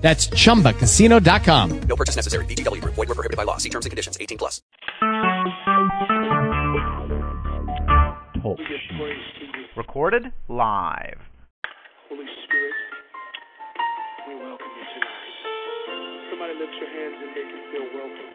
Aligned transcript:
That's 0.00 0.28
ChumbaCasino.com. 0.28 1.80
No 1.82 1.96
purchase 1.96 2.16
necessary. 2.16 2.44
VGW. 2.46 2.80
Void 2.82 2.96
were 2.96 3.14
prohibited 3.14 3.36
by 3.36 3.44
law. 3.44 3.58
See 3.58 3.68
terms 3.68 3.84
and 3.84 3.90
conditions. 3.90 4.16
18 4.20 4.38
plus. 4.38 4.62
Talk. 8.42 8.58
Recorded 9.76 10.32
live. 10.48 11.20
Holy 12.08 12.26
Spirit, 12.44 12.74
we 14.28 14.34
welcome 14.34 14.66
you 14.76 14.84
tonight. 14.94 16.28
Somebody 16.30 16.54
lift 16.54 16.74
your 16.80 16.90
hands 16.90 17.16
and 17.22 17.30
make 17.36 17.48
you 17.48 17.60
feel 17.70 17.86
welcome. 17.94 18.30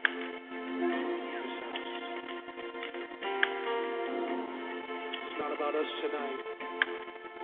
It's 5.26 5.38
not 5.40 5.52
about 5.54 5.76
us 5.76 5.90
tonight. 6.02 6.40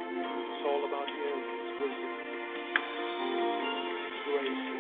It's 0.08 0.66
all 0.66 0.82
about 0.88 1.08
Him, 1.10 1.38
His 1.42 1.82
wisdom 1.82 2.32
grace. 4.32 4.71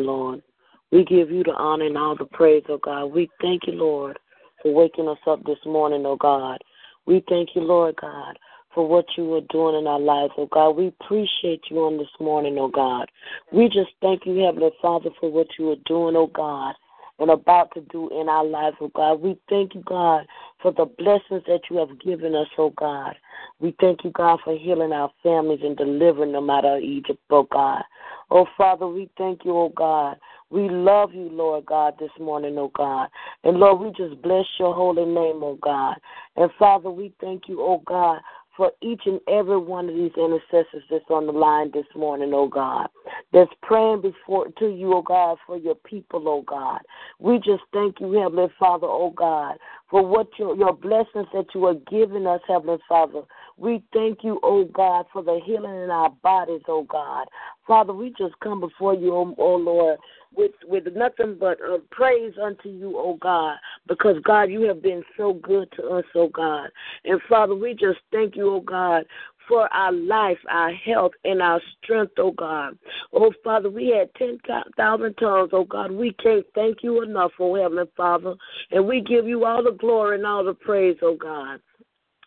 Lord. 0.00 0.42
We 0.90 1.04
give 1.04 1.30
you 1.30 1.44
the 1.44 1.52
honor 1.52 1.86
and 1.86 1.96
all 1.96 2.16
the 2.16 2.24
praise, 2.24 2.64
oh 2.68 2.78
God. 2.78 3.06
We 3.06 3.30
thank 3.40 3.62
you, 3.66 3.74
Lord, 3.74 4.18
for 4.62 4.74
waking 4.74 5.08
us 5.08 5.18
up 5.26 5.44
this 5.44 5.58
morning, 5.64 6.04
oh 6.04 6.16
God. 6.16 6.58
We 7.06 7.24
thank 7.28 7.50
you, 7.54 7.62
Lord 7.62 7.96
God, 8.00 8.38
for 8.74 8.86
what 8.86 9.06
you 9.16 9.34
are 9.34 9.40
doing 9.50 9.76
in 9.78 9.86
our 9.86 10.00
lives, 10.00 10.32
oh 10.36 10.48
God. 10.50 10.70
We 10.70 10.88
appreciate 10.88 11.62
you 11.70 11.78
on 11.78 11.98
this 11.98 12.08
morning, 12.18 12.56
oh 12.58 12.68
God. 12.68 13.10
We 13.52 13.66
just 13.66 13.90
thank 14.00 14.26
you, 14.26 14.36
Heavenly 14.38 14.70
Father, 14.82 15.10
for 15.20 15.30
what 15.30 15.46
you 15.58 15.70
are 15.70 15.82
doing, 15.86 16.16
oh 16.16 16.30
God, 16.34 16.74
and 17.18 17.30
about 17.30 17.72
to 17.74 17.82
do 17.92 18.08
in 18.10 18.28
our 18.28 18.44
lives, 18.44 18.76
oh 18.80 18.90
God. 18.94 19.20
We 19.20 19.38
thank 19.48 19.74
you, 19.74 19.82
God, 19.86 20.26
for 20.62 20.72
the 20.72 20.84
blessings 20.84 21.42
that 21.46 21.60
you 21.70 21.78
have 21.78 22.00
given 22.00 22.34
us, 22.34 22.48
oh 22.58 22.70
God. 22.70 23.14
We 23.60 23.74
thank 23.80 24.04
you, 24.04 24.10
God, 24.10 24.40
for 24.44 24.56
healing 24.56 24.92
our 24.92 25.10
families 25.22 25.60
and 25.62 25.76
delivering 25.76 26.32
them 26.32 26.50
out 26.50 26.64
of 26.64 26.80
Egypt, 26.80 27.20
oh 27.30 27.46
God. 27.50 27.82
Oh 28.30 28.46
Father, 28.56 28.86
we 28.86 29.10
thank 29.16 29.44
you, 29.44 29.56
oh 29.56 29.70
God. 29.70 30.16
We 30.50 30.68
love 30.68 31.14
you, 31.14 31.28
Lord 31.30 31.66
God, 31.66 31.94
this 31.98 32.10
morning, 32.18 32.56
oh 32.58 32.72
God. 32.74 33.08
And 33.44 33.58
Lord, 33.58 33.80
we 33.80 34.04
just 34.04 34.20
bless 34.22 34.46
your 34.58 34.74
holy 34.74 35.04
name, 35.04 35.42
oh 35.42 35.58
God. 35.62 35.96
And 36.36 36.50
Father, 36.58 36.90
we 36.90 37.12
thank 37.20 37.48
you, 37.48 37.60
oh 37.60 37.82
God, 37.86 38.20
for 38.56 38.72
each 38.82 39.02
and 39.06 39.20
every 39.28 39.56
one 39.56 39.88
of 39.88 39.94
these 39.94 40.12
intercessors 40.16 40.82
that's 40.90 41.04
on 41.08 41.26
the 41.26 41.32
line 41.32 41.70
this 41.72 41.86
morning, 41.94 42.32
oh 42.34 42.48
God, 42.48 42.88
that's 43.32 43.50
praying 43.62 44.02
before 44.02 44.48
to 44.58 44.68
you, 44.68 44.92
oh 44.94 45.02
God, 45.02 45.38
for 45.46 45.56
your 45.56 45.76
people, 45.76 46.28
oh 46.28 46.42
God. 46.42 46.80
We 47.18 47.38
just 47.38 47.62
thank 47.72 48.00
you, 48.00 48.12
Heavenly 48.12 48.48
Father, 48.58 48.86
oh 48.86 49.14
God, 49.16 49.56
for 49.90 50.06
what 50.06 50.28
your, 50.38 50.56
your 50.56 50.72
blessings 50.72 51.26
that 51.34 51.46
you 51.54 51.66
are 51.66 51.74
giving 51.90 52.26
us, 52.26 52.40
Heavenly 52.46 52.78
Father. 52.88 53.22
We 53.56 53.82
thank 53.92 54.22
you, 54.22 54.38
oh 54.42 54.64
God, 54.64 55.06
for 55.12 55.22
the 55.22 55.40
healing 55.44 55.82
in 55.82 55.90
our 55.90 56.10
bodies, 56.22 56.62
oh 56.68 56.84
God. 56.84 57.26
Father, 57.66 57.92
we 57.92 58.14
just 58.16 58.38
come 58.40 58.60
before 58.60 58.94
you, 58.94 59.14
oh, 59.14 59.34
oh 59.36 59.56
Lord, 59.56 59.98
with 60.34 60.52
with 60.66 60.84
nothing 60.94 61.36
but 61.38 61.58
uh, 61.60 61.78
praise 61.90 62.34
unto 62.40 62.68
you, 62.68 62.94
oh 62.96 63.18
God, 63.20 63.56
because 63.88 64.16
God, 64.22 64.44
you 64.44 64.62
have 64.62 64.80
been 64.80 65.02
so 65.16 65.34
good 65.34 65.68
to 65.76 65.82
us, 65.88 66.04
oh 66.14 66.28
God. 66.28 66.68
And 67.04 67.20
Father, 67.28 67.54
we 67.54 67.72
just 67.72 67.98
thank 68.12 68.36
you, 68.36 68.54
oh 68.54 68.60
God, 68.60 69.04
for 69.50 69.70
our 69.74 69.92
life, 69.92 70.38
our 70.48 70.72
health, 70.72 71.10
and 71.24 71.42
our 71.42 71.60
strength, 71.82 72.12
oh 72.18 72.30
God. 72.30 72.78
Oh 73.12 73.32
Father, 73.42 73.68
we 73.68 73.88
had 73.88 74.14
10,000 74.14 75.14
tongues, 75.14 75.50
oh 75.52 75.64
God. 75.64 75.90
We 75.90 76.12
can't 76.22 76.46
thank 76.54 76.78
you 76.82 77.02
enough, 77.02 77.32
oh 77.40 77.56
Heavenly 77.56 77.90
Father. 77.96 78.36
And 78.70 78.86
we 78.86 79.00
give 79.00 79.26
you 79.26 79.44
all 79.44 79.64
the 79.64 79.72
glory 79.72 80.18
and 80.18 80.26
all 80.26 80.44
the 80.44 80.54
praise, 80.54 80.96
oh 81.02 81.16
God. 81.16 81.60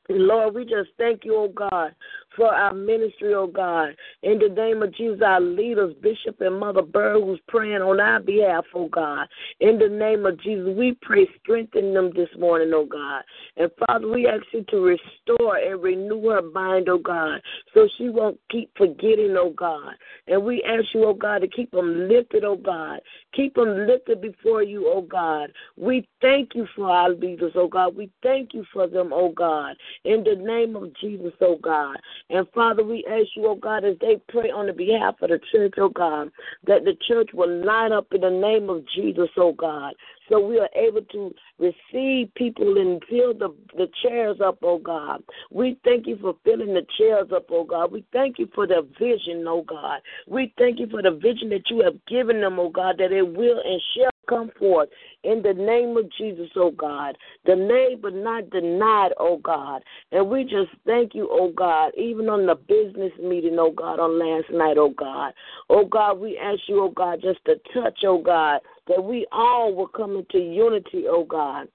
Lord, 0.10 0.54
we 0.54 0.66
just 0.66 0.90
thank 0.98 1.24
you, 1.24 1.34
oh 1.38 1.48
God, 1.48 1.96
for 2.36 2.54
our 2.54 2.74
ministry, 2.74 3.34
oh 3.34 3.48
God. 3.48 3.96
In 4.24 4.40
the 4.40 4.50
name 4.50 4.82
of 4.82 4.94
Jesus, 4.96 5.22
our 5.26 5.42
leaders, 5.42 5.94
Bishop 6.02 6.42
and 6.42 6.60
Mother 6.60 6.82
Bird, 6.82 7.24
who's 7.24 7.40
praying 7.48 7.82
on 7.82 8.00
our 8.00 8.20
behalf, 8.20 8.66
oh 8.74 8.88
God. 8.88 9.28
In 9.60 9.78
the 9.78 9.90
name 9.90 10.26
of 10.26 10.42
Jesus, 10.42 10.70
we 10.76 10.98
pray, 11.02 11.28
strengthen 11.42 11.94
them 11.94 12.12
this 12.16 12.30
morning, 12.38 12.72
oh 12.74 12.86
God. 12.86 13.24
And 13.58 13.70
Father, 13.86 14.08
we 14.08 14.28
ask 14.28 14.46
you 14.52 14.64
to 14.70 14.78
restore 14.78 15.58
and 15.58 15.82
renew 15.82 16.30
her 16.30 16.42
mind, 16.42 16.90
oh 16.90 16.98
God, 16.98 17.42
so 17.74 17.88
she 17.98 18.10
won't 18.10 18.40
keep 18.52 18.72
forgetting, 18.78 19.36
oh 19.38 19.54
God. 19.56 19.94
And 20.28 20.44
we 20.44 20.64
ask 20.64 20.86
you, 20.94 21.06
oh 21.06 21.14
God, 21.14 21.40
to 21.40 21.48
keep 21.48 21.72
them 21.72 22.08
lifted, 22.08 22.44
oh 22.44 22.58
God. 22.58 23.00
Keep 23.36 23.56
them 23.56 23.88
lifted 23.88 24.22
before 24.22 24.64
you, 24.64 24.88
oh 24.88 25.02
God. 25.02 25.52
We 25.78 26.08
thank 26.22 26.56
you 26.56 26.68
for 26.76 26.90
our 26.90 27.10
leaders, 27.10 27.54
oh 27.56 27.68
God. 27.68 27.96
We 27.96 28.10
thank 28.22 28.54
you 28.54 28.66
for 28.72 28.88
them, 28.88 29.12
oh 29.14 29.30
God. 29.30 29.76
In 30.04 30.24
the 30.24 30.36
name 30.36 30.76
of 30.76 30.94
Jesus, 31.00 31.34
oh 31.42 31.58
God. 31.62 31.98
And 32.30 32.48
Father, 32.54 32.84
we 32.84 33.06
ask 33.10 33.28
you, 33.36 33.48
oh 33.48 33.56
God, 33.56 33.84
as 33.84 33.96
they 34.00 34.18
pray 34.30 34.50
on 34.50 34.68
the 34.68 34.74
behalf 34.74 35.16
of 35.22 35.30
the 35.30 35.40
church, 35.52 35.74
oh 35.78 35.90
God, 35.90 36.30
that 36.66 36.86
the 36.86 36.96
church 37.08 37.30
will 37.34 37.64
line 37.66 37.92
up 37.92 38.08
in 38.14 38.22
the 38.22 38.30
name 38.30 38.70
of 38.70 38.84
Jesus, 38.96 39.30
oh 39.38 39.54
God, 39.54 39.94
so 40.30 40.46
we 40.46 40.58
are 40.60 40.70
able 40.76 41.02
to 41.02 41.34
receive 41.60 42.34
people 42.36 42.78
and 42.78 43.04
fill 43.10 43.34
the, 43.34 43.54
the 43.76 43.88
chairs 44.02 44.38
up, 44.44 44.60
oh 44.62 44.80
God. 44.80 45.22
We 45.52 45.78
thank 45.84 46.08
you 46.08 46.18
for 46.20 46.36
filling 46.44 46.74
the 46.74 46.86
chairs 46.98 47.28
up, 47.36 47.48
oh 47.52 47.66
God. 47.66 47.92
We 47.92 48.06
thank 48.14 48.40
you 48.40 48.48
for 48.56 48.66
the 48.66 48.88
vision, 48.98 49.46
oh 49.48 49.64
God. 49.64 50.00
We 50.28 50.54
thank 50.58 50.80
you 50.80 50.88
for 50.88 51.02
the 51.02 51.12
vision 51.12 51.50
that 51.50 51.70
you 51.70 51.82
have 51.84 52.04
given 52.08 52.40
them, 52.42 52.58
oh 52.58 52.70
God, 52.70 52.96
that 53.00 53.12
it 53.12 53.28
will 53.28 53.62
and 53.64 53.82
shall 53.96 54.13
come 54.28 54.52
forth 54.60 54.90
in 55.24 55.42
the 55.42 55.54
name 55.54 55.96
of 55.98 56.12
Jesus, 56.18 56.50
oh 56.56 56.72
God. 56.72 57.18
The 57.46 57.56
name 57.56 58.00
but 58.02 58.14
not 58.14 58.50
denied, 58.50 59.12
oh 59.20 59.38
God. 59.38 59.82
And 60.12 60.30
we 60.30 60.44
just 60.44 60.72
thank 60.86 61.14
you, 61.16 61.28
oh 61.32 61.52
God, 61.56 61.92
even 61.98 62.30
on 62.30 62.46
the 62.46 62.56
business 62.56 63.12
meeting, 63.22 63.58
oh 63.60 63.72
God, 63.72 64.00
on 64.00 64.20
last 64.20 64.52
night, 64.52 64.78
oh 64.78 64.94
God. 64.98 65.34
Oh 65.70 65.86
God, 65.86 66.20
we 66.20 66.38
ask 66.38 66.60
you, 66.68 66.84
oh 66.84 66.90
God, 66.90 67.22
just 67.22 67.44
to 67.46 67.56
touch, 67.74 68.00
oh 68.06 68.22
God, 68.22 68.60
that 68.88 69.04
we 69.04 69.26
all 69.32 69.74
will 69.74 69.88
come 69.88 70.18
into 70.18 70.40
unity, 70.40 71.06
oh 71.08 71.24
God. 71.24 71.68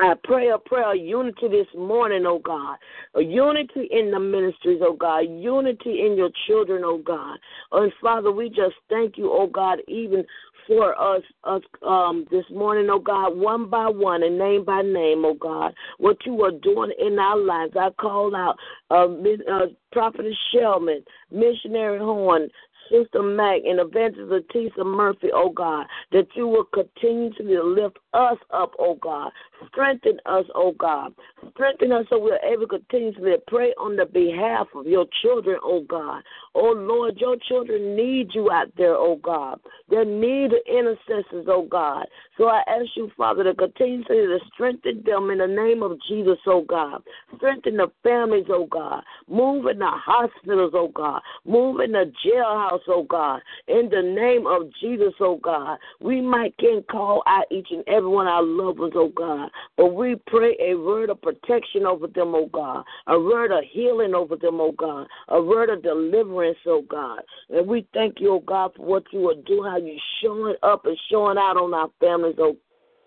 I 0.00 0.14
pray 0.22 0.50
a 0.50 0.58
prayer 0.58 0.92
of 0.92 0.98
unity 0.98 1.48
this 1.48 1.66
morning, 1.76 2.24
oh 2.24 2.38
God. 2.38 2.76
A 3.14 3.20
unity 3.20 3.88
in 3.90 4.12
the 4.12 4.20
ministries, 4.20 4.80
oh 4.82 4.94
God. 4.94 5.20
Unity 5.28 6.06
in 6.06 6.16
your 6.16 6.30
children, 6.46 6.82
oh 6.84 6.98
God. 6.98 7.38
And 7.72 7.92
Father, 8.00 8.30
we 8.30 8.48
just 8.48 8.76
thank 8.88 9.18
you, 9.18 9.30
oh 9.32 9.48
God, 9.48 9.80
even 9.88 10.24
for 10.68 10.94
us, 11.00 11.22
us 11.44 11.62
um, 11.84 12.26
this 12.30 12.44
morning, 12.52 12.88
oh 12.90 13.00
God, 13.00 13.36
one 13.36 13.68
by 13.68 13.88
one 13.88 14.22
and 14.22 14.38
name 14.38 14.64
by 14.64 14.82
name, 14.82 15.24
oh 15.24 15.34
God, 15.34 15.74
what 15.96 16.18
you 16.26 16.44
are 16.44 16.52
doing 16.52 16.92
in 17.00 17.18
our 17.18 17.38
lives. 17.38 17.72
I 17.74 17.88
call 17.98 18.36
out 18.36 18.56
uh, 18.90 19.06
uh, 19.50 19.66
Prophetess 19.90 20.36
Shellman, 20.54 21.02
Missionary 21.32 21.98
Horn, 21.98 22.48
Sister 22.90 23.22
Mac 23.22 23.60
and 23.64 23.80
Evangelist 23.80 24.48
Tisa 24.54 24.84
Murphy, 24.84 25.28
oh 25.32 25.50
God, 25.50 25.86
that 26.12 26.26
you 26.34 26.46
will 26.46 26.64
continue 26.64 27.32
to 27.34 27.62
lift 27.62 27.98
us 28.14 28.38
up, 28.50 28.72
oh 28.78 28.96
God. 29.00 29.30
Strengthen 29.68 30.18
us, 30.26 30.44
oh 30.54 30.72
God. 30.78 31.14
Strengthen 31.52 31.92
us 31.92 32.06
so 32.10 32.18
we're 32.18 32.38
able 32.38 32.66
to 32.66 32.78
continue 32.78 33.12
to 33.12 33.38
pray 33.46 33.72
on 33.80 33.96
the 33.96 34.06
behalf 34.06 34.66
of 34.74 34.86
your 34.86 35.06
children, 35.22 35.58
oh 35.62 35.82
God. 35.88 36.22
Oh 36.54 36.72
Lord, 36.76 37.16
your 37.18 37.36
children 37.48 37.96
need 37.96 38.30
you 38.34 38.50
out 38.50 38.68
there, 38.76 38.94
oh 38.94 39.16
God. 39.22 39.60
They 39.90 40.04
need 40.04 40.50
the 40.52 40.60
intercessors, 40.68 41.46
oh 41.48 41.66
God. 41.70 42.06
So 42.36 42.44
I 42.44 42.62
ask 42.68 42.86
you, 42.96 43.10
Father, 43.16 43.44
to 43.44 43.54
continue 43.54 44.04
to 44.04 44.38
strengthen 44.52 45.02
them 45.04 45.30
in 45.30 45.38
the 45.38 45.46
name 45.46 45.82
of 45.82 45.98
Jesus, 46.08 46.38
oh 46.46 46.62
God. 46.62 47.02
Strengthen 47.36 47.76
the 47.76 47.88
families, 48.02 48.46
oh 48.48 48.66
God. 48.66 49.02
Move 49.28 49.66
in 49.66 49.78
the 49.78 49.90
hospitals, 49.90 50.72
oh 50.74 50.88
God. 50.94 51.20
Move 51.44 51.80
in 51.80 51.92
the 51.92 52.12
jailhouse, 52.24 52.77
oh 52.88 53.04
God. 53.04 53.40
In 53.66 53.88
the 53.90 54.02
name 54.02 54.46
of 54.46 54.70
Jesus, 54.80 55.14
oh 55.20 55.38
God. 55.42 55.78
We 56.00 56.20
might 56.20 56.56
can 56.58 56.82
call 56.90 57.22
out 57.26 57.44
each 57.50 57.68
and 57.70 57.84
every 57.88 58.08
one 58.08 58.26
our 58.26 58.42
loved 58.42 58.78
ones, 58.78 58.92
oh 58.96 59.12
God. 59.14 59.50
But 59.76 59.94
we 59.94 60.16
pray 60.26 60.56
a 60.60 60.74
word 60.74 61.10
of 61.10 61.20
protection 61.22 61.86
over 61.86 62.06
them, 62.06 62.34
oh 62.34 62.48
God. 62.52 62.84
A 63.06 63.18
word 63.18 63.52
of 63.52 63.64
healing 63.70 64.14
over 64.14 64.36
them, 64.36 64.60
oh 64.60 64.72
God. 64.72 65.06
A 65.28 65.40
word 65.40 65.70
of 65.70 65.82
deliverance, 65.82 66.58
oh 66.66 66.82
God. 66.82 67.20
And 67.50 67.66
we 67.66 67.86
thank 67.94 68.20
you, 68.20 68.34
oh 68.34 68.40
God, 68.40 68.72
for 68.76 68.84
what 68.84 69.04
you 69.12 69.28
are 69.30 69.34
doing, 69.46 69.70
how 69.70 69.78
you're 69.78 69.96
showing 70.22 70.56
up 70.62 70.84
and 70.86 70.98
showing 71.10 71.38
out 71.38 71.56
on 71.56 71.74
our 71.74 71.90
families, 72.00 72.36
oh 72.38 72.56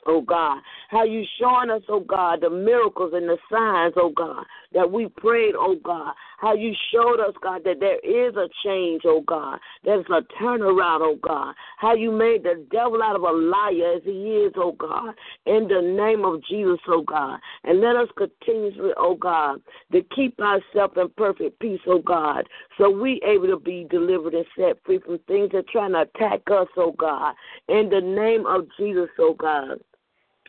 oh 0.08 0.22
God. 0.22 0.60
How 0.92 1.06
you 1.06 1.24
showing 1.40 1.70
us, 1.70 1.84
oh 1.88 2.02
God, 2.02 2.42
the 2.42 2.50
miracles 2.50 3.14
and 3.16 3.30
the 3.30 3.38
signs, 3.50 3.94
oh 3.96 4.12
God, 4.14 4.44
that 4.74 4.92
we 4.92 5.08
prayed, 5.08 5.56
oh 5.58 5.78
God. 5.82 6.14
How 6.38 6.54
you 6.54 6.74
showed 6.92 7.22
us, 7.22 7.34
God, 7.42 7.62
that 7.64 7.80
there 7.80 8.00
is 8.00 8.36
a 8.36 8.50
change, 8.66 9.04
oh 9.06 9.22
God. 9.22 9.60
There's 9.86 10.06
a 10.10 10.22
turnaround, 10.38 11.00
oh 11.00 11.18
God. 11.22 11.56
How 11.78 11.96
you 11.96 12.12
made 12.12 12.44
the 12.44 12.66
devil 12.74 13.02
out 13.02 13.16
of 13.16 13.22
a 13.22 13.32
liar 13.32 13.94
as 13.96 14.02
he 14.04 14.44
is, 14.46 14.52
oh 14.58 14.74
God. 14.74 15.14
In 15.46 15.70
the 15.70 15.82
name 15.82 16.26
of 16.26 16.44
Jesus, 16.44 16.80
oh 16.90 17.04
God. 17.04 17.40
And 17.64 17.80
let 17.80 17.96
us 17.96 18.10
continuously, 18.18 18.92
oh 18.98 19.16
God, 19.16 19.62
to 19.94 20.02
keep 20.14 20.38
ourselves 20.42 20.96
in 20.98 21.08
perfect 21.16 21.58
peace, 21.62 21.80
oh 21.88 22.00
God. 22.00 22.50
So 22.78 22.90
we 22.90 23.22
able 23.26 23.48
to 23.48 23.60
be 23.60 23.88
delivered 23.90 24.34
and 24.34 24.46
set 24.58 24.84
free 24.86 25.00
from 25.00 25.20
things 25.20 25.52
that 25.54 25.70
trying 25.70 25.94
to 25.94 26.02
attack 26.02 26.42
us, 26.52 26.68
oh 26.76 26.92
God. 26.92 27.34
In 27.70 27.90
the 27.90 28.02
name 28.02 28.46
of 28.46 28.68
Jesus, 28.78 29.08
oh 29.20 29.36
God. 29.36 29.80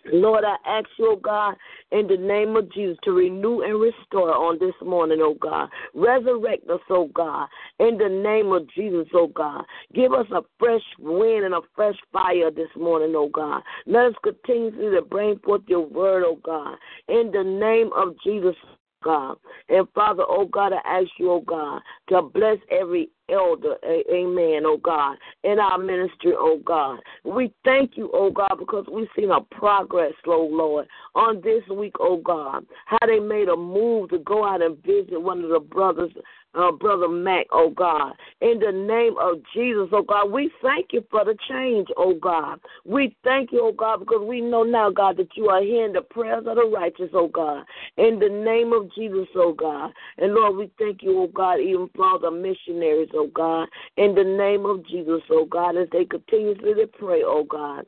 Lord, 0.06 0.44
I 0.44 0.56
ask 0.66 0.88
you, 0.98 1.12
oh 1.12 1.16
God, 1.16 1.54
in 1.92 2.06
the 2.06 2.16
name 2.16 2.56
of 2.56 2.72
Jesus, 2.72 2.96
to 3.04 3.12
renew 3.12 3.60
and 3.62 3.80
restore 3.80 4.34
on 4.34 4.58
this 4.58 4.74
morning, 4.84 5.18
oh 5.20 5.34
God. 5.34 5.68
Resurrect 5.94 6.68
us, 6.68 6.80
oh 6.90 7.08
God, 7.14 7.48
in 7.78 7.98
the 7.98 8.08
name 8.08 8.52
of 8.52 8.68
Jesus, 8.74 9.06
oh 9.14 9.28
God. 9.28 9.64
Give 9.94 10.12
us 10.12 10.26
a 10.32 10.42
fresh 10.58 10.82
wind 10.98 11.44
and 11.44 11.54
a 11.54 11.60
fresh 11.74 11.96
fire 12.12 12.50
this 12.50 12.70
morning, 12.76 13.12
oh 13.16 13.28
God. 13.28 13.62
Let 13.86 14.06
us 14.06 14.14
continue 14.22 14.94
to 14.94 15.02
bring 15.02 15.38
forth 15.40 15.62
your 15.68 15.86
word, 15.86 16.24
oh 16.26 16.38
God, 16.42 16.76
in 17.08 17.30
the 17.32 17.44
name 17.44 17.90
of 17.94 18.14
Jesus, 18.24 18.56
God. 19.04 19.36
And 19.68 19.86
Father, 19.94 20.24
oh 20.28 20.46
God, 20.46 20.72
I 20.72 21.00
ask 21.00 21.08
you, 21.18 21.30
oh 21.30 21.44
God, 21.46 21.80
to 22.08 22.22
bless 22.22 22.58
every 22.70 23.10
elder, 23.32 23.76
amen, 23.84 24.62
oh 24.66 24.78
God, 24.82 25.16
in 25.44 25.58
our 25.58 25.78
ministry, 25.78 26.32
oh 26.36 26.60
God. 26.64 27.00
We 27.24 27.52
thank 27.64 27.96
you, 27.96 28.10
oh 28.12 28.30
God, 28.30 28.56
because 28.58 28.86
we've 28.92 29.08
seen 29.16 29.30
a 29.30 29.40
progress, 29.40 30.12
oh 30.26 30.48
Lord, 30.50 30.86
on 31.14 31.40
this 31.42 31.62
week, 31.68 31.94
oh 32.00 32.18
God, 32.18 32.66
how 32.86 32.98
they 33.06 33.20
made 33.20 33.48
a 33.48 33.56
move 33.56 34.10
to 34.10 34.18
go 34.18 34.44
out 34.44 34.62
and 34.62 34.76
visit 34.84 35.20
one 35.20 35.42
of 35.44 35.50
the 35.50 35.60
brothers 35.60 36.12
uh, 36.54 36.72
Brother 36.72 37.08
Mac, 37.08 37.46
oh 37.50 37.70
God. 37.70 38.12
In 38.40 38.58
the 38.58 38.72
name 38.72 39.14
of 39.20 39.40
Jesus, 39.54 39.88
oh 39.92 40.02
God, 40.02 40.30
we 40.30 40.50
thank 40.62 40.88
you 40.92 41.04
for 41.10 41.24
the 41.24 41.36
change, 41.48 41.88
oh 41.96 42.14
God. 42.14 42.60
We 42.84 43.16
thank 43.24 43.52
you, 43.52 43.60
oh 43.62 43.72
God, 43.72 44.00
because 44.00 44.22
we 44.26 44.40
know 44.40 44.62
now, 44.62 44.90
God, 44.90 45.16
that 45.16 45.36
you 45.36 45.48
are 45.48 45.62
hearing 45.62 45.92
the 45.92 46.02
prayers 46.02 46.44
of 46.46 46.56
the 46.56 46.70
righteous, 46.72 47.10
oh 47.14 47.28
God. 47.28 47.64
In 47.96 48.18
the 48.18 48.28
name 48.28 48.72
of 48.72 48.92
Jesus, 48.94 49.28
oh 49.34 49.52
God. 49.52 49.92
And 50.18 50.34
Lord, 50.34 50.56
we 50.56 50.70
thank 50.78 51.02
you, 51.02 51.18
oh 51.20 51.28
God, 51.28 51.60
even 51.60 51.88
for 51.94 52.18
the 52.18 52.30
missionaries, 52.30 53.10
oh 53.14 53.21
God. 53.28 53.68
In 53.96 54.14
the 54.14 54.24
name 54.24 54.66
of 54.66 54.86
Jesus, 54.86 55.22
oh 55.30 55.44
God, 55.44 55.76
as 55.76 55.88
they 55.92 56.04
continuously 56.04 56.86
pray, 56.98 57.22
oh 57.24 57.44
God 57.44 57.86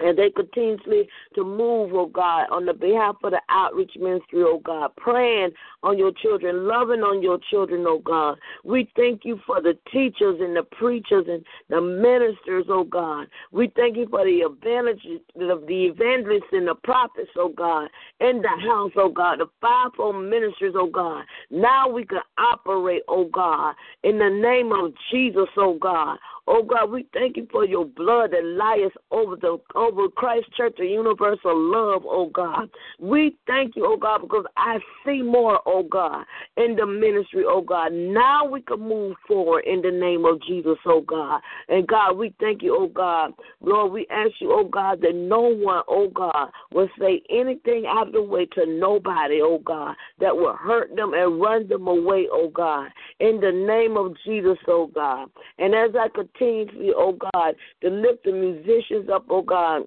and 0.00 0.18
they 0.18 0.30
continuously 0.30 1.08
to 1.34 1.44
move, 1.44 1.90
oh 1.94 2.06
God, 2.06 2.46
on 2.50 2.66
the 2.66 2.74
behalf 2.74 3.16
of 3.22 3.32
the 3.32 3.40
outreach 3.48 3.92
ministry, 3.98 4.42
oh 4.44 4.60
God, 4.64 4.90
praying 4.96 5.50
on 5.82 5.98
your 5.98 6.12
children, 6.22 6.66
loving 6.66 7.00
on 7.00 7.22
your 7.22 7.38
children, 7.50 7.84
oh 7.86 7.98
God. 7.98 8.38
We 8.64 8.90
thank 8.96 9.24
you 9.24 9.40
for 9.46 9.60
the 9.60 9.78
teachers 9.92 10.40
and 10.40 10.56
the 10.56 10.62
preachers 10.62 11.26
and 11.28 11.44
the 11.68 11.80
ministers, 11.80 12.66
oh 12.68 12.84
God. 12.84 13.26
We 13.52 13.72
thank 13.76 13.96
you 13.96 14.06
for 14.08 14.24
the 14.24 14.38
evangelists, 14.38 15.22
the 15.34 15.58
evangelists 15.68 16.52
and 16.52 16.68
the 16.68 16.74
prophets, 16.74 17.30
oh 17.36 17.52
God, 17.56 17.88
in 18.20 18.42
the 18.42 18.48
house, 18.48 18.92
oh 18.96 19.10
God, 19.10 19.40
the 19.40 19.46
fivefold 19.60 20.24
ministers, 20.24 20.74
oh 20.76 20.90
God. 20.90 21.24
Now 21.50 21.88
we 21.88 22.04
can 22.04 22.20
operate, 22.38 23.02
oh 23.08 23.26
God, 23.26 23.74
in 24.02 24.18
the 24.18 24.30
name 24.30 24.72
of 24.72 24.92
Jesus, 25.10 25.48
oh 25.56 25.78
God. 25.80 26.18
Oh 26.50 26.62
God, 26.62 26.90
we 26.90 27.06
thank 27.12 27.36
you 27.36 27.46
for 27.50 27.66
your 27.66 27.84
blood 27.84 28.30
that 28.32 28.42
lies 28.42 28.90
over 29.10 29.36
the 29.36 29.58
over 29.74 29.87
Christ 30.16 30.46
Church, 30.56 30.74
the 30.78 30.86
universal 30.86 31.56
love, 31.56 32.02
oh 32.04 32.30
God. 32.32 32.70
We 32.98 33.36
thank 33.46 33.76
you, 33.76 33.86
oh 33.86 33.96
God, 33.96 34.22
because 34.22 34.44
I 34.56 34.78
see 35.04 35.22
more, 35.22 35.60
oh 35.66 35.82
God, 35.82 36.24
in 36.56 36.76
the 36.76 36.86
ministry, 36.86 37.44
oh 37.46 37.62
God. 37.62 37.92
Now 37.92 38.44
we 38.44 38.60
can 38.62 38.80
move 38.80 39.16
forward 39.26 39.64
in 39.66 39.82
the 39.82 39.90
name 39.90 40.24
of 40.24 40.42
Jesus, 40.42 40.78
oh 40.86 41.00
God. 41.00 41.40
And 41.68 41.86
God, 41.86 42.16
we 42.16 42.34
thank 42.40 42.62
you, 42.62 42.76
oh 42.78 42.88
God. 42.88 43.32
Lord, 43.60 43.92
we 43.92 44.06
ask 44.10 44.32
you, 44.40 44.52
oh 44.52 44.64
God, 44.64 45.00
that 45.02 45.14
no 45.14 45.40
one, 45.40 45.82
oh 45.88 46.08
God, 46.08 46.50
will 46.72 46.88
say 46.98 47.22
anything 47.30 47.84
out 47.88 48.08
of 48.08 48.12
the 48.12 48.22
way 48.22 48.46
to 48.54 48.66
nobody, 48.66 49.40
oh 49.42 49.60
God, 49.64 49.94
that 50.20 50.36
will 50.36 50.54
hurt 50.54 50.94
them 50.96 51.12
and 51.14 51.40
run 51.40 51.68
them 51.68 51.86
away, 51.86 52.26
oh 52.30 52.48
God. 52.48 52.88
In 53.20 53.40
the 53.40 53.52
name 53.52 53.96
of 53.96 54.14
Jesus, 54.24 54.58
oh 54.66 54.90
God. 54.94 55.28
And 55.58 55.74
as 55.74 55.90
I 55.98 56.08
continue 56.08 56.94
oh 56.96 57.16
God, 57.32 57.54
to 57.82 57.90
lift 57.90 58.24
the 58.24 58.32
musicians 58.32 59.08
up, 59.12 59.26
oh 59.30 59.42
God. 59.42 59.77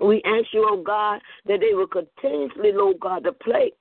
We 0.00 0.22
ask 0.24 0.46
you, 0.52 0.66
oh 0.68 0.82
God, 0.82 1.20
that 1.46 1.60
they 1.60 1.74
will 1.74 1.86
continuously, 1.86 2.72
Lord 2.72 3.00
God, 3.00 3.24
to 3.24 3.32
play 3.32 3.72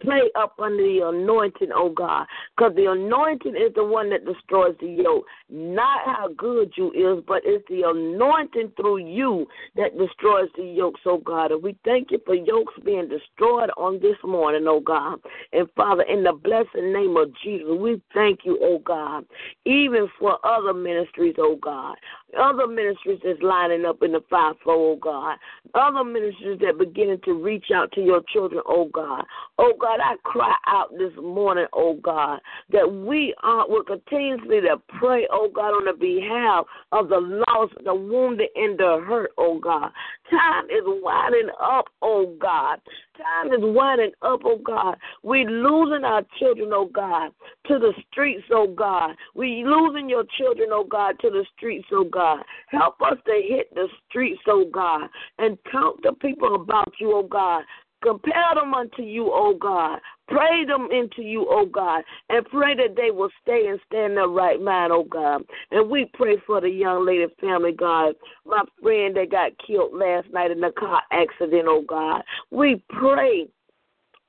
play 0.00 0.22
up 0.34 0.58
under 0.58 0.82
the 0.82 1.08
anointing, 1.08 1.68
oh 1.74 1.90
God, 1.90 2.26
because 2.56 2.74
the 2.74 2.90
anointing 2.90 3.54
is 3.54 3.72
the 3.74 3.84
one 3.84 4.10
that 4.10 4.24
destroys 4.24 4.74
the 4.80 4.88
yoke. 4.88 5.24
Not 5.48 6.00
how 6.04 6.28
good 6.36 6.72
you 6.76 6.90
is, 6.92 7.22
but 7.26 7.42
it's 7.44 7.64
the 7.68 7.88
anointing 7.88 8.72
through 8.76 8.98
you 8.98 9.46
that 9.76 9.96
destroys 9.96 10.48
the 10.56 10.64
yokes, 10.64 11.00
oh 11.06 11.18
God. 11.18 11.52
And 11.52 11.62
we 11.62 11.76
thank 11.84 12.10
you 12.10 12.20
for 12.26 12.34
yokes 12.34 12.74
being 12.84 13.08
destroyed 13.08 13.70
on 13.76 14.00
this 14.00 14.16
morning, 14.24 14.64
oh 14.66 14.80
God. 14.80 15.20
And 15.52 15.68
Father, 15.76 16.02
in 16.02 16.24
the 16.24 16.32
blessed 16.32 16.74
name 16.74 17.16
of 17.16 17.30
Jesus, 17.42 17.68
we 17.78 18.02
thank 18.14 18.40
you, 18.44 18.58
oh 18.60 18.80
God, 18.80 19.24
even 19.64 20.08
for 20.18 20.44
other 20.44 20.74
ministries, 20.74 21.36
oh 21.38 21.56
God. 21.62 21.96
Other 22.38 22.66
ministries 22.66 23.20
that's 23.24 23.40
lining 23.42 23.86
up 23.86 24.02
in 24.02 24.12
the 24.12 24.20
fivefold, 24.28 24.58
oh 24.66 24.98
God. 25.00 25.38
Other 25.74 26.04
ministries 26.04 26.58
that 26.60 26.78
beginning 26.78 27.20
to 27.24 27.32
reach 27.32 27.66
out 27.74 27.90
to 27.92 28.02
your 28.02 28.20
children, 28.32 28.60
oh 28.66 28.90
God. 28.92 29.24
Oh 29.58 29.72
God, 29.80 29.98
I 30.02 30.16
cry 30.24 30.54
out 30.66 30.90
this 30.98 31.12
morning, 31.16 31.66
oh 31.72 31.94
God, 32.02 32.40
that 32.70 32.86
we 32.86 33.34
are 33.42 33.66
will 33.68 33.82
continuously 33.82 34.60
to 34.60 34.76
pray, 34.98 35.26
oh 35.30 35.48
God, 35.54 35.70
on 35.70 35.86
the 35.86 35.94
behalf 35.94 36.66
of 36.92 37.08
the 37.08 37.44
lost, 37.48 37.74
the 37.84 37.94
wounded, 37.94 38.48
and 38.54 38.78
the 38.78 39.02
hurt, 39.06 39.30
oh 39.38 39.58
God. 39.58 39.90
Time 40.30 40.66
is 40.66 40.84
winding 40.84 41.48
up, 41.60 41.86
oh 42.02 42.36
God. 42.38 42.80
Time 43.18 43.52
is 43.52 43.60
winding 43.60 44.12
up, 44.22 44.40
oh 44.44 44.58
God. 44.64 44.96
We 45.22 45.44
losing 45.44 46.04
our 46.04 46.22
children, 46.38 46.70
oh 46.72 46.86
God, 46.86 47.32
to 47.66 47.78
the 47.78 47.92
streets, 48.10 48.44
oh 48.52 48.68
God. 48.68 49.16
We 49.34 49.64
losing 49.66 50.08
your 50.08 50.24
children, 50.38 50.68
oh 50.72 50.84
God, 50.84 51.18
to 51.20 51.30
the 51.30 51.44
streets, 51.56 51.88
oh 51.92 52.04
God. 52.04 52.44
Help 52.68 53.00
us 53.02 53.18
to 53.26 53.32
hit 53.32 53.74
the 53.74 53.88
streets, 54.08 54.40
oh 54.46 54.66
God, 54.72 55.08
and 55.38 55.58
talk 55.72 56.00
to 56.02 56.12
people 56.12 56.54
about 56.54 56.92
you, 57.00 57.12
oh 57.16 57.24
God. 57.24 57.64
Compel 58.02 58.54
them 58.54 58.74
unto 58.74 59.02
you, 59.02 59.30
O 59.32 59.54
God. 59.60 59.98
Pray 60.28 60.64
them 60.66 60.88
into 60.92 61.22
you, 61.22 61.46
O 61.48 61.66
God, 61.66 62.02
and 62.28 62.44
pray 62.46 62.74
that 62.76 62.94
they 62.96 63.10
will 63.10 63.30
stay 63.42 63.66
and 63.66 63.80
stand 63.86 64.12
in 64.12 64.14
the 64.16 64.28
right 64.28 64.60
mind, 64.60 64.92
O 64.92 65.04
God. 65.04 65.42
And 65.70 65.90
we 65.90 66.10
pray 66.14 66.36
for 66.46 66.60
the 66.60 66.68
young 66.68 67.06
lady 67.06 67.26
family, 67.40 67.72
God, 67.72 68.14
my 68.46 68.62
friend 68.82 69.16
that 69.16 69.30
got 69.30 69.52
killed 69.66 69.94
last 69.94 70.28
night 70.32 70.50
in 70.50 70.60
the 70.60 70.70
car 70.78 71.02
accident, 71.10 71.66
O 71.66 71.82
God. 71.82 72.22
We 72.50 72.82
pray 72.90 73.48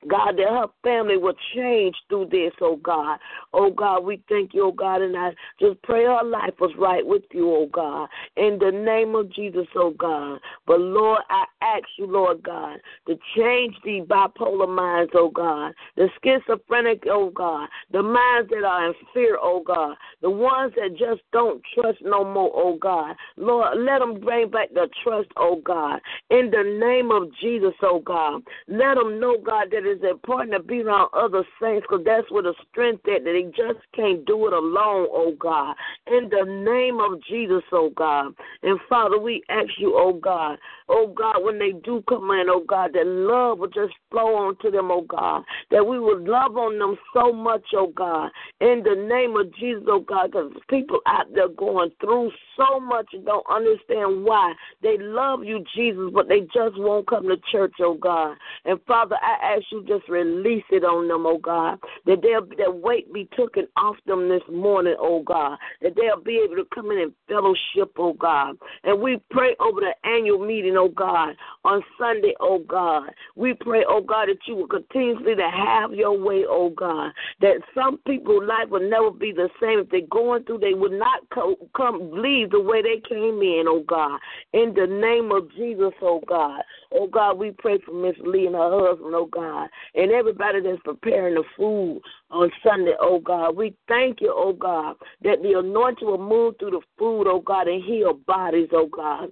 God, 0.08 0.38
that 0.38 0.48
her 0.48 0.66
family 0.82 1.18
will 1.18 1.34
change 1.54 1.94
through 2.08 2.28
this, 2.30 2.52
oh 2.60 2.76
God. 2.76 3.18
Oh 3.52 3.70
God, 3.70 4.04
we 4.04 4.22
thank 4.28 4.54
you, 4.54 4.66
oh 4.66 4.72
God, 4.72 5.02
and 5.02 5.16
I 5.16 5.32
just 5.60 5.80
pray 5.82 6.04
her 6.04 6.24
life 6.24 6.54
was 6.58 6.72
right 6.78 7.06
with 7.06 7.22
you, 7.32 7.50
oh 7.50 7.66
God. 7.70 8.08
In 8.36 8.58
the 8.58 8.70
name 8.70 9.14
of 9.14 9.30
Jesus, 9.30 9.66
oh 9.76 9.90
God. 9.90 10.40
But 10.66 10.80
Lord, 10.80 11.20
I 11.28 11.44
ask 11.60 11.84
you, 11.98 12.06
Lord 12.06 12.42
God, 12.42 12.78
to 13.08 13.18
change 13.36 13.74
the 13.84 14.00
bipolar 14.08 14.68
minds, 14.74 15.12
oh 15.14 15.30
God. 15.30 15.74
The 15.96 16.08
schizophrenic, 16.22 17.02
oh 17.06 17.30
God. 17.30 17.68
The 17.92 18.02
minds 18.02 18.48
that 18.50 18.64
are 18.64 18.88
in 18.88 18.94
fear, 19.12 19.38
oh 19.40 19.62
God. 19.62 19.96
The 20.22 20.30
ones 20.30 20.72
that 20.76 20.96
just 20.96 21.20
don't 21.32 21.62
trust 21.74 21.98
no 22.02 22.24
more, 22.24 22.50
oh 22.54 22.78
God. 22.80 23.16
Lord, 23.36 23.78
let 23.78 23.98
them 23.98 24.18
bring 24.20 24.50
back 24.50 24.72
the 24.72 24.88
trust, 25.04 25.28
oh 25.36 25.60
God. 25.62 26.00
In 26.30 26.50
the 26.50 26.78
name 26.80 27.10
of 27.10 27.28
Jesus, 27.38 27.74
oh 27.82 28.00
God. 28.00 28.42
Let 28.66 28.94
them 28.94 29.20
know, 29.20 29.36
God, 29.38 29.68
that 29.72 29.89
it's 29.90 30.04
important 30.04 30.52
to 30.52 30.62
be 30.62 30.82
around 30.82 31.10
other 31.12 31.44
saints 31.60 31.86
because 31.88 32.04
that's 32.04 32.30
where 32.30 32.42
the 32.42 32.54
strength 32.70 33.02
is, 33.06 33.24
that 33.24 33.24
they 33.24 33.42
just 33.56 33.84
can't 33.94 34.24
do 34.24 34.46
it 34.46 34.52
alone, 34.52 35.08
oh 35.10 35.34
God. 35.38 35.74
In 36.06 36.28
the 36.30 36.44
name 36.44 37.00
of 37.00 37.22
Jesus, 37.28 37.62
oh 37.72 37.90
God. 37.96 38.32
And 38.62 38.78
Father, 38.88 39.18
we 39.18 39.42
ask 39.48 39.68
you, 39.78 39.94
oh 39.96 40.14
God, 40.14 40.58
oh 40.88 41.12
God, 41.16 41.42
when 41.42 41.58
they 41.58 41.72
do 41.72 42.02
come 42.08 42.30
in, 42.30 42.46
oh 42.48 42.64
God, 42.66 42.92
that 42.94 43.06
love 43.06 43.58
will 43.58 43.68
just 43.68 43.92
flow 44.10 44.34
onto 44.36 44.70
them, 44.70 44.90
oh 44.90 45.02
God. 45.02 45.42
That 45.70 45.86
we 45.86 45.98
would 45.98 46.22
love 46.24 46.56
on 46.56 46.78
them 46.78 46.96
so 47.12 47.32
much, 47.32 47.64
oh 47.74 47.92
God. 47.94 48.30
In 48.60 48.82
the 48.84 48.94
name 48.94 49.36
of 49.36 49.52
Jesus, 49.56 49.82
oh 49.88 50.00
God, 50.00 50.30
because 50.32 50.52
people 50.68 51.00
out 51.06 51.26
there 51.34 51.48
going 51.48 51.90
through 52.00 52.30
so 52.56 52.78
much 52.78 53.06
and 53.12 53.24
don't 53.24 53.46
understand 53.50 54.24
why. 54.24 54.54
They 54.82 54.96
love 54.98 55.44
you, 55.44 55.64
Jesus, 55.74 56.10
but 56.12 56.28
they 56.28 56.40
just 56.40 56.78
won't 56.78 57.06
come 57.06 57.28
to 57.28 57.36
church, 57.50 57.74
oh 57.80 57.94
God. 57.94 58.36
And 58.64 58.78
Father, 58.86 59.16
I 59.22 59.56
ask 59.56 59.64
you 59.72 59.79
just 59.86 60.08
release 60.08 60.64
it 60.70 60.84
on 60.84 61.08
them, 61.08 61.26
oh 61.26 61.38
God. 61.38 61.78
That 62.06 62.22
they'll 62.22 62.46
that 62.58 62.74
weight 62.74 63.12
be 63.12 63.28
taken 63.36 63.66
off 63.76 63.96
them 64.06 64.28
this 64.28 64.42
morning, 64.50 64.96
oh 64.98 65.22
God. 65.22 65.58
That 65.82 65.94
they'll 65.96 66.22
be 66.22 66.42
able 66.44 66.56
to 66.56 66.66
come 66.74 66.90
in 66.90 66.98
and 66.98 67.12
fellowship, 67.28 67.92
oh 67.98 68.12
God. 68.14 68.56
And 68.84 69.00
we 69.00 69.20
pray 69.30 69.56
over 69.60 69.80
the 69.80 69.94
annual 70.08 70.44
meeting, 70.44 70.76
oh 70.76 70.88
God, 70.88 71.36
on 71.64 71.82
Sunday, 71.98 72.34
oh 72.40 72.60
God. 72.60 73.10
We 73.36 73.54
pray, 73.54 73.84
oh 73.88 74.02
God, 74.02 74.28
that 74.28 74.38
you 74.46 74.56
will 74.56 74.66
continuously 74.66 75.34
to 75.34 75.50
have 75.50 75.92
your 75.92 76.18
way, 76.18 76.44
oh 76.48 76.70
God. 76.70 77.12
That 77.40 77.56
some 77.74 77.98
people's 78.06 78.44
life 78.46 78.68
will 78.70 78.88
never 78.88 79.10
be 79.10 79.32
the 79.32 79.48
same. 79.60 79.80
If 79.80 79.90
they're 79.90 80.00
going 80.10 80.44
through, 80.44 80.58
they 80.58 80.74
would 80.74 80.92
not 80.92 81.22
co- 81.32 81.56
come 81.76 82.10
leave 82.12 82.50
the 82.50 82.60
way 82.60 82.82
they 82.82 83.00
came 83.08 83.40
in, 83.40 83.64
oh 83.66 83.84
God. 83.86 84.18
In 84.52 84.74
the 84.74 84.86
name 84.86 85.32
of 85.32 85.50
Jesus, 85.54 85.92
oh 86.02 86.20
God. 86.26 86.62
Oh 86.92 87.06
God, 87.06 87.38
we 87.38 87.52
pray 87.52 87.78
for 87.84 87.92
Miss 87.92 88.16
Lee 88.20 88.46
and 88.46 88.54
her 88.54 88.88
husband, 88.90 89.14
oh 89.14 89.26
God 89.26 89.69
and 89.94 90.10
everybody 90.12 90.60
that's 90.60 90.80
preparing 90.84 91.34
the 91.34 91.44
food 91.56 92.00
on 92.30 92.50
Sunday, 92.64 92.94
oh 93.00 93.20
God. 93.20 93.56
We 93.56 93.74
thank 93.88 94.20
you, 94.20 94.32
oh 94.34 94.52
God, 94.52 94.96
that 95.22 95.42
the 95.42 95.58
anointing 95.58 96.06
will 96.06 96.18
move 96.18 96.54
through 96.58 96.72
the 96.72 96.80
food, 96.98 97.26
oh 97.26 97.40
God, 97.40 97.68
and 97.68 97.82
heal 97.82 98.14
bodies, 98.26 98.68
oh 98.72 98.86
God. 98.86 99.30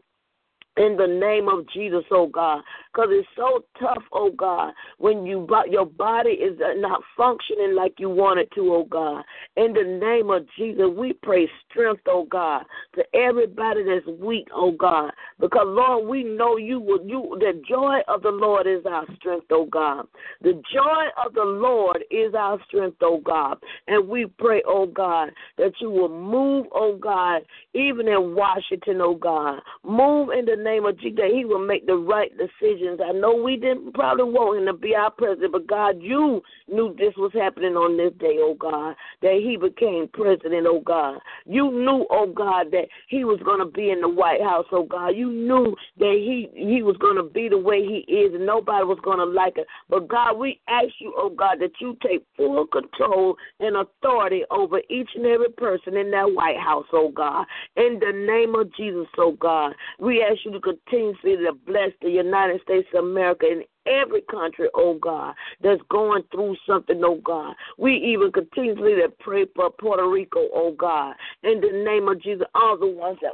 In 0.78 0.96
the 0.96 1.06
name 1.06 1.48
of 1.48 1.68
Jesus, 1.68 2.04
oh 2.10 2.28
God. 2.28 2.62
Because 2.92 3.10
it's 3.12 3.28
so 3.36 3.64
tough, 3.80 4.02
oh 4.12 4.30
God, 4.30 4.72
when 4.98 5.26
you 5.26 5.46
your 5.68 5.86
body 5.86 6.30
is 6.30 6.58
not 6.76 7.02
functioning 7.16 7.74
like 7.74 7.94
you 7.98 8.08
want 8.08 8.38
it 8.40 8.50
to, 8.54 8.72
oh 8.72 8.84
God. 8.84 9.24
In 9.56 9.72
the 9.72 9.82
name 9.84 10.30
of 10.30 10.46
Jesus, 10.56 10.86
we 10.96 11.12
pray 11.12 11.48
strength, 11.68 12.02
oh 12.06 12.24
God, 12.24 12.64
to 12.94 13.04
everybody 13.14 13.82
that's 13.84 14.06
weak, 14.20 14.48
oh 14.54 14.72
God. 14.72 15.10
Because 15.40 15.66
Lord, 15.66 16.06
we 16.08 16.22
know 16.22 16.56
you 16.56 16.80
will 16.80 17.04
you 17.04 17.36
the 17.40 17.60
joy 17.68 17.98
of 18.08 18.22
the 18.22 18.30
Lord 18.30 18.66
is 18.66 18.84
our 18.86 19.04
strength, 19.16 19.46
oh 19.50 19.66
God. 19.66 20.06
The 20.42 20.52
joy 20.72 21.04
of 21.24 21.34
the 21.34 21.44
Lord 21.44 22.04
is 22.10 22.34
our 22.34 22.58
strength, 22.68 22.98
oh 23.02 23.20
God. 23.20 23.58
And 23.88 24.08
we 24.08 24.26
pray, 24.38 24.62
oh 24.66 24.86
God, 24.86 25.30
that 25.56 25.72
you 25.80 25.90
will 25.90 26.08
move, 26.08 26.66
oh 26.72 26.96
God, 26.96 27.42
even 27.74 28.06
in 28.08 28.34
Washington, 28.34 29.00
oh 29.00 29.14
God. 29.14 29.60
Move 29.84 30.30
in 30.30 30.44
the 30.44 30.56
name 30.68 30.84
of 30.84 30.98
Jesus, 31.00 31.16
that 31.16 31.30
He 31.32 31.44
will 31.44 31.64
make 31.64 31.86
the 31.86 31.96
right 31.96 32.30
decisions. 32.36 33.00
I 33.04 33.12
know 33.12 33.34
we 33.34 33.56
didn't 33.56 33.94
probably 33.94 34.24
want 34.24 34.60
Him 34.60 34.66
to 34.66 34.74
be 34.74 34.94
our 34.94 35.10
president, 35.10 35.52
but 35.52 35.66
God, 35.66 35.96
you 36.00 36.42
knew 36.68 36.94
this 36.98 37.14
was 37.16 37.32
happening 37.34 37.74
on 37.74 37.96
this 37.96 38.12
day, 38.18 38.36
oh 38.38 38.54
God, 38.58 38.94
that 39.22 39.40
He 39.42 39.56
became 39.56 40.08
president, 40.12 40.66
oh 40.68 40.80
God. 40.80 41.18
You 41.46 41.70
knew, 41.70 42.06
oh 42.10 42.26
God, 42.26 42.70
that 42.72 42.88
He 43.08 43.24
was 43.24 43.40
going 43.44 43.60
to 43.60 43.70
be 43.70 43.90
in 43.90 44.00
the 44.00 44.08
White 44.08 44.42
House, 44.42 44.66
oh 44.72 44.84
God. 44.84 45.08
You 45.08 45.30
knew 45.32 45.74
that 45.98 46.14
He 46.14 46.48
He 46.54 46.82
was 46.82 46.96
going 46.98 47.16
to 47.16 47.22
be 47.22 47.48
the 47.48 47.58
way 47.58 47.80
He 47.82 48.10
is, 48.12 48.34
and 48.34 48.46
nobody 48.46 48.84
was 48.84 48.98
going 49.02 49.18
to 49.18 49.24
like 49.24 49.56
it. 49.56 49.66
But 49.88 50.08
God, 50.08 50.38
we 50.38 50.60
ask 50.68 50.92
you, 51.00 51.14
oh 51.16 51.30
God, 51.30 51.58
that 51.60 51.72
you 51.80 51.96
take 52.06 52.24
full 52.36 52.66
control 52.66 53.36
and 53.60 53.76
authority 53.76 54.42
over 54.50 54.80
each 54.90 55.10
and 55.14 55.26
every 55.26 55.50
person 55.50 55.96
in 55.96 56.10
that 56.10 56.32
White 56.32 56.58
House, 56.58 56.86
oh 56.92 57.10
God. 57.10 57.46
In 57.76 57.98
the 58.00 58.12
name 58.12 58.54
of 58.54 58.74
Jesus, 58.74 59.06
oh 59.18 59.32
God, 59.32 59.74
we 59.98 60.22
ask 60.22 60.44
you 60.44 60.52
to 60.52 60.57
continuously 60.60 61.36
to 61.36 61.52
bless 61.66 61.90
the 62.02 62.10
United 62.10 62.60
States 62.62 62.88
of 62.94 63.04
America 63.04 63.46
and 63.50 63.64
every 63.86 64.22
country, 64.30 64.68
oh 64.74 64.94
God, 64.94 65.34
that's 65.62 65.80
going 65.90 66.22
through 66.30 66.56
something, 66.66 67.00
oh 67.04 67.20
God. 67.24 67.54
We 67.78 67.94
even 67.94 68.32
continuously 68.32 68.94
to 68.96 69.08
pray 69.20 69.46
for 69.54 69.70
Puerto 69.70 70.08
Rico, 70.08 70.40
oh 70.52 70.74
God. 70.78 71.14
In 71.42 71.60
the 71.60 71.84
name 71.84 72.08
of 72.08 72.22
Jesus, 72.22 72.46
all 72.54 72.78
the 72.78 72.86
ones 72.86 73.18
that 73.22 73.32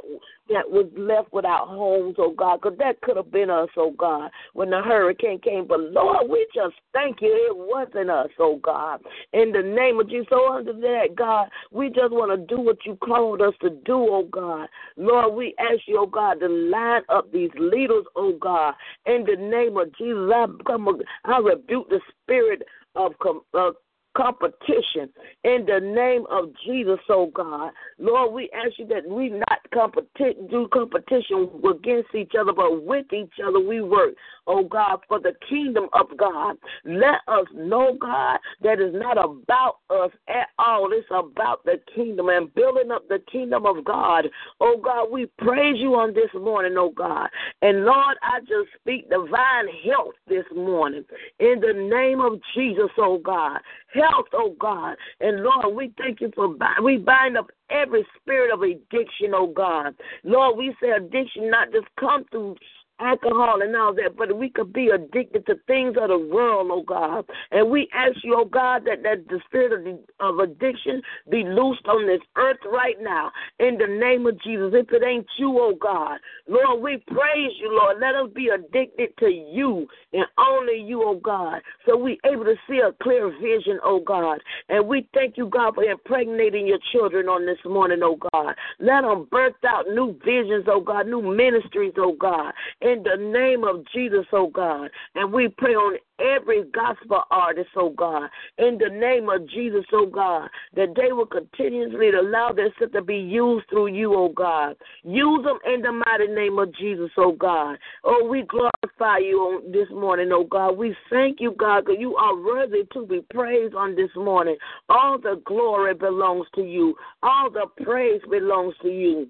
that 0.49 0.69
was 0.69 0.85
left 0.97 1.33
without 1.33 1.67
homes, 1.67 2.15
oh 2.17 2.33
God, 2.37 2.61
because 2.61 2.77
that 2.77 3.01
could 3.01 3.17
have 3.17 3.31
been 3.31 3.49
us, 3.49 3.69
oh 3.77 3.91
God, 3.97 4.29
when 4.53 4.69
the 4.69 4.81
hurricane 4.81 5.39
came. 5.39 5.65
But 5.67 5.79
Lord, 5.79 6.29
we 6.29 6.45
just 6.53 6.75
thank 6.93 7.21
you 7.21 7.29
it 7.29 7.57
wasn't 7.57 8.09
us, 8.09 8.29
oh 8.39 8.57
God. 8.57 9.01
In 9.33 9.51
the 9.51 9.61
name 9.61 9.99
of 9.99 10.09
Jesus, 10.09 10.27
so 10.29 10.53
under 10.53 10.73
that, 10.73 11.15
God, 11.15 11.49
we 11.71 11.87
just 11.89 12.11
want 12.11 12.31
to 12.31 12.55
do 12.55 12.61
what 12.61 12.77
you 12.85 12.95
called 12.97 13.41
us 13.41 13.53
to 13.61 13.69
do, 13.69 13.95
oh 13.95 14.27
God. 14.31 14.67
Lord, 14.97 15.33
we 15.33 15.55
ask 15.59 15.81
you, 15.87 15.99
oh 15.99 16.07
God, 16.07 16.39
to 16.39 16.47
line 16.47 17.01
up 17.09 17.31
these 17.31 17.51
leaders, 17.57 18.05
oh 18.15 18.33
God. 18.39 18.75
In 19.05 19.25
the 19.25 19.35
name 19.35 19.77
of 19.77 19.95
Jesus, 19.97 20.31
I, 20.33 20.45
come, 20.65 21.01
I 21.25 21.39
rebuke 21.39 21.89
the 21.89 22.01
spirit 22.23 22.63
of, 22.95 23.13
uh, 23.53 23.71
competition 24.15 25.09
in 25.43 25.65
the 25.65 25.79
name 25.79 26.25
of 26.29 26.49
Jesus, 26.65 26.99
oh 27.09 27.27
God. 27.27 27.71
Lord, 27.99 28.33
we 28.33 28.49
ask 28.51 28.77
you 28.77 28.87
that 28.87 29.07
we 29.07 29.29
not 29.29 29.59
competi- 29.73 30.49
do 30.49 30.67
competition 30.73 31.49
against 31.63 32.13
each 32.15 32.31
other, 32.39 32.53
but 32.53 32.83
with 32.83 33.11
each 33.13 33.33
other 33.45 33.59
we 33.59 33.81
work, 33.81 34.15
oh 34.47 34.63
God, 34.63 34.99
for 35.07 35.19
the 35.19 35.33
kingdom 35.49 35.87
of 35.93 36.07
God. 36.17 36.57
Let 36.85 37.21
us 37.27 37.45
know, 37.53 37.97
God, 37.99 38.39
that 38.61 38.79
is 38.79 38.93
not 38.93 39.17
about 39.17 39.77
us 39.89 40.11
at 40.27 40.47
all. 40.59 40.91
It's 40.91 41.07
about 41.11 41.63
the 41.65 41.79
kingdom 41.93 42.29
and 42.29 42.53
building 42.55 42.91
up 42.91 43.07
the 43.07 43.19
kingdom 43.31 43.65
of 43.65 43.83
God. 43.83 44.25
Oh 44.59 44.77
God, 44.83 45.11
we 45.11 45.27
praise 45.37 45.77
you 45.77 45.95
on 45.95 46.13
this 46.13 46.29
morning, 46.33 46.75
oh 46.77 46.91
God. 46.91 47.29
And 47.61 47.85
Lord, 47.85 48.17
I 48.23 48.39
just 48.41 48.69
speak 48.79 49.09
divine 49.09 49.67
health 49.85 50.15
this 50.27 50.45
morning 50.55 51.05
in 51.39 51.59
the 51.59 51.73
name 51.73 52.21
of 52.21 52.39
Jesus, 52.55 52.89
oh 52.97 53.17
God. 53.17 53.59
Health, 53.95 54.27
oh 54.33 54.55
God. 54.59 54.95
And 55.19 55.43
Lord, 55.43 55.75
we 55.75 55.91
thank 55.97 56.21
you 56.21 56.31
for 56.35 56.55
we 56.83 56.97
bind 56.97 57.37
up 57.37 57.47
every 57.69 58.05
spirit 58.21 58.53
of 58.53 58.61
addiction, 58.61 59.33
oh 59.33 59.47
God. 59.47 59.95
Lord, 60.23 60.57
we 60.57 60.75
say 60.81 60.89
addiction 60.91 61.49
not 61.49 61.71
just 61.71 61.87
come 61.99 62.25
through 62.31 62.55
alcohol 62.99 63.61
and 63.61 63.75
all 63.75 63.93
that, 63.93 64.15
but 64.17 64.35
we 64.37 64.49
could 64.49 64.71
be 64.71 64.89
addicted 64.89 65.45
to 65.45 65.55
things 65.67 65.95
of 65.99 66.09
the 66.09 66.17
world, 66.17 66.69
oh 66.71 66.83
God. 66.83 67.25
And 67.51 67.69
we 67.69 67.89
ask 67.93 68.15
you, 68.23 68.35
oh 68.37 68.45
God, 68.45 68.83
that, 68.85 69.03
that 69.03 69.27
the 69.27 69.39
spirit 69.47 69.73
of, 69.73 69.83
the, 69.83 70.25
of 70.25 70.39
addiction 70.39 71.01
be 71.29 71.43
loosed 71.43 71.85
on 71.87 72.07
this 72.07 72.21
earth 72.37 72.59
right 72.71 72.95
now 73.01 73.31
in 73.59 73.77
the 73.77 73.87
name 73.87 74.25
of 74.27 74.41
Jesus. 74.41 74.71
If 74.73 74.91
it 74.91 75.03
ain't 75.03 75.27
you, 75.37 75.57
oh 75.59 75.75
God, 75.79 76.19
Lord, 76.47 76.81
we 76.81 76.97
praise 77.07 77.51
you, 77.59 77.75
Lord. 77.75 77.97
Let 77.99 78.15
us 78.15 78.29
be 78.33 78.49
addicted 78.49 79.09
to 79.19 79.27
you 79.27 79.87
and 80.13 80.25
only 80.37 80.79
you, 80.79 81.03
oh 81.03 81.19
God, 81.21 81.61
so 81.85 81.97
we 81.97 82.19
able 82.25 82.45
to 82.45 82.55
see 82.69 82.79
a 82.79 82.93
clear 83.03 83.29
vision, 83.41 83.79
oh 83.83 83.99
God. 83.99 84.39
And 84.69 84.87
we 84.87 85.07
thank 85.13 85.37
you, 85.37 85.47
God, 85.47 85.75
for 85.75 85.83
impregnating 85.83 86.67
your 86.67 86.79
children 86.91 87.27
on 87.27 87.45
this 87.45 87.59
morning, 87.65 87.99
oh 88.03 88.17
God. 88.31 88.55
Let 88.79 89.01
them 89.01 89.27
birth 89.29 89.53
out 89.67 89.87
new 89.87 90.17
visions, 90.23 90.65
oh 90.67 90.79
God, 90.79 91.07
new 91.07 91.21
ministries, 91.21 91.93
oh 91.97 92.15
God 92.17 92.53
in 92.85 93.01
the 93.03 93.17
name 93.17 93.63
of 93.63 93.83
Jesus, 93.93 94.25
oh 94.31 94.47
God. 94.47 94.91
And 95.15 95.33
we 95.33 95.47
pray 95.47 95.73
on 95.73 95.97
every 96.19 96.65
gospel 96.65 97.23
artist, 97.31 97.69
oh 97.75 97.89
God, 97.89 98.29
in 98.59 98.77
the 98.77 98.89
name 98.89 99.27
of 99.27 99.49
Jesus, 99.49 99.85
oh 99.91 100.05
God, 100.05 100.49
that 100.75 100.93
they 100.95 101.11
will 101.11 101.25
continuously 101.25 102.09
allow 102.09 102.49
themselves 102.49 102.93
to 102.93 103.01
be 103.01 103.17
used 103.17 103.65
through 103.69 103.87
you, 103.87 104.13
oh 104.13 104.29
God. 104.29 104.75
Use 105.03 105.43
them 105.43 105.57
in 105.65 105.81
the 105.81 105.91
mighty 105.91 106.27
name 106.27 106.59
of 106.59 106.73
Jesus, 106.75 107.09
oh 107.17 107.31
God. 107.31 107.77
Oh, 108.03 108.27
we 108.29 108.43
glorify 108.43 109.17
you 109.17 109.39
on 109.39 109.71
this 109.71 109.89
morning, 109.89 110.29
oh 110.31 110.43
God. 110.43 110.77
We 110.77 110.95
thank 111.09 111.41
you, 111.41 111.55
God, 111.57 111.85
because 111.85 111.99
you 111.99 112.15
are 112.15 112.39
worthy 112.39 112.83
to 112.93 113.05
be 113.07 113.21
praised 113.33 113.73
on 113.73 113.95
this 113.95 114.11
morning. 114.15 114.57
All 114.89 115.17
the 115.17 115.41
glory 115.45 115.95
belongs 115.95 116.45
to 116.53 116.61
you. 116.61 116.95
All 117.23 117.49
the 117.49 117.65
praise 117.83 118.21
belongs 118.29 118.75
to 118.83 118.89
you. 118.89 119.29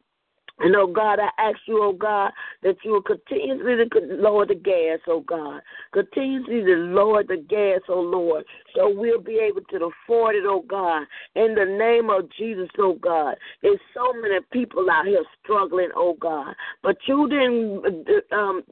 And 0.59 0.75
oh 0.75 0.87
God, 0.87 1.19
I 1.19 1.29
ask 1.37 1.57
you, 1.67 1.83
oh 1.83 1.93
God, 1.93 2.31
that 2.63 2.77
you 2.83 2.91
will 2.91 3.01
continuously 3.01 3.75
lower 4.03 4.45
the 4.45 4.55
gas, 4.55 4.99
oh 5.07 5.19
God. 5.19 5.61
Continuously 5.93 6.63
to 6.63 6.75
lower 6.75 7.23
the 7.23 7.43
gas, 7.49 7.81
oh 7.89 7.99
Lord, 7.99 8.45
so 8.73 8.89
we'll 8.89 9.21
be 9.21 9.37
able 9.37 9.61
to 9.71 9.89
afford 9.89 10.35
it, 10.35 10.43
oh 10.45 10.63
God. 10.67 11.03
In 11.35 11.55
the 11.55 11.65
name 11.65 12.09
of 12.09 12.29
Jesus, 12.37 12.69
oh 12.79 12.97
God. 13.01 13.35
There's 13.61 13.79
so 13.93 14.13
many 14.13 14.39
people 14.51 14.89
out 14.89 15.05
here 15.05 15.23
struggling, 15.43 15.89
oh 15.95 16.15
God. 16.19 16.55
But 16.81 16.97
you 17.07 17.27
didn't 17.27 18.23
um 18.31 18.63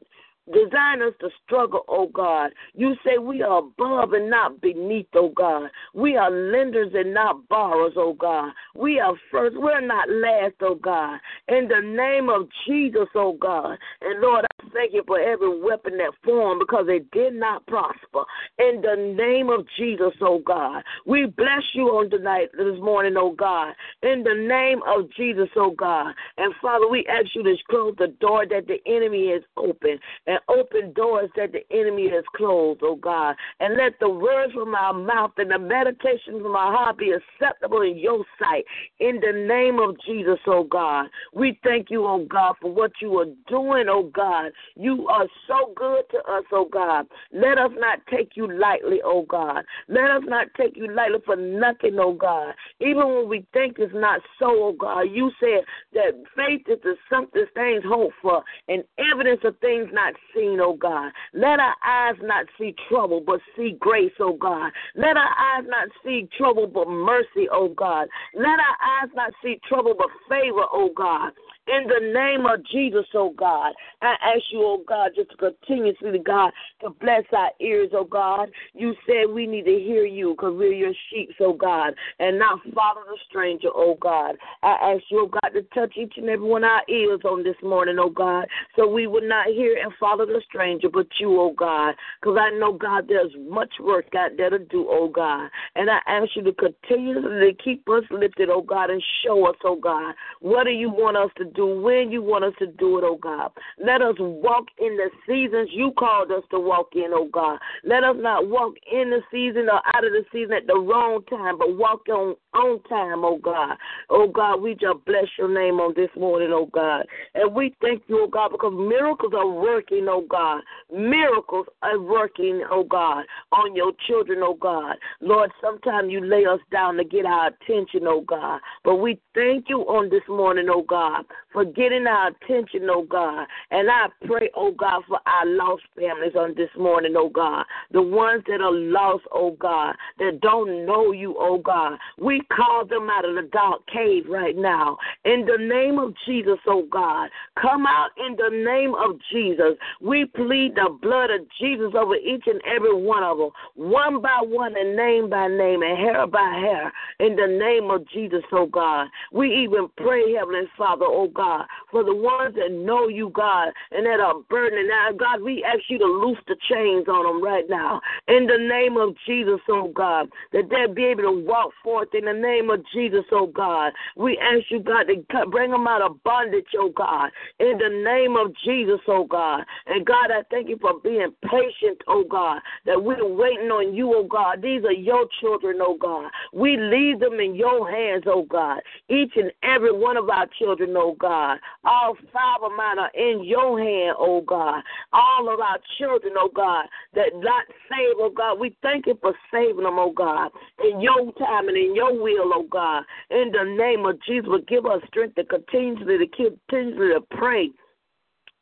Design 0.51 1.01
us 1.01 1.13
to 1.21 1.29
struggle, 1.45 1.85
oh 1.87 2.07
God. 2.07 2.51
You 2.73 2.95
say 3.05 3.17
we 3.17 3.41
are 3.43 3.59
above 3.59 4.11
and 4.11 4.29
not 4.29 4.59
beneath, 4.59 5.07
oh 5.15 5.29
God. 5.29 5.69
We 5.93 6.17
are 6.17 6.29
lenders 6.29 6.91
and 6.93 7.13
not 7.13 7.47
borrowers, 7.47 7.93
oh 7.95 8.13
God. 8.13 8.51
We 8.75 8.99
are 8.99 9.13
first, 9.31 9.55
we're 9.57 9.79
not 9.79 10.09
last, 10.09 10.55
oh 10.61 10.75
God. 10.75 11.19
In 11.47 11.69
the 11.69 11.79
name 11.79 12.27
of 12.27 12.49
Jesus, 12.67 13.07
oh 13.15 13.37
God. 13.39 13.77
And 14.01 14.19
Lord, 14.19 14.45
I 14.59 14.67
thank 14.73 14.93
you 14.93 15.03
for 15.07 15.17
every 15.17 15.61
weapon 15.61 15.97
that 15.99 16.11
formed 16.25 16.59
because 16.59 16.87
it 16.89 17.09
did 17.11 17.35
not 17.35 17.65
prosper. 17.67 18.25
In 18.59 18.81
the 18.81 19.15
name 19.17 19.49
of 19.49 19.65
Jesus, 19.77 20.13
oh 20.19 20.39
God. 20.39 20.83
We 21.05 21.25
bless 21.25 21.63
you 21.73 21.83
on 21.87 22.09
tonight, 22.09 22.49
this 22.57 22.79
morning, 22.81 23.13
oh 23.15 23.31
God. 23.31 23.73
In 24.03 24.21
the 24.23 24.35
name 24.35 24.81
of 24.85 25.09
Jesus, 25.15 25.47
oh 25.55 25.71
God. 25.71 26.13
And 26.37 26.53
Father, 26.61 26.89
we 26.89 27.05
ask 27.07 27.27
you 27.33 27.43
to 27.43 27.55
close 27.69 27.95
the 27.97 28.07
door 28.07 28.45
that 28.45 28.67
the 28.67 28.79
enemy 28.85 29.31
has 29.31 29.43
opened 29.55 29.99
and 30.27 30.39
open 30.49 30.91
doors 30.91 31.29
that 31.37 31.53
the 31.53 31.63
enemy 31.71 32.09
has 32.09 32.25
closed, 32.35 32.81
oh 32.83 32.97
God. 32.97 33.35
And 33.61 33.77
let 33.77 33.97
the 34.01 34.09
words 34.09 34.51
from 34.51 34.75
our 34.75 34.93
mouth 34.93 35.31
and 35.37 35.51
the 35.51 35.59
meditations 35.59 36.41
from 36.41 36.53
our 36.53 36.75
heart 36.75 36.97
be 36.97 37.11
acceptable 37.11 37.81
in 37.81 37.97
your 37.97 38.25
sight. 38.37 38.65
In 38.99 39.21
the 39.21 39.31
name 39.47 39.79
of 39.79 39.95
Jesus, 40.05 40.39
oh 40.47 40.65
God. 40.65 41.07
We 41.33 41.57
thank 41.63 41.89
you, 41.89 42.05
oh 42.05 42.25
God, 42.29 42.55
for 42.61 42.73
what 42.73 42.91
you 43.01 43.17
are 43.19 43.31
doing, 43.47 43.85
oh 43.89 44.11
God. 44.13 44.51
You 44.75 45.07
are 45.07 45.27
so 45.47 45.71
good 45.77 46.03
to 46.11 46.17
us, 46.29 46.43
oh 46.51 46.67
God. 46.69 47.07
Let 47.31 47.57
us 47.57 47.71
not 47.77 47.99
take 48.11 48.31
you 48.35 48.51
lightly, 48.51 48.99
oh 49.01 49.25
God. 49.29 49.63
Let 49.87 50.09
us 50.09 50.23
not 50.25 50.47
take 50.57 50.75
you 50.75 50.93
lightly 50.93 51.19
for 51.25 51.37
nothing, 51.37 51.97
oh 51.99 52.13
God. 52.13 52.53
Even 52.81 53.07
when 53.07 53.29
we 53.29 53.45
think 53.53 53.77
it's 53.79 53.92
not 53.93 54.21
so, 54.39 54.47
oh 54.49 54.75
God, 54.77 55.01
you 55.01 55.31
said 55.39 55.63
that 55.93 56.13
faith 56.35 56.61
is 56.67 56.79
the 56.83 56.95
something 57.09 57.45
things 57.53 57.83
hoped 57.85 58.15
for 58.21 58.43
and 58.67 58.83
evidence 58.97 59.41
of 59.43 59.57
things 59.59 59.89
not 59.91 60.13
seen, 60.35 60.59
oh 60.61 60.75
God. 60.75 61.11
Let 61.33 61.59
our 61.59 61.75
eyes 61.85 62.15
not 62.21 62.45
see 62.57 62.75
trouble, 62.89 63.21
but 63.25 63.39
see 63.55 63.77
grace, 63.79 64.13
oh 64.19 64.33
God. 64.33 64.71
Let 64.95 65.17
our 65.17 65.35
eyes 65.37 65.65
not 65.67 65.89
see 66.03 66.27
trouble, 66.37 66.67
but 66.67 66.87
mercy, 66.87 67.47
oh 67.51 67.69
God. 67.69 68.07
Let 68.35 68.59
our 68.59 69.03
eyes 69.03 69.09
not 69.15 69.33
see 69.43 69.59
trouble, 69.67 69.95
but 69.97 70.09
favor, 70.29 70.65
oh 70.71 70.89
God. 70.95 71.31
In 71.65 71.87
the 71.87 72.11
name 72.13 72.45
of 72.45 72.59
Jesus, 72.71 73.05
oh 73.13 73.33
God, 73.37 73.73
I 74.01 74.15
ask 74.21 74.43
you, 74.51 74.59
oh 74.61 74.83
God, 74.85 75.11
just 75.15 75.31
to 75.31 75.37
continuously, 75.37 76.19
God, 76.19 76.51
to 76.81 76.89
bless 76.89 77.23
our 77.31 77.51
ears, 77.61 77.91
oh 77.93 78.03
God. 78.03 78.49
You 78.73 78.93
said 79.05 79.33
we 79.33 79.47
need 79.47 79.63
to 79.65 79.79
hear 79.79 80.05
you 80.05 80.31
because 80.31 80.55
we're 80.57 80.73
your 80.73 80.93
sheep, 81.09 81.29
oh 81.39 81.53
God, 81.53 81.93
and 82.19 82.37
not 82.37 82.59
follow 82.75 83.01
the 83.05 83.17
stranger, 83.29 83.69
oh 83.73 83.82
Oh 83.85 83.97
God. 83.99 84.37
I 84.63 84.93
ask 84.93 85.03
you, 85.09 85.23
oh 85.23 85.27
God, 85.27 85.49
to 85.53 85.61
touch 85.73 85.97
each 85.97 86.13
and 86.15 86.29
every 86.29 86.47
one 86.47 86.63
of 86.63 86.69
our 86.69 86.83
ears 86.87 87.19
on 87.25 87.43
this 87.43 87.57
morning, 87.61 87.97
oh 87.99 88.09
God, 88.09 88.45
so 88.77 88.87
we 88.87 89.07
would 89.07 89.25
not 89.25 89.47
hear 89.47 89.77
and 89.77 89.91
follow 89.99 90.25
the 90.25 90.41
stranger, 90.47 90.87
but 90.87 91.07
you, 91.19 91.37
oh 91.39 91.53
God, 91.57 91.95
because 92.21 92.37
I 92.39 92.57
know, 92.57 92.71
God, 92.71 93.05
there's 93.09 93.33
much 93.37 93.73
work 93.81 94.15
out 94.15 94.31
there 94.37 94.49
to 94.51 94.59
do, 94.59 94.87
oh 94.89 95.09
God. 95.09 95.49
And 95.75 95.89
I 95.89 95.99
ask 96.07 96.29
you 96.35 96.43
to 96.43 96.53
continue 96.53 97.21
to 97.21 97.51
keep 97.61 97.87
us 97.89 98.03
lifted, 98.09 98.49
oh 98.49 98.61
God, 98.61 98.89
and 98.89 99.03
show 99.25 99.47
us, 99.47 99.57
oh 99.65 99.75
God, 99.75 100.15
what 100.39 100.63
do 100.63 100.71
you 100.71 100.89
want 100.89 101.17
us 101.17 101.31
to 101.37 101.45
do, 101.45 101.81
when 101.81 102.09
you 102.09 102.23
want 102.23 102.45
us 102.45 102.53
to 102.59 102.67
do 102.67 102.99
it, 102.99 103.03
oh 103.03 103.17
God. 103.21 103.51
Let 103.83 104.01
us 104.01 104.15
walk 104.17 104.67
in 104.79 104.95
the 104.95 105.09
seasons 105.27 105.69
you 105.73 105.91
called 105.99 106.31
us 106.31 106.43
to 106.51 106.59
walk 106.59 106.91
in, 106.95 107.09
oh 107.09 107.27
God. 107.33 107.59
Let 107.83 108.05
us 108.05 108.15
not 108.17 108.47
walk 108.47 108.75
in 108.89 109.09
the 109.09 109.19
season 109.29 109.67
or 109.69 109.81
out 109.93 110.05
of 110.05 110.13
the 110.13 110.23
season 110.31 110.53
at 110.53 110.67
the 110.67 110.79
wrong 110.79 111.21
time, 111.29 111.57
but 111.57 111.75
walk 111.75 112.07
on 112.07 112.35
on 112.53 112.81
time, 112.83 113.25
oh 113.25 113.39
God. 113.43 113.72
Oh 114.09 114.27
God, 114.27 114.61
we 114.61 114.73
just 114.73 115.03
bless 115.05 115.25
your 115.39 115.47
name 115.49 115.79
on 115.79 115.93
this 115.95 116.09
morning, 116.15 116.49
oh 116.51 116.67
God. 116.71 117.05
And 117.33 117.53
we 117.55 117.73
thank 117.81 118.03
you, 118.07 118.23
oh 118.23 118.27
God, 118.27 118.49
because 118.51 118.73
miracles 118.75 119.33
are 119.35 119.49
working, 119.49 120.05
oh 120.09 120.23
God. 120.29 120.61
Miracles 120.91 121.65
are 121.81 121.99
working, 121.99 122.63
oh 122.69 122.83
God, 122.83 123.25
on 123.51 123.75
your 123.75 123.91
children, 124.07 124.39
oh 124.43 124.53
God. 124.53 124.97
Lord, 125.21 125.51
sometimes 125.61 126.11
you 126.11 126.23
lay 126.23 126.45
us 126.45 126.59
down 126.71 126.97
to 126.97 127.03
get 127.03 127.25
our 127.25 127.47
attention, 127.47 128.01
oh 128.05 128.21
God. 128.21 128.59
But 128.83 128.97
we 128.97 129.19
thank 129.33 129.65
you 129.67 129.79
on 129.81 130.09
this 130.09 130.21
morning, 130.27 130.67
oh 130.69 130.83
God, 130.83 131.23
for 131.51 131.65
getting 131.65 132.05
our 132.05 132.27
attention, 132.27 132.87
oh 132.89 133.03
God. 133.09 133.47
And 133.71 133.89
I 133.89 134.07
pray, 134.25 134.51
oh 134.55 134.73
God, 134.73 135.03
for 135.07 135.19
our 135.25 135.45
lost 135.45 135.83
families 135.95 136.35
on 136.37 136.53
this 136.55 136.69
morning, 136.77 137.13
oh 137.17 137.29
God. 137.29 137.65
The 137.91 138.01
ones 138.01 138.43
that 138.47 138.61
are 138.61 138.71
lost, 138.71 139.23
oh 139.33 139.51
God, 139.59 139.95
that 140.19 140.39
don't 140.41 140.85
know 140.85 141.11
you, 141.11 141.35
oh 141.39 141.57
God. 141.57 141.97
We 142.19 142.41
call 142.55 142.85
them 142.85 143.09
out 143.09 143.25
of 143.25 143.35
the 143.35 143.49
dark 143.51 143.62
cave 143.91 144.25
right 144.29 144.55
now. 144.55 144.97
In 145.25 145.45
the 145.45 145.57
name 145.57 145.99
of 145.99 146.13
Jesus, 146.25 146.59
oh 146.67 146.83
God. 146.91 147.29
Come 147.61 147.85
out 147.85 148.09
in 148.17 148.35
the 148.35 148.49
name 148.49 148.95
of 148.95 149.19
Jesus. 149.31 149.77
We 150.01 150.25
plead 150.25 150.75
the 150.75 150.89
blood 151.01 151.29
of 151.29 151.41
Jesus 151.59 151.93
over 151.95 152.15
each 152.15 152.43
and 152.47 152.61
every 152.65 152.93
one 152.93 153.23
of 153.23 153.37
them, 153.37 153.49
one 153.75 154.21
by 154.21 154.39
one 154.41 154.75
and 154.75 154.95
name 154.95 155.29
by 155.29 155.47
name 155.47 155.83
and 155.83 155.97
hair 155.97 156.25
by 156.27 156.51
hair. 156.59 156.91
In 157.19 157.35
the 157.35 157.47
name 157.47 157.91
of 157.91 158.07
Jesus, 158.09 158.43
oh 158.51 158.65
God. 158.65 159.07
We 159.31 159.53
even 159.63 159.87
pray, 159.97 160.33
Heavenly 160.33 160.67
Father, 160.77 161.05
oh 161.07 161.27
God, 161.27 161.65
for 161.91 162.03
the 162.03 162.15
ones 162.15 162.55
that 162.55 162.71
know 162.71 163.07
you, 163.07 163.29
God, 163.29 163.69
and 163.91 164.05
that 164.05 164.19
are 164.19 164.39
burdening 164.49 164.87
now. 164.87 165.11
God, 165.11 165.41
we 165.41 165.63
ask 165.63 165.81
you 165.89 165.99
to 165.99 166.05
loose 166.05 166.39
the 166.47 166.55
chains 166.69 167.07
on 167.07 167.25
them 167.25 167.43
right 167.43 167.65
now. 167.69 168.01
In 168.27 168.47
the 168.47 168.57
name 168.57 168.97
of 168.97 169.15
Jesus, 169.27 169.59
oh 169.69 169.89
God, 169.89 170.29
that 170.51 170.69
they'll 170.69 170.93
be 170.93 171.05
able 171.05 171.23
to 171.23 171.45
walk 171.45 171.71
forth 171.83 172.09
in 172.13 172.25
the 172.25 172.33
name 172.33 172.69
of 172.69 172.83
Jesus, 172.93 173.25
oh 173.31 173.42
Oh 173.43 173.47
God. 173.47 173.91
We 174.15 174.39
ask 174.41 174.63
you, 174.69 174.79
God, 174.79 175.03
to 175.03 175.49
bring 175.49 175.71
them 175.71 175.85
out 175.85 176.01
of 176.01 176.23
bondage, 176.23 176.65
oh 176.77 176.91
God. 176.95 177.29
In 177.59 177.77
the 177.77 177.89
name 177.89 178.37
of 178.37 178.53
Jesus, 178.63 179.01
oh 179.07 179.25
God. 179.25 179.63
And 179.87 180.05
God, 180.05 180.31
I 180.31 180.43
thank 180.49 180.69
you 180.69 180.77
for 180.79 180.99
being 181.03 181.33
patient, 181.43 181.99
oh 182.07 182.23
God, 182.29 182.61
that 182.85 183.03
we're 183.03 183.27
waiting 183.27 183.67
on 183.67 183.93
you, 183.93 184.13
oh 184.15 184.23
God. 184.23 184.61
These 184.61 184.85
are 184.85 184.93
your 184.93 185.25
children, 185.41 185.79
oh 185.81 185.97
God. 185.99 186.31
We 186.53 186.77
leave 186.77 187.19
them 187.19 187.39
in 187.41 187.55
your 187.55 187.89
hands, 187.89 188.23
oh 188.27 188.45
God. 188.49 188.79
Each 189.09 189.33
and 189.35 189.51
every 189.61 189.91
one 189.91 190.15
of 190.15 190.29
our 190.29 190.47
children, 190.57 190.93
oh 190.95 191.17
God. 191.19 191.57
All 191.83 192.15
five 192.31 192.63
of 192.63 192.71
mine 192.77 192.99
are 192.99 193.11
in 193.13 193.43
your 193.43 193.77
hand, 193.77 194.15
oh 194.19 194.41
God. 194.41 194.81
All 195.11 195.53
of 195.53 195.59
our 195.59 195.79
children, 195.97 196.33
oh 196.37 196.49
God, 196.55 196.85
that 197.13 197.31
not 197.35 197.65
saved, 197.89 198.19
oh 198.19 198.31
God. 198.33 198.57
We 198.57 198.73
thank 198.81 199.05
you 199.05 199.17
for 199.21 199.33
saving 199.51 199.83
them, 199.83 199.99
oh 199.99 200.13
God, 200.15 200.51
in 200.81 201.01
your 201.01 201.29
time 201.33 201.67
and 201.67 201.75
in 201.75 201.93
your 201.93 202.13
will, 202.13 202.53
oh 202.53 202.67
God. 202.71 203.03
In 203.33 203.51
the 203.51 203.63
name 203.63 204.05
of 204.05 204.21
Jesus, 204.21 204.51
give 204.67 204.85
us 204.85 205.01
strength 205.07 205.35
to 205.35 205.43
continually 205.43 206.19
to 206.19 206.27
continually 206.69 207.13
to 207.15 207.21
pray 207.31 207.71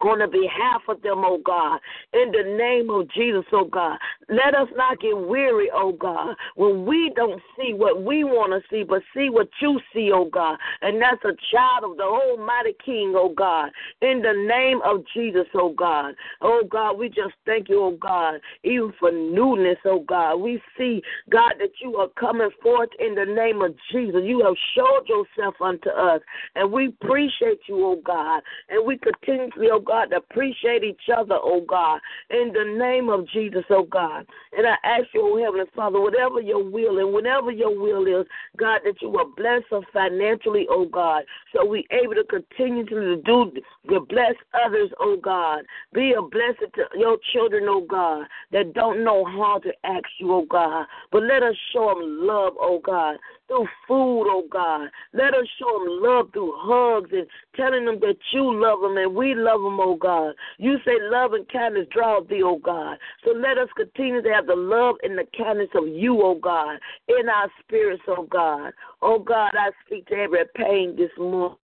on 0.05 0.19
the 0.19 0.27
behalf 0.27 0.81
of 0.87 1.01
them, 1.01 1.23
oh 1.25 1.39
God, 1.43 1.79
in 2.13 2.31
the 2.31 2.43
name 2.57 2.89
of 2.89 3.09
Jesus, 3.11 3.45
oh 3.51 3.65
God. 3.65 3.97
Let 4.29 4.55
us 4.55 4.67
not 4.75 4.99
get 4.99 5.17
weary, 5.17 5.69
oh 5.73 5.93
God, 5.93 6.35
when 6.55 6.85
we 6.85 7.11
don't 7.15 7.41
see 7.57 7.73
what 7.73 8.03
we 8.03 8.23
want 8.23 8.51
to 8.51 8.61
see, 8.69 8.83
but 8.83 9.01
see 9.15 9.29
what 9.29 9.49
you 9.61 9.79
see, 9.93 10.11
oh 10.13 10.25
God. 10.25 10.57
And 10.81 11.01
that's 11.01 11.23
a 11.23 11.35
child 11.51 11.91
of 11.91 11.97
the 11.97 12.03
Almighty 12.03 12.75
King, 12.83 13.13
oh 13.15 13.33
God, 13.35 13.71
in 14.01 14.21
the 14.21 14.33
name 14.47 14.79
of 14.85 15.03
Jesus, 15.13 15.47
oh 15.53 15.73
God. 15.73 16.15
Oh 16.41 16.63
God, 16.69 16.97
we 16.97 17.07
just 17.09 17.33
thank 17.45 17.69
you, 17.69 17.81
oh 17.81 17.97
God, 17.99 18.39
even 18.63 18.93
for 18.99 19.11
newness, 19.11 19.77
oh 19.85 20.03
God. 20.07 20.37
We 20.37 20.61
see, 20.77 21.01
God, 21.29 21.53
that 21.59 21.71
you 21.81 21.95
are 21.97 22.07
coming 22.19 22.49
forth 22.61 22.89
in 22.99 23.15
the 23.15 23.25
name 23.25 23.61
of 23.61 23.75
Jesus. 23.91 24.21
You 24.23 24.43
have 24.45 24.55
showed 24.75 25.07
yourself 25.07 25.55
unto 25.61 25.89
us, 25.89 26.21
and 26.55 26.71
we 26.71 26.87
appreciate 26.87 27.59
you, 27.67 27.85
oh 27.85 28.01
God, 28.03 28.41
and 28.69 28.85
we 28.85 28.97
continuously, 28.97 29.67
oh 29.71 29.79
God, 29.79 29.90
God, 29.91 30.11
to 30.11 30.17
appreciate 30.17 30.85
each 30.85 31.09
other, 31.13 31.35
oh 31.35 31.65
God, 31.67 31.99
in 32.29 32.53
the 32.53 32.77
name 32.79 33.09
of 33.09 33.27
Jesus, 33.27 33.65
oh 33.69 33.83
God. 33.83 34.25
And 34.57 34.65
I 34.65 34.75
ask 34.85 35.07
you, 35.13 35.21
oh 35.21 35.43
Heavenly 35.43 35.65
Father, 35.75 35.99
whatever 35.99 36.39
your 36.39 36.63
will 36.63 36.99
and 36.99 37.11
whatever 37.11 37.51
your 37.51 37.77
will 37.77 38.07
is, 38.07 38.25
God, 38.55 38.79
that 38.85 39.01
you 39.01 39.09
will 39.09 39.33
bless 39.35 39.63
us 39.73 39.83
financially, 39.91 40.65
oh 40.69 40.85
God, 40.85 41.23
so 41.53 41.65
we 41.65 41.85
able 41.91 42.13
to 42.13 42.23
continue 42.23 42.85
to 42.85 43.17
do 43.17 43.51
to 43.89 43.99
bless 43.99 44.35
others, 44.65 44.89
oh 45.01 45.17
God. 45.21 45.65
Be 45.91 46.13
a 46.17 46.21
blessing 46.21 46.71
to 46.75 46.83
your 46.97 47.17
children, 47.33 47.65
oh 47.67 47.85
God, 47.85 48.27
that 48.53 48.73
don't 48.73 49.03
know 49.03 49.25
how 49.25 49.59
to 49.59 49.71
ask 49.83 50.05
you, 50.19 50.31
oh 50.31 50.45
God. 50.49 50.85
But 51.11 51.23
let 51.23 51.43
us 51.43 51.55
show 51.73 51.89
them 51.89 52.25
love, 52.25 52.53
oh 52.61 52.79
God 52.81 53.17
through 53.51 53.67
food, 53.87 54.27
oh 54.29 54.43
God. 54.49 54.89
Let 55.13 55.33
us 55.33 55.45
show 55.59 55.79
them 55.79 55.99
love 56.01 56.29
through 56.31 56.53
hugs 56.55 57.09
and 57.11 57.27
telling 57.55 57.85
them 57.85 57.99
that 57.99 58.15
you 58.31 58.43
love 58.43 58.79
them 58.81 58.95
and 58.97 59.13
we 59.13 59.35
love 59.35 59.61
them, 59.61 59.77
oh 59.79 59.95
God. 59.95 60.35
You 60.57 60.77
say 60.85 60.93
love 61.01 61.33
and 61.33 61.47
kindness 61.49 61.87
draw 61.91 62.21
thee, 62.21 62.43
oh 62.43 62.59
God. 62.63 62.97
So 63.25 63.31
let 63.31 63.57
us 63.57 63.67
continue 63.75 64.21
to 64.21 64.29
have 64.29 64.47
the 64.47 64.55
love 64.55 64.95
and 65.03 65.17
the 65.17 65.25
kindness 65.37 65.69
of 65.75 65.87
you, 65.87 66.21
oh 66.21 66.39
God, 66.41 66.79
in 67.09 67.27
our 67.27 67.51
spirits, 67.61 68.03
oh 68.07 68.25
God. 68.31 68.71
Oh 69.01 69.19
God, 69.19 69.51
I 69.53 69.71
speak 69.85 70.07
to 70.07 70.15
every 70.15 70.45
pain 70.55 70.95
this 70.97 71.11
morning. 71.17 71.57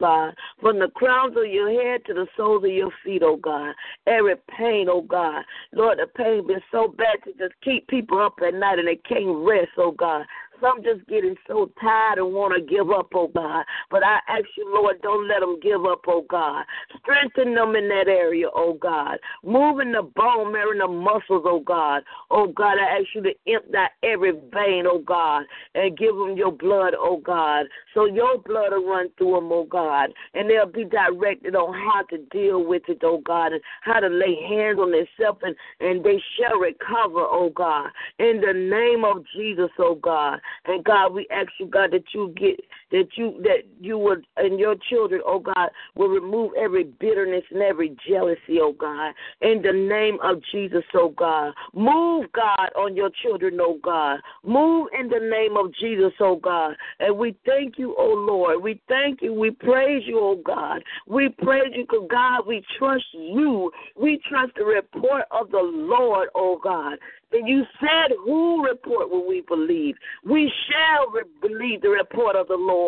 God, 0.00 0.34
from 0.62 0.78
the 0.78 0.88
crowns 0.88 1.36
of 1.36 1.44
your 1.44 1.70
head 1.70 2.00
to 2.06 2.14
the 2.14 2.26
soles 2.34 2.64
of 2.64 2.70
your 2.70 2.90
feet, 3.04 3.22
oh 3.22 3.36
God. 3.36 3.74
Every 4.06 4.34
pain, 4.56 4.86
oh 4.88 5.02
God. 5.02 5.44
Lord, 5.74 5.98
the 5.98 6.06
pain 6.06 6.46
been 6.46 6.62
so 6.72 6.88
bad 6.88 7.18
to 7.24 7.32
just 7.32 7.52
keep 7.62 7.86
people 7.88 8.18
up 8.18 8.36
at 8.44 8.54
night 8.54 8.78
and 8.78 8.88
they 8.88 8.96
can't 8.96 9.46
rest, 9.46 9.72
oh 9.76 9.92
God. 9.92 10.24
Some 10.60 10.82
just 10.82 11.06
getting 11.08 11.36
so 11.48 11.70
tired 11.80 12.18
and 12.18 12.32
want 12.32 12.54
to 12.54 12.60
give 12.60 12.90
up, 12.90 13.08
oh 13.14 13.28
God. 13.28 13.64
But 13.90 14.02
I 14.04 14.20
ask 14.28 14.44
you, 14.56 14.72
Lord, 14.72 15.00
don't 15.02 15.28
let 15.28 15.40
them 15.40 15.58
give 15.62 15.84
up, 15.84 16.02
oh 16.06 16.24
God. 16.28 16.64
Strengthen 17.00 17.54
them 17.54 17.76
in 17.76 17.88
that 17.88 18.08
area, 18.08 18.46
oh 18.54 18.74
God. 18.74 19.18
Moving 19.44 19.92
the 19.92 20.02
bone 20.02 20.52
marrow 20.52 20.72
and 20.72 20.80
the 20.80 20.88
muscles, 20.88 21.44
oh 21.46 21.60
God. 21.60 22.02
Oh 22.30 22.48
God, 22.48 22.78
I 22.78 22.98
ask 22.98 23.06
you 23.14 23.22
to 23.22 23.32
empty 23.46 23.78
every 24.02 24.32
vein, 24.32 24.84
oh 24.86 25.02
God, 25.04 25.44
and 25.74 25.96
give 25.96 26.14
them 26.14 26.36
your 26.36 26.52
blood, 26.52 26.94
oh 26.98 27.18
God. 27.18 27.66
So 27.94 28.04
your 28.04 28.38
blood 28.38 28.72
will 28.72 28.86
run 28.86 29.08
through 29.16 29.36
them, 29.36 29.50
oh 29.52 29.64
God. 29.64 30.10
And 30.34 30.50
they'll 30.50 30.66
be 30.66 30.84
directed 30.84 31.54
on 31.54 31.74
how 31.74 32.02
to 32.10 32.18
deal 32.30 32.64
with 32.64 32.82
it, 32.88 33.00
oh 33.02 33.22
God, 33.24 33.52
and 33.52 33.62
how 33.82 34.00
to 34.00 34.08
lay 34.08 34.36
hands 34.48 34.78
on 34.78 34.92
themselves, 34.92 35.40
and, 35.42 35.56
and 35.80 36.04
they 36.04 36.22
shall 36.36 36.58
recover, 36.58 37.20
oh 37.20 37.50
God. 37.54 37.88
In 38.18 38.40
the 38.40 38.52
name 38.52 39.04
of 39.04 39.24
Jesus, 39.34 39.70
oh 39.78 39.94
God. 39.94 40.40
And 40.66 40.84
God, 40.84 41.12
we 41.12 41.26
ask 41.30 41.48
you, 41.58 41.66
God, 41.66 41.90
that 41.92 42.04
you 42.14 42.32
get 42.36 42.60
that 42.90 43.08
you 43.16 43.40
that 43.42 43.62
you 43.80 43.98
would 43.98 44.26
and 44.36 44.58
your 44.58 44.74
children, 44.88 45.20
oh 45.26 45.38
God, 45.38 45.70
will 45.94 46.08
remove 46.08 46.52
every 46.58 46.84
bitterness 46.84 47.44
and 47.50 47.62
every 47.62 47.96
jealousy, 48.08 48.58
oh 48.60 48.72
God. 48.72 49.12
In 49.40 49.62
the 49.62 49.72
name 49.72 50.18
of 50.22 50.40
Jesus, 50.52 50.84
oh 50.94 51.10
God. 51.10 51.52
Move, 51.74 52.26
God, 52.32 52.70
on 52.76 52.96
your 52.96 53.10
children, 53.22 53.58
oh 53.60 53.78
God. 53.82 54.20
Move 54.44 54.88
in 54.98 55.08
the 55.08 55.20
name 55.20 55.56
of 55.56 55.74
Jesus, 55.74 56.12
oh 56.20 56.36
God. 56.36 56.74
And 56.98 57.16
we 57.16 57.36
thank 57.46 57.78
you, 57.78 57.94
oh 57.98 58.14
Lord. 58.28 58.62
We 58.62 58.80
thank 58.88 59.22
you. 59.22 59.32
We 59.32 59.50
praise 59.50 60.02
you, 60.06 60.18
oh 60.18 60.40
God. 60.44 60.82
We 61.06 61.28
praise 61.28 61.72
you 61.74 61.84
because 61.84 62.08
God, 62.10 62.46
we 62.46 62.64
trust 62.78 63.04
you. 63.12 63.70
We 63.96 64.20
trust 64.28 64.52
the 64.56 64.64
report 64.64 65.24
of 65.30 65.50
the 65.50 65.62
Lord, 65.62 66.28
oh 66.34 66.60
God. 66.62 66.98
And 67.32 67.48
you 67.48 67.64
said, 67.80 68.16
Who 68.24 68.64
report 68.64 69.10
will 69.10 69.26
we 69.26 69.42
believe? 69.42 69.94
We 70.24 70.52
shall 70.68 71.10
re- 71.10 71.22
believe 71.40 71.82
the 71.82 71.90
report 71.90 72.34
of 72.34 72.48
the 72.48 72.56
Lord. 72.56 72.79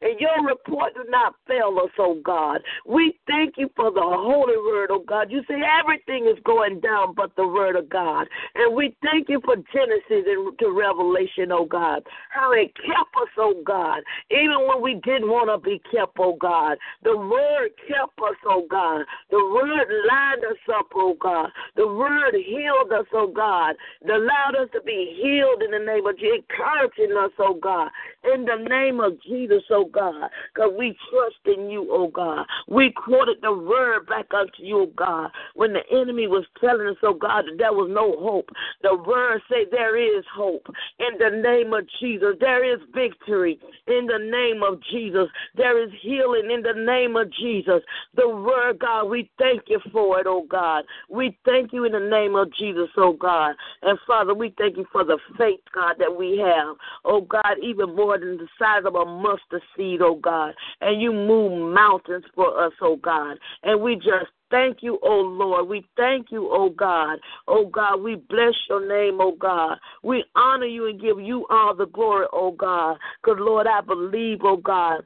And 0.00 0.18
your 0.20 0.46
report 0.46 0.94
do 0.94 1.04
not 1.08 1.34
fail 1.46 1.76
us, 1.82 1.90
oh 1.98 2.20
God. 2.24 2.60
We 2.86 3.18
thank 3.26 3.54
you 3.56 3.70
for 3.76 3.90
the 3.90 4.00
holy 4.02 4.56
word, 4.56 4.90
oh 4.90 5.04
God. 5.06 5.30
You 5.30 5.42
say 5.48 5.60
everything 5.80 6.26
is 6.26 6.38
going 6.44 6.80
down 6.80 7.14
but 7.14 7.34
the 7.36 7.46
word 7.46 7.76
of 7.76 7.88
God. 7.88 8.26
And 8.54 8.74
we 8.74 8.96
thank 9.02 9.28
you 9.28 9.40
for 9.44 9.56
Genesis 9.72 10.26
and 10.26 10.58
to 10.58 10.70
Revelation, 10.70 11.52
oh 11.52 11.64
God. 11.64 12.02
How 12.30 12.52
it 12.52 12.74
kept 12.76 13.14
us, 13.20 13.28
oh 13.38 13.54
God. 13.64 14.02
Even 14.30 14.66
when 14.68 14.82
we 14.82 14.94
didn't 15.04 15.28
want 15.28 15.48
to 15.50 15.58
be 15.58 15.80
kept, 15.90 16.16
oh 16.18 16.36
God. 16.40 16.78
The 17.02 17.16
word 17.16 17.70
kept 17.88 18.18
us, 18.18 18.36
oh 18.46 18.66
God. 18.70 19.04
The 19.30 19.38
word 19.38 19.88
lined 20.08 20.44
us 20.44 20.60
up, 20.74 20.86
oh 20.94 21.16
God. 21.20 21.50
The 21.76 21.86
word 21.86 22.34
healed 22.34 22.92
us, 22.92 23.06
oh 23.12 23.28
God. 23.28 23.76
It 24.02 24.10
allowed 24.10 24.56
us 24.60 24.68
to 24.72 24.80
be 24.82 25.18
healed 25.20 25.62
in 25.62 25.70
the 25.70 25.78
name 25.78 26.06
of 26.06 26.18
Jesus, 26.18 26.44
encouraging 26.50 27.16
us, 27.16 27.32
oh 27.38 27.54
God. 27.54 27.90
In 28.32 28.44
the 28.44 28.56
name 28.68 29.00
of 29.00 29.20
Jesus, 29.22 29.39
oh 29.70 29.86
God. 29.86 30.30
Because 30.54 30.72
we 30.78 30.96
trust 31.10 31.58
in 31.58 31.70
you, 31.70 31.88
oh 31.90 32.08
God. 32.08 32.46
We 32.68 32.92
quoted 32.92 33.38
the 33.42 33.52
word 33.52 34.06
back 34.06 34.26
unto 34.34 34.62
you, 34.62 34.80
oh 34.80 34.92
God. 34.96 35.30
When 35.54 35.72
the 35.72 35.82
enemy 35.90 36.26
was 36.26 36.44
telling 36.60 36.86
us, 36.86 36.96
oh 37.02 37.14
God, 37.14 37.44
that 37.46 37.58
there 37.58 37.72
was 37.72 37.90
no 37.90 38.16
hope. 38.18 38.50
The 38.82 38.94
word 38.94 39.40
say 39.50 39.66
there 39.70 39.96
is 39.96 40.24
hope. 40.34 40.66
In 40.98 41.18
the 41.18 41.36
name 41.36 41.72
of 41.72 41.84
Jesus, 42.00 42.36
there 42.40 42.64
is 42.64 42.80
victory. 42.94 43.58
In 43.86 44.06
the 44.06 44.18
name 44.18 44.62
of 44.62 44.80
Jesus, 44.90 45.28
there 45.56 45.82
is 45.82 45.90
healing. 46.00 46.50
In 46.50 46.62
the 46.62 46.74
name 46.74 47.16
of 47.16 47.30
Jesus, 47.32 47.82
the 48.14 48.28
word, 48.28 48.78
God, 48.78 49.04
we 49.04 49.30
thank 49.38 49.62
you 49.68 49.80
for 49.92 50.20
it, 50.20 50.26
oh 50.26 50.46
God. 50.48 50.84
We 51.08 51.36
thank 51.44 51.72
you 51.72 51.84
in 51.84 51.92
the 51.92 52.00
name 52.00 52.34
of 52.34 52.52
Jesus, 52.54 52.88
oh 52.96 53.12
God. 53.12 53.54
And 53.82 53.98
Father, 54.06 54.34
we 54.34 54.54
thank 54.58 54.76
you 54.76 54.86
for 54.92 55.04
the 55.04 55.18
faith, 55.38 55.60
God, 55.74 55.96
that 55.98 56.14
we 56.14 56.38
have. 56.38 56.76
Oh 57.04 57.20
God, 57.20 57.56
even 57.62 57.94
more 57.94 58.18
than 58.18 58.36
the 58.36 58.48
size 58.58 58.82
of 58.84 58.94
a 58.94 59.04
mustard 59.30 59.62
seed, 59.76 60.00
oh 60.02 60.16
God. 60.16 60.54
And 60.80 61.00
you 61.00 61.12
move 61.12 61.72
mountains 61.72 62.24
for 62.34 62.64
us, 62.64 62.72
oh 62.80 62.96
God. 62.96 63.38
And 63.62 63.80
we 63.80 63.96
just 63.96 64.30
Thank 64.50 64.78
you, 64.80 64.98
oh 65.02 65.20
Lord. 65.20 65.68
We 65.68 65.86
thank 65.96 66.32
you, 66.32 66.48
oh 66.50 66.70
God. 66.70 67.18
Oh 67.46 67.66
God, 67.66 68.02
we 68.02 68.16
bless 68.16 68.54
your 68.68 68.86
name, 68.86 69.20
oh 69.20 69.36
God. 69.38 69.78
We 70.02 70.24
honor 70.34 70.66
you 70.66 70.88
and 70.88 71.00
give 71.00 71.20
you 71.20 71.46
all 71.50 71.74
the 71.74 71.86
glory, 71.86 72.26
oh 72.32 72.50
God. 72.50 72.96
Because, 73.22 73.38
Lord, 73.40 73.68
I 73.68 73.80
believe, 73.80 74.40
oh 74.42 74.56
God, 74.56 75.02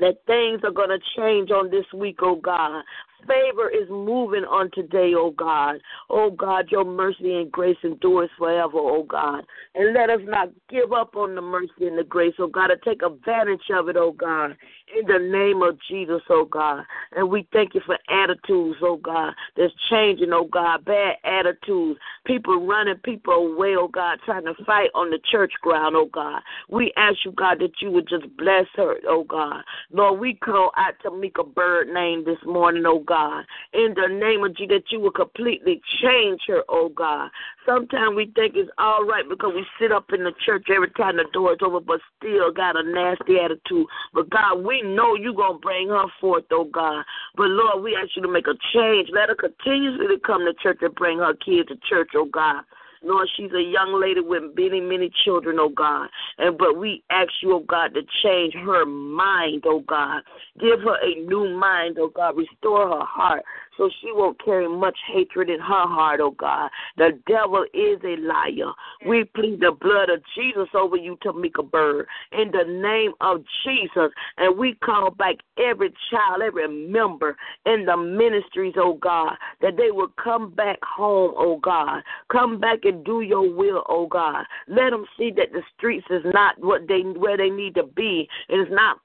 that 0.00 0.18
things 0.26 0.60
are 0.64 0.70
going 0.70 0.90
to 0.90 0.98
change 1.16 1.50
on 1.50 1.70
this 1.70 1.86
week, 1.94 2.18
oh 2.20 2.36
God. 2.36 2.82
Favor 3.26 3.68
is 3.68 3.88
moving 3.90 4.44
on 4.44 4.70
today, 4.72 5.12
oh 5.16 5.30
God. 5.30 5.76
Oh 6.08 6.30
God, 6.30 6.66
your 6.70 6.84
mercy 6.84 7.34
and 7.34 7.50
grace 7.50 7.76
endures 7.82 8.30
forever, 8.38 8.78
oh 8.78 9.02
God. 9.02 9.44
And 9.74 9.94
let 9.94 10.10
us 10.10 10.20
not 10.24 10.50
give 10.70 10.92
up 10.92 11.16
on 11.16 11.34
the 11.34 11.42
mercy 11.42 11.86
and 11.86 11.98
the 11.98 12.04
grace, 12.04 12.34
oh 12.38 12.46
God, 12.46 12.68
to 12.68 12.76
take 12.84 13.02
advantage 13.02 13.62
of 13.72 13.88
it, 13.88 13.96
oh 13.96 14.12
God 14.12 14.56
in 14.96 15.06
the 15.06 15.18
name 15.18 15.62
of 15.62 15.78
Jesus, 15.88 16.22
oh 16.30 16.44
God. 16.44 16.84
And 17.16 17.28
we 17.30 17.46
thank 17.52 17.74
you 17.74 17.80
for 17.84 17.98
attitudes, 18.08 18.78
oh 18.82 18.96
God, 18.96 19.34
that's 19.56 19.72
changing, 19.90 20.32
oh 20.32 20.44
God, 20.44 20.84
bad 20.84 21.16
attitudes. 21.24 21.98
People 22.24 22.66
running 22.66 22.96
people 22.96 23.34
away, 23.34 23.74
oh 23.78 23.88
God, 23.88 24.18
trying 24.24 24.44
to 24.44 24.54
fight 24.64 24.90
on 24.94 25.10
the 25.10 25.18
church 25.30 25.52
ground, 25.62 25.96
oh 25.96 26.08
God. 26.12 26.42
We 26.68 26.92
ask 26.96 27.16
you, 27.24 27.32
God, 27.32 27.58
that 27.60 27.80
you 27.80 27.90
would 27.90 28.08
just 28.08 28.24
bless 28.36 28.66
her, 28.76 28.96
oh 29.08 29.24
God. 29.24 29.62
Lord, 29.90 30.20
we 30.20 30.34
call 30.34 30.70
out 30.76 30.94
Tamika 31.04 31.54
Bird 31.54 31.88
name 31.88 32.24
this 32.24 32.38
morning, 32.44 32.84
oh 32.86 33.00
God. 33.00 33.44
In 33.72 33.94
the 33.94 34.08
name 34.08 34.44
of 34.44 34.56
Jesus, 34.56 34.68
that 34.68 34.92
you 34.92 35.00
would 35.00 35.14
completely 35.14 35.80
change 36.02 36.40
her, 36.48 36.62
oh 36.68 36.90
God. 36.90 37.30
Sometimes 37.66 38.16
we 38.16 38.32
think 38.34 38.54
it's 38.56 38.70
all 38.78 39.04
right 39.04 39.28
because 39.28 39.52
we 39.54 39.64
sit 39.80 39.92
up 39.92 40.12
in 40.12 40.24
the 40.24 40.32
church 40.44 40.66
every 40.74 40.90
time 40.90 41.16
the 41.16 41.24
door 41.32 41.52
is 41.52 41.58
over, 41.62 41.80
but 41.80 42.00
still 42.16 42.52
got 42.52 42.76
a 42.76 42.82
nasty 42.82 43.38
attitude. 43.38 43.86
But 44.14 44.30
God, 44.30 44.64
we 44.64 44.77
know 44.82 45.14
you're 45.14 45.32
going 45.32 45.54
to 45.54 45.58
bring 45.58 45.88
her 45.88 46.06
forth, 46.20 46.44
oh 46.50 46.64
God. 46.64 47.04
But 47.36 47.48
Lord, 47.48 47.82
we 47.82 47.96
ask 47.96 48.16
you 48.16 48.22
to 48.22 48.28
make 48.28 48.46
a 48.46 48.54
change. 48.72 49.08
Let 49.12 49.28
her 49.28 49.34
continuously 49.34 50.16
come 50.24 50.44
to 50.44 50.54
church 50.62 50.78
and 50.82 50.94
bring 50.94 51.18
her 51.18 51.34
kids 51.34 51.68
to 51.68 51.76
church, 51.88 52.10
oh 52.14 52.26
God. 52.26 52.64
Lord, 53.02 53.28
she's 53.36 53.52
a 53.52 53.62
young 53.62 54.00
lady 54.00 54.20
with 54.20 54.42
many, 54.56 54.80
many 54.80 55.10
children, 55.24 55.58
oh 55.60 55.68
God. 55.68 56.08
And 56.38 56.58
but 56.58 56.76
we 56.76 57.02
ask 57.10 57.30
you, 57.42 57.54
oh 57.54 57.64
God, 57.68 57.94
to 57.94 58.02
change 58.22 58.54
her 58.54 58.84
mind, 58.84 59.64
oh 59.66 59.80
God. 59.80 60.22
Give 60.58 60.80
her 60.80 60.96
a 61.02 61.14
new 61.26 61.48
mind, 61.56 61.98
oh 62.00 62.08
God. 62.08 62.36
Restore 62.36 62.88
her 62.88 63.04
heart 63.04 63.44
so 63.78 63.88
she 64.02 64.10
won't 64.12 64.44
carry 64.44 64.68
much 64.68 64.98
hatred 65.06 65.48
in 65.48 65.60
her 65.60 65.86
heart, 65.86 66.20
oh 66.20 66.32
God. 66.32 66.68
The 66.96 67.18
devil 67.26 67.64
is 67.72 67.98
a 68.04 68.20
liar. 68.20 68.72
We 69.06 69.24
plead 69.24 69.60
the 69.60 69.72
blood 69.80 70.10
of 70.10 70.20
Jesus 70.34 70.68
over 70.74 70.96
you, 70.96 71.16
Tamika 71.24 71.68
Bird, 71.68 72.06
in 72.32 72.50
the 72.50 72.64
name 72.64 73.12
of 73.20 73.44
Jesus. 73.64 74.12
And 74.36 74.58
we 74.58 74.74
call 74.74 75.10
back 75.10 75.36
every 75.58 75.94
child, 76.10 76.42
every 76.42 76.68
member 76.68 77.36
in 77.64 77.86
the 77.86 77.96
ministries, 77.96 78.74
oh 78.76 78.94
God, 78.94 79.34
that 79.62 79.76
they 79.76 79.92
will 79.92 80.12
come 80.22 80.50
back 80.50 80.78
home, 80.82 81.32
oh 81.36 81.58
God. 81.62 82.02
Come 82.30 82.58
back 82.58 82.80
and 82.82 83.04
do 83.04 83.20
your 83.20 83.48
will, 83.54 83.84
oh 83.88 84.08
God. 84.08 84.44
Let 84.66 84.90
them 84.90 85.06
see 85.16 85.30
that 85.36 85.52
the 85.52 85.62
streets 85.76 86.06
is 86.10 86.22
not 86.24 86.56
what 86.58 86.88
they 86.88 87.00
where 87.00 87.36
they 87.36 87.50
need 87.50 87.76
to 87.76 87.84
be. 87.84 88.28
It 88.48 88.56
is 88.56 88.68
not 88.70 88.98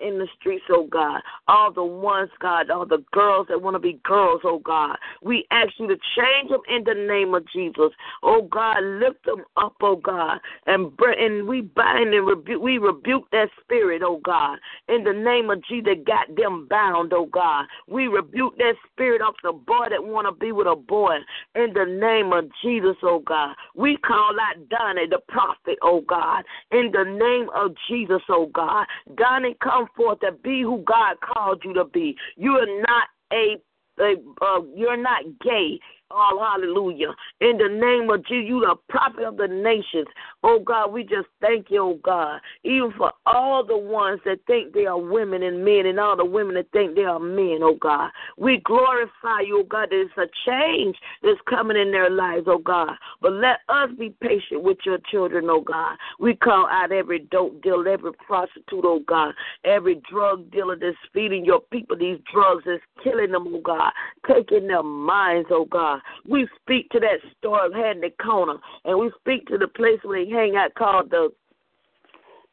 in 0.00 0.18
the 0.18 0.26
streets, 0.38 0.64
oh 0.70 0.86
God. 0.90 1.20
All 1.48 1.72
the 1.72 1.84
ones, 1.84 2.30
God, 2.40 2.70
all 2.70 2.86
the 2.86 3.04
girls 3.12 3.46
that 3.48 3.62
want 3.62 3.74
to 3.74 3.78
be 3.78 4.00
girls, 4.04 4.40
oh 4.44 4.58
God. 4.58 4.96
We 5.22 5.46
ask 5.50 5.70
you 5.78 5.86
to 5.88 5.96
change 6.16 6.50
them 6.50 6.60
in 6.68 6.84
the 6.84 6.94
name 6.94 7.34
of 7.34 7.44
Jesus. 7.52 7.92
Oh 8.22 8.42
God, 8.42 8.82
lift 8.82 9.24
them 9.24 9.44
up, 9.56 9.74
oh 9.80 9.96
God. 9.96 10.38
And, 10.66 10.92
and 11.18 11.46
we 11.46 11.62
bind 11.62 12.14
and 12.14 12.26
rebuke, 12.26 12.62
we 12.62 12.78
rebuke 12.78 13.30
that 13.32 13.48
spirit, 13.60 14.02
oh 14.04 14.20
God. 14.24 14.58
In 14.88 15.04
the 15.04 15.12
name 15.12 15.50
of 15.50 15.62
Jesus, 15.64 15.82
that 15.86 16.04
got 16.06 16.34
them 16.36 16.66
bound, 16.68 17.12
oh 17.12 17.26
God. 17.26 17.66
We 17.88 18.06
rebuke 18.08 18.56
that 18.58 18.74
spirit 18.90 19.22
of 19.22 19.34
the 19.42 19.52
boy 19.52 19.86
that 19.90 20.04
want 20.04 20.26
to 20.26 20.32
be 20.32 20.52
with 20.52 20.66
a 20.66 20.76
boy. 20.76 21.18
In 21.54 21.72
the 21.74 21.86
name 21.86 22.32
of 22.32 22.44
Jesus, 22.62 22.96
oh 23.02 23.20
God. 23.20 23.54
We 23.74 23.96
call 23.98 24.32
out 24.40 24.68
Donnie, 24.68 25.06
the 25.08 25.20
prophet, 25.28 25.78
oh 25.82 26.02
God. 26.02 26.44
In 26.70 26.90
the 26.92 27.04
name 27.04 27.48
of 27.54 27.74
Jesus, 27.88 28.22
oh 28.28 28.46
God. 28.52 28.86
Donnie, 29.16 29.51
come 29.62 29.86
forth 29.96 30.18
and 30.22 30.40
be 30.42 30.62
who 30.62 30.82
God 30.86 31.16
called 31.20 31.62
you 31.64 31.74
to 31.74 31.84
be. 31.84 32.16
You 32.36 32.52
are 32.52 32.80
not 32.80 33.08
a 33.32 33.56
uh, 34.00 34.60
you're 34.74 34.96
not 34.96 35.24
gay. 35.44 35.78
Oh, 36.14 36.38
hallelujah. 36.38 37.14
In 37.40 37.56
the 37.56 37.68
name 37.68 38.10
of 38.10 38.24
Jesus, 38.26 38.48
you 38.48 38.60
the 38.60 38.76
prophet 38.88 39.24
of 39.24 39.38
the 39.38 39.48
nations. 39.48 40.06
Oh, 40.42 40.58
God, 40.58 40.92
we 40.92 41.04
just 41.04 41.28
thank 41.40 41.70
you, 41.70 41.82
oh, 41.82 41.98
God. 42.02 42.40
Even 42.64 42.92
for 42.98 43.12
all 43.24 43.64
the 43.64 43.76
ones 43.76 44.20
that 44.26 44.40
think 44.46 44.74
they 44.74 44.84
are 44.84 44.98
women 44.98 45.42
and 45.42 45.64
men 45.64 45.86
and 45.86 45.98
all 45.98 46.16
the 46.16 46.24
women 46.24 46.54
that 46.56 46.70
think 46.72 46.94
they 46.94 47.04
are 47.04 47.18
men, 47.18 47.60
oh, 47.62 47.76
God. 47.80 48.10
We 48.36 48.58
glorify 48.58 49.40
you, 49.46 49.60
oh, 49.60 49.64
God. 49.64 49.88
There's 49.90 50.10
a 50.18 50.26
change 50.46 50.96
that's 51.22 51.40
coming 51.48 51.78
in 51.78 51.90
their 51.92 52.10
lives, 52.10 52.44
oh, 52.46 52.58
God. 52.58 52.92
But 53.22 53.32
let 53.32 53.60
us 53.70 53.88
be 53.98 54.14
patient 54.20 54.62
with 54.62 54.78
your 54.84 54.98
children, 55.10 55.46
oh, 55.48 55.62
God. 55.62 55.96
We 56.20 56.34
call 56.34 56.66
out 56.66 56.92
every 56.92 57.20
dope 57.30 57.62
dealer, 57.62 57.88
every 57.88 58.12
prostitute, 58.26 58.84
oh, 58.84 59.00
God. 59.08 59.34
Every 59.64 60.02
drug 60.10 60.50
dealer 60.50 60.76
that's 60.76 60.96
feeding 61.14 61.44
your 61.44 61.60
people 61.60 61.96
these 61.96 62.18
drugs, 62.32 62.64
that's 62.66 62.82
killing 63.02 63.32
them, 63.32 63.46
oh, 63.48 63.60
God. 63.60 63.92
Taking 64.28 64.68
their 64.68 64.82
minds, 64.82 65.48
oh, 65.50 65.64
God. 65.64 66.00
We 66.26 66.48
speak 66.60 66.88
to 66.90 67.00
that 67.00 67.18
store 67.38 67.66
of 67.66 67.74
Handy 67.74 68.10
Corner, 68.22 68.56
and 68.84 68.98
we 68.98 69.10
speak 69.20 69.46
to 69.48 69.58
the 69.58 69.68
place 69.68 69.98
where 70.02 70.24
they 70.24 70.30
hang 70.30 70.56
out 70.56 70.74
called 70.74 71.10
the 71.10 71.30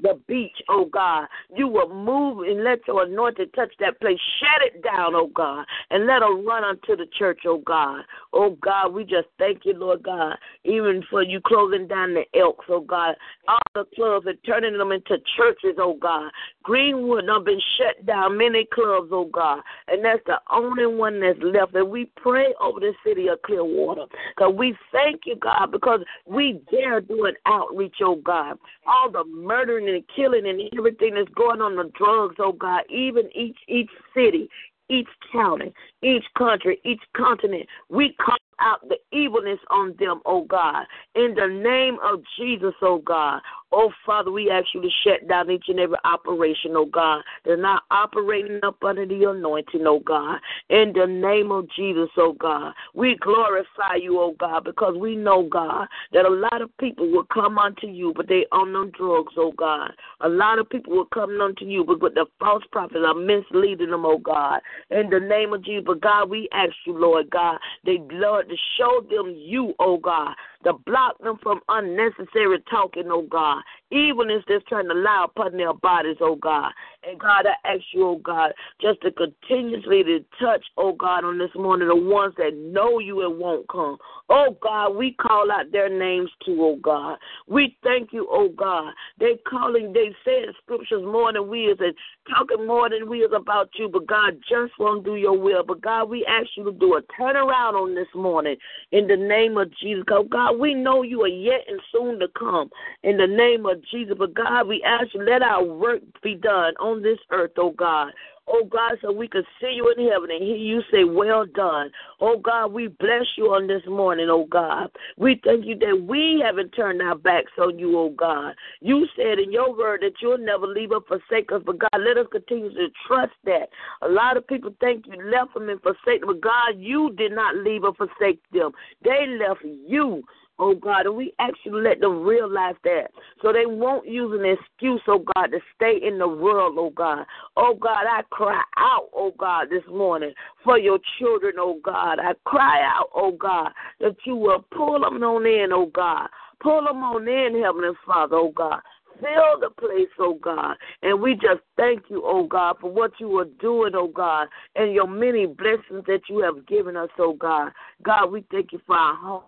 the 0.01 0.19
beach, 0.27 0.55
oh 0.69 0.85
God. 0.85 1.27
You 1.55 1.67
will 1.67 1.93
move 1.93 2.47
and 2.47 2.63
let 2.63 2.79
your 2.87 3.03
anointing 3.03 3.51
touch 3.55 3.73
that 3.79 3.99
place. 3.99 4.19
Shut 4.39 4.73
it 4.73 4.83
down, 4.83 5.15
oh 5.15 5.27
God, 5.27 5.65
and 5.89 6.05
let 6.05 6.19
them 6.19 6.45
run 6.45 6.63
unto 6.63 6.95
the 6.95 7.07
church, 7.17 7.41
oh 7.45 7.61
God. 7.65 8.03
Oh 8.33 8.57
God, 8.61 8.93
we 8.93 9.03
just 9.03 9.27
thank 9.37 9.65
you, 9.65 9.73
Lord 9.73 10.03
God, 10.03 10.37
even 10.63 11.03
for 11.09 11.23
you 11.23 11.41
closing 11.41 11.87
down 11.87 12.13
the 12.13 12.23
Elks, 12.39 12.65
oh 12.69 12.81
God. 12.81 13.15
All 13.47 13.59
the 13.75 13.85
clubs 13.95 14.27
and 14.27 14.37
turning 14.45 14.77
them 14.77 14.91
into 14.91 15.17
churches, 15.35 15.75
oh 15.77 15.97
God. 15.99 16.31
Greenwood 16.63 17.27
have 17.27 17.45
been 17.45 17.61
shut 17.77 18.05
down, 18.05 18.37
many 18.37 18.67
clubs, 18.73 19.09
oh 19.11 19.25
God, 19.25 19.61
and 19.87 20.05
that's 20.05 20.23
the 20.25 20.39
only 20.51 20.85
one 20.85 21.19
that's 21.19 21.39
left. 21.41 21.75
And 21.75 21.89
we 21.89 22.05
pray 22.15 22.53
over 22.61 22.79
the 22.79 22.93
city 23.05 23.27
of 23.27 23.41
Clearwater, 23.41 24.05
because 24.35 24.53
we 24.55 24.75
thank 24.91 25.21
you, 25.25 25.35
God, 25.35 25.71
because 25.71 26.01
we 26.25 26.61
dare 26.71 27.01
do 27.01 27.25
an 27.25 27.35
outreach, 27.45 27.95
oh 28.01 28.15
God. 28.15 28.57
All 28.85 29.11
the 29.11 29.23
murdering 29.25 29.88
and 29.95 30.03
killing 30.15 30.47
and 30.47 30.61
everything 30.77 31.15
that's 31.15 31.29
going 31.35 31.61
on 31.61 31.75
the 31.75 31.91
drugs, 31.97 32.35
oh 32.39 32.53
God, 32.53 32.83
even 32.89 33.29
each 33.35 33.57
each 33.67 33.89
city, 34.15 34.49
each 34.89 35.07
county, 35.31 35.73
each 36.01 36.25
country, 36.37 36.79
each 36.83 37.01
continent. 37.15 37.67
We 37.89 38.13
call 38.13 38.37
out 38.59 38.87
the 38.87 38.97
evilness 39.11 39.59
on 39.69 39.95
them, 39.99 40.21
oh 40.25 40.43
God. 40.43 40.85
In 41.15 41.35
the 41.35 41.47
name 41.47 41.97
of 42.03 42.21
Jesus, 42.37 42.73
oh 42.81 42.99
God. 42.99 43.41
Oh, 43.71 43.91
Father, 44.03 44.31
we 44.31 44.49
ask 44.49 44.67
you 44.73 44.81
to 44.81 44.89
shut 45.03 45.27
down 45.27 45.51
each 45.51 45.65
and 45.67 45.79
every 45.79 45.97
operation, 46.03 46.71
oh 46.75 46.85
God. 46.85 47.21
They're 47.45 47.57
not 47.57 47.83
operating 47.91 48.59
up 48.63 48.83
under 48.83 49.05
the 49.05 49.29
anointing, 49.29 49.83
oh 49.85 49.99
God. 49.99 50.39
In 50.69 50.93
the 50.93 51.05
name 51.05 51.51
of 51.51 51.67
Jesus, 51.75 52.09
oh 52.17 52.33
God. 52.33 52.73
We 52.93 53.15
glorify 53.17 53.95
you, 54.01 54.19
oh 54.19 54.35
God, 54.39 54.63
because 54.63 54.95
we 54.97 55.15
know, 55.15 55.47
God, 55.47 55.87
that 56.13 56.25
a 56.25 56.29
lot 56.29 56.61
of 56.61 56.75
people 56.77 57.11
will 57.11 57.25
come 57.25 57.57
unto 57.57 57.87
you, 57.87 58.13
but 58.15 58.27
they 58.27 58.45
on 58.51 58.73
them 58.73 58.91
drugs, 58.97 59.33
oh 59.37 59.51
God. 59.51 59.91
A 60.21 60.29
lot 60.29 60.59
of 60.59 60.69
people 60.69 60.93
will 60.93 61.05
come 61.05 61.39
unto 61.39 61.65
you, 61.65 61.83
but, 61.83 61.99
the 62.15 62.25
false 62.39 62.63
prophets 62.71 63.05
are 63.05 63.13
misleading 63.13 63.91
them, 63.91 64.05
oh 64.05 64.17
God. 64.17 64.61
In 64.89 65.09
the 65.09 65.19
name 65.19 65.53
of 65.53 65.63
Jesus, 65.63 65.83
but 65.85 66.01
God, 66.01 66.29
we 66.29 66.49
ask 66.51 66.73
you, 66.85 66.97
Lord 66.97 67.29
God, 67.29 67.59
they 67.85 67.99
Lord 68.11 68.48
to 68.49 68.55
show 68.77 69.05
them 69.09 69.33
you, 69.35 69.73
oh 69.79 69.97
God, 69.97 70.33
to 70.63 70.73
block 70.73 71.17
them 71.19 71.37
from 71.41 71.61
unnecessary 71.69 72.61
talking, 72.69 73.05
oh 73.07 73.25
God, 73.29 73.61
even 73.91 74.29
if 74.29 74.43
they're 74.47 74.61
trying 74.67 74.87
to 74.87 74.93
lie 74.93 75.25
upon 75.25 75.57
their 75.57 75.73
bodies, 75.73 76.17
oh 76.21 76.35
God. 76.35 76.71
And 77.07 77.19
God, 77.19 77.45
I 77.45 77.73
ask 77.73 77.83
you, 77.93 78.05
oh 78.05 78.17
God, 78.17 78.51
just 78.81 79.01
to 79.01 79.11
continuously 79.11 80.03
to 80.03 80.25
touch, 80.39 80.65
oh 80.77 80.93
God, 80.93 81.23
on 81.23 81.37
this 81.37 81.49
morning, 81.55 81.87
the 81.87 81.95
ones 81.95 82.33
that 82.37 82.55
know 82.55 82.99
you 82.99 83.25
and 83.25 83.39
won't 83.39 83.67
come. 83.69 83.97
Oh 84.29 84.57
God, 84.61 84.95
we 84.95 85.13
call 85.13 85.51
out 85.51 85.71
their 85.71 85.89
names 85.89 86.29
too, 86.45 86.57
oh 86.59 86.77
God. 86.81 87.17
We 87.47 87.77
thank 87.83 88.13
you, 88.13 88.27
oh 88.29 88.49
God. 88.49 88.93
They 89.19 89.39
calling, 89.49 89.93
they 89.93 90.13
saying 90.25 90.53
scriptures 90.63 91.03
more 91.03 91.33
than 91.33 91.47
we 91.47 91.65
is 91.65 91.77
and 91.79 91.95
talking 92.29 92.67
more 92.67 92.89
than 92.89 93.09
we 93.09 93.19
is 93.19 93.31
about 93.35 93.69
you, 93.77 93.89
but 93.89 94.05
God 94.05 94.37
just 94.47 94.73
won't 94.77 95.03
do 95.03 95.15
your 95.15 95.37
will. 95.37 95.63
But 95.63 95.81
God, 95.81 96.09
we 96.09 96.25
ask 96.25 96.49
you 96.55 96.65
to 96.65 96.71
do 96.71 96.95
a 96.95 97.01
turnaround 97.19 97.73
on 97.73 97.95
this 97.95 98.07
morning 98.13 98.57
in 98.91 99.07
the 99.07 99.17
name 99.17 99.57
of 99.57 99.71
Jesus. 99.77 100.03
Oh 100.11 100.23
God, 100.23 100.59
we 100.59 100.73
know 100.73 101.01
you 101.01 101.21
are 101.23 101.27
yet 101.27 101.61
and 101.67 101.79
soon 101.91 102.19
to 102.19 102.27
come 102.37 102.69
in 103.03 103.17
the 103.17 103.27
name 103.27 103.65
of 103.65 103.78
Jesus. 103.91 104.15
But 104.17 104.33
God, 104.33 104.67
we 104.67 104.83
ask 104.83 105.13
you, 105.13 105.23
let 105.23 105.41
our 105.41 105.63
work 105.63 106.01
be 106.23 106.35
done 106.35 106.73
on 106.79 107.01
this 107.01 107.19
earth, 107.31 107.51
oh 107.57 107.71
God 107.71 108.11
oh 108.49 108.65
God, 108.65 108.97
so 109.01 109.11
we 109.11 109.27
could 109.27 109.45
see 109.61 109.73
you 109.75 109.93
in 109.95 110.09
heaven 110.09 110.29
and 110.31 110.43
hear 110.43 110.55
you 110.55 110.81
say, 110.91 111.03
Well 111.03 111.45
done. 111.45 111.91
Oh 112.19 112.37
God, 112.37 112.73
we 112.73 112.87
bless 112.87 113.25
you 113.37 113.53
on 113.53 113.67
this 113.67 113.83
morning, 113.87 114.27
oh 114.29 114.45
God. 114.45 114.89
We 115.17 115.39
thank 115.43 115.65
you 115.65 115.77
that 115.79 116.05
we 116.07 116.41
haven't 116.43 116.71
turned 116.71 117.01
our 117.01 117.15
backs 117.15 117.51
on 117.59 117.79
you, 117.79 117.97
oh 117.97 118.09
God. 118.09 118.55
You 118.81 119.07
said 119.15 119.39
in 119.39 119.51
your 119.51 119.75
word 119.75 120.01
that 120.01 120.13
you'll 120.21 120.37
never 120.37 120.67
leave 120.67 120.91
us, 120.91 121.03
forsake 121.07 121.51
us, 121.51 121.61
but 121.65 121.79
God, 121.79 121.99
let 121.99 122.17
us 122.17 122.27
continue 122.31 122.73
to 122.73 122.87
trust 123.07 123.33
that. 123.45 123.69
A 124.01 124.09
lot 124.09 124.37
of 124.37 124.47
people 124.47 124.73
think 124.79 125.05
you 125.07 125.31
left 125.31 125.53
them 125.53 125.69
and 125.69 125.81
forsake 125.81 126.21
them, 126.21 126.27
but 126.27 126.41
God, 126.41 126.77
you 126.77 127.13
did 127.17 127.31
not 127.31 127.55
leave 127.55 127.83
or 127.83 127.93
forsake 127.93 128.41
them. 128.51 128.71
They 129.03 129.37
left 129.39 129.63
you 129.63 130.23
oh 130.59 130.75
God, 130.75 131.05
and 131.05 131.15
we 131.15 131.33
actually 131.39 131.81
let 131.81 132.01
them 132.01 132.23
realize 132.23 132.75
that 132.83 133.07
so 133.41 133.53
they 133.53 133.65
won't 133.65 134.07
use 134.07 134.37
an 134.37 134.45
excuse, 134.45 135.01
oh 135.07 135.23
God, 135.35 135.47
to 135.47 135.59
stay 135.75 135.99
in 136.05 136.19
the 136.19 136.27
world, 136.27 136.75
oh 136.77 136.91
God. 136.91 137.25
Oh 137.57 137.75
God, 137.79 138.05
I 138.07 138.21
cry 138.29 138.61
out, 138.77 139.09
oh 139.15 139.33
God, 139.37 139.67
this 139.69 139.83
morning 139.89 140.33
for 140.63 140.77
your 140.77 140.99
children, 141.17 141.53
oh 141.57 141.79
God. 141.83 142.19
I 142.19 142.33
cry 142.45 142.81
out, 142.83 143.09
oh 143.15 143.31
God, 143.31 143.71
that 143.99 144.15
you 144.25 144.35
will 144.35 144.65
pull 144.75 144.99
them 144.99 145.23
on 145.23 145.45
in, 145.45 145.71
oh 145.71 145.87
God. 145.87 146.27
Pull 146.61 146.83
them 146.83 147.03
on 147.03 147.27
in, 147.27 147.61
Heavenly 147.63 147.95
Father, 148.05 148.35
oh 148.35 148.51
God. 148.53 148.81
Fill 149.21 149.59
the 149.59 149.69
place, 149.69 150.07
oh 150.19 150.35
God. 150.41 150.75
And 151.01 151.21
we 151.21 151.33
just 151.33 151.61
thank 151.77 152.03
you, 152.09 152.21
oh 152.25 152.45
God, 152.45 152.77
for 152.79 152.91
what 152.91 153.11
you 153.19 153.37
are 153.37 153.47
doing, 153.59 153.91
oh 153.95 154.07
God, 154.07 154.47
and 154.75 154.93
your 154.93 155.07
many 155.07 155.45
blessings 155.45 156.05
that 156.07 156.21
you 156.29 156.39
have 156.39 156.65
given 156.67 156.95
us, 156.95 157.09
oh 157.17 157.33
God. 157.33 157.71
God, 158.03 158.31
we 158.31 158.45
thank 158.51 158.71
you 158.71 158.81
for 158.85 158.95
our 158.95 159.15
home. 159.15 159.43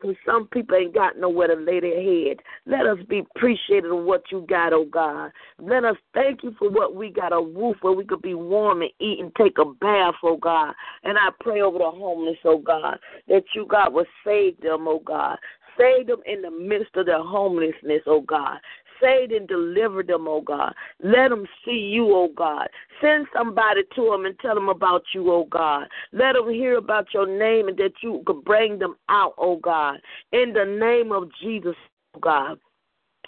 Because 0.00 0.16
some 0.26 0.48
people 0.48 0.76
ain't 0.76 0.94
got 0.94 1.18
nowhere 1.18 1.48
to 1.48 1.54
lay 1.54 1.80
their 1.80 2.02
head. 2.02 2.38
Let 2.66 2.86
us 2.86 2.98
be 3.08 3.20
appreciative 3.20 3.92
of 3.92 4.04
what 4.04 4.22
you 4.30 4.44
got, 4.48 4.72
oh 4.72 4.84
God. 4.84 5.30
Let 5.60 5.84
us 5.84 5.96
thank 6.12 6.42
you 6.42 6.54
for 6.58 6.70
what 6.70 6.94
we 6.94 7.10
got 7.10 7.32
a 7.32 7.40
roof 7.40 7.76
where 7.82 7.92
we 7.92 8.04
could 8.04 8.22
be 8.22 8.34
warm 8.34 8.82
and 8.82 8.90
eat 9.00 9.20
and 9.20 9.34
take 9.36 9.58
a 9.58 9.64
bath, 9.64 10.14
oh 10.24 10.36
God. 10.36 10.74
And 11.04 11.16
I 11.16 11.28
pray 11.40 11.60
over 11.60 11.78
the 11.78 11.90
homeless, 11.90 12.38
oh 12.44 12.58
God, 12.58 12.98
that 13.28 13.44
you, 13.54 13.66
God, 13.66 13.92
will 13.92 14.06
save 14.24 14.60
them, 14.60 14.88
oh 14.88 15.02
God. 15.04 15.38
Save 15.78 16.08
them 16.08 16.20
in 16.26 16.42
the 16.42 16.50
midst 16.50 16.94
of 16.96 17.06
their 17.06 17.22
homelessness, 17.22 18.02
oh 18.06 18.20
God 18.20 18.58
saved 19.02 19.32
and 19.32 19.48
deliver 19.48 20.02
them, 20.02 20.26
oh 20.28 20.40
God. 20.40 20.72
Let 21.02 21.28
them 21.28 21.46
see 21.64 21.90
you, 21.92 22.14
oh 22.14 22.30
God. 22.34 22.68
Send 23.00 23.26
somebody 23.36 23.82
to 23.94 24.10
them 24.10 24.24
and 24.24 24.38
tell 24.38 24.54
them 24.54 24.68
about 24.68 25.02
you, 25.14 25.30
oh 25.30 25.46
God. 25.50 25.88
Let 26.12 26.34
them 26.34 26.48
hear 26.48 26.78
about 26.78 27.12
your 27.12 27.26
name 27.26 27.68
and 27.68 27.76
that 27.78 27.92
you 28.02 28.22
could 28.26 28.44
bring 28.44 28.78
them 28.78 28.96
out, 29.08 29.34
oh 29.38 29.56
God. 29.56 29.98
In 30.32 30.52
the 30.52 30.64
name 30.64 31.12
of 31.12 31.28
Jesus, 31.40 31.76
oh 32.14 32.20
God. 32.20 32.58